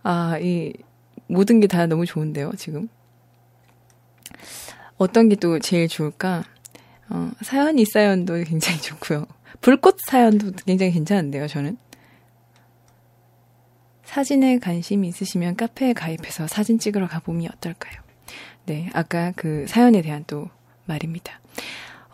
아, 0.02 0.38
이, 0.40 0.72
모든 1.26 1.60
게 1.60 1.66
다 1.66 1.86
너무 1.86 2.04
좋은데요, 2.06 2.52
지금. 2.56 2.88
어떤 4.98 5.28
게 5.28 5.36
또 5.36 5.58
제일 5.58 5.88
좋을까? 5.88 6.44
어, 7.08 7.30
사연 7.42 7.78
이 7.78 7.84
사연도 7.84 8.34
굉장히 8.44 8.80
좋고요. 8.80 9.26
불꽃 9.60 9.98
사연도 10.06 10.52
굉장히 10.66 10.92
괜찮은데요, 10.92 11.46
저는. 11.48 11.76
사진에 14.04 14.58
관심이 14.58 15.08
있으시면 15.08 15.56
카페에 15.56 15.92
가입해서 15.92 16.46
사진 16.46 16.78
찍으러 16.78 17.08
가보면 17.08 17.48
어떨까요? 17.56 18.00
네, 18.66 18.88
아까 18.92 19.32
그 19.34 19.66
사연에 19.68 20.02
대한 20.02 20.24
또 20.26 20.48
말입니다. 20.86 21.40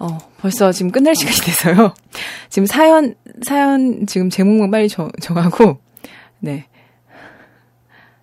어, 0.00 0.18
벌써 0.38 0.72
지금 0.72 0.90
끝날 0.90 1.14
시간이 1.14 1.36
돼서요. 1.36 1.94
지금 2.48 2.66
사연, 2.66 3.14
사연, 3.42 4.06
지금 4.06 4.30
제목만 4.30 4.70
빨리 4.70 4.88
정, 4.88 5.10
정하고, 5.20 5.78
네. 6.40 6.66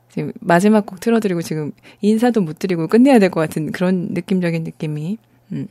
지금 0.10 0.34
마지막 0.42 0.88
곡 0.88 1.00
틀어드리고 1.00 1.44
지금 1.44 1.72
인사도 2.02 2.42
못 2.42 2.58
드리고 2.58 2.88
끝내야 2.88 3.20
될 3.20 3.30
것 3.30 3.40
같은 3.40 3.72
그런 3.72 4.08
느낌적인 4.12 4.64
느낌이, 4.64 5.20
음. 5.52 5.68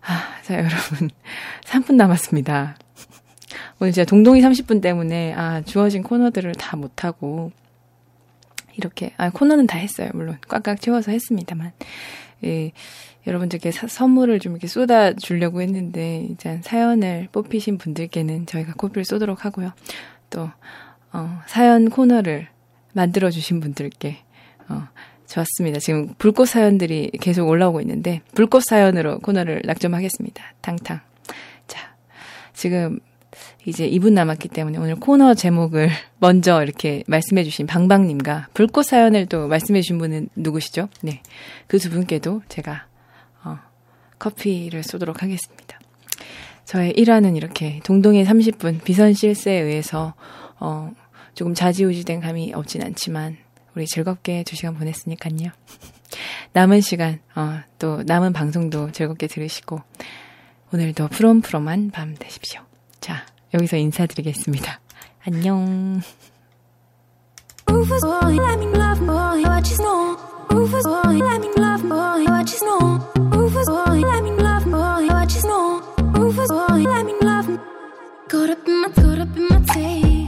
아, 0.00 0.40
자, 0.42 0.54
여러분. 0.54 1.10
3분 1.64 1.96
남았습니다. 1.96 2.76
오늘 3.80 3.92
진짜 3.92 4.06
동동이 4.06 4.40
30분 4.40 4.80
때문에, 4.80 5.34
아, 5.34 5.60
주어진 5.60 6.02
코너들을 6.02 6.52
다 6.54 6.76
못하고, 6.78 7.52
이렇게, 8.76 9.12
아, 9.18 9.28
코너는 9.28 9.66
다 9.66 9.76
했어요. 9.78 10.08
물론. 10.14 10.38
꽉꽉 10.48 10.80
채워서 10.80 11.10
했습니다만. 11.12 11.72
예, 12.44 12.72
여러분들께 13.26 13.70
사, 13.70 13.86
선물을 13.86 14.38
좀 14.40 14.52
이렇게 14.52 14.66
쏟아 14.66 15.12
주려고 15.12 15.62
했는데, 15.62 16.26
이제 16.30 16.60
사연을 16.62 17.28
뽑히신 17.32 17.78
분들께는 17.78 18.46
저희가 18.46 18.74
코피를 18.76 19.04
쏘도록 19.04 19.44
하고요. 19.44 19.72
또, 20.30 20.50
어, 21.12 21.40
사연 21.46 21.90
코너를 21.90 22.48
만들어 22.92 23.30
주신 23.30 23.60
분들께, 23.60 24.18
어, 24.68 24.88
좋았습니다. 25.26 25.78
지금 25.78 26.14
불꽃 26.18 26.46
사연들이 26.46 27.10
계속 27.20 27.48
올라오고 27.48 27.80
있는데, 27.80 28.20
불꽃 28.34 28.62
사연으로 28.64 29.18
코너를 29.20 29.62
낙점하겠습니다. 29.64 30.44
탕탕. 30.60 31.00
자, 31.66 31.94
지금 32.52 33.00
이제 33.66 33.88
2분 33.88 34.12
남았기 34.12 34.48
때문에 34.48 34.78
오늘 34.78 34.96
코너 34.96 35.34
제목을 35.34 35.88
먼저 36.20 36.62
이렇게 36.62 37.02
말씀해 37.06 37.44
주신 37.44 37.66
방방님과 37.66 38.48
불꽃 38.54 38.84
사연을 38.84 39.26
또 39.26 39.48
말씀해 39.48 39.80
주신 39.80 39.98
분은 39.98 40.28
누구시죠? 40.36 40.88
네. 41.02 41.22
그 41.66 41.78
두 41.78 41.90
분께도 41.90 42.42
제가, 42.48 42.72
어, 42.72 42.93
커피를 44.24 44.82
쏘도록 44.82 45.22
하겠습니다. 45.22 45.78
저의 46.64 46.92
일화는 46.92 47.36
이렇게 47.36 47.80
동동의 47.84 48.24
30분 48.24 48.82
비선 48.82 49.12
실세에 49.12 49.60
의해서, 49.60 50.14
어, 50.58 50.90
조금 51.34 51.52
자지우지된 51.52 52.20
감이 52.20 52.54
없진 52.54 52.82
않지만, 52.82 53.36
우리 53.74 53.86
즐겁게 53.86 54.44
두 54.44 54.56
시간 54.56 54.74
보냈으니까요. 54.76 55.50
남은 56.54 56.80
시간, 56.80 57.20
어, 57.34 57.60
또 57.78 58.02
남은 58.04 58.32
방송도 58.32 58.92
즐겁게 58.92 59.26
들으시고, 59.26 59.82
오늘도 60.72 61.08
푸롬푸롬한 61.08 61.90
밤 61.90 62.14
되십시오. 62.18 62.62
자, 63.00 63.26
여기서 63.52 63.76
인사드리겠습니다. 63.76 64.80
안녕. 65.26 66.00
Boy, 67.66 68.38
let 68.38 68.58
me 68.58 68.66
love 68.68 69.04
boy, 69.04 69.42
what 69.42 69.70
you 69.70 69.78
know? 69.78 70.16
Boy, 70.48 71.20
let 71.20 71.40
me 71.40 71.48
love 71.56 71.82
boy, 71.82 72.24
what 72.24 72.50
you 72.52 72.66
know? 72.66 73.13
Caught 78.44 78.58
up 78.58 78.68
in 78.68 78.80
my, 78.82 78.88
caught 78.90 79.18
up 79.20 79.36
in 79.38 79.48
my 79.48 79.60
tape. 79.72 80.23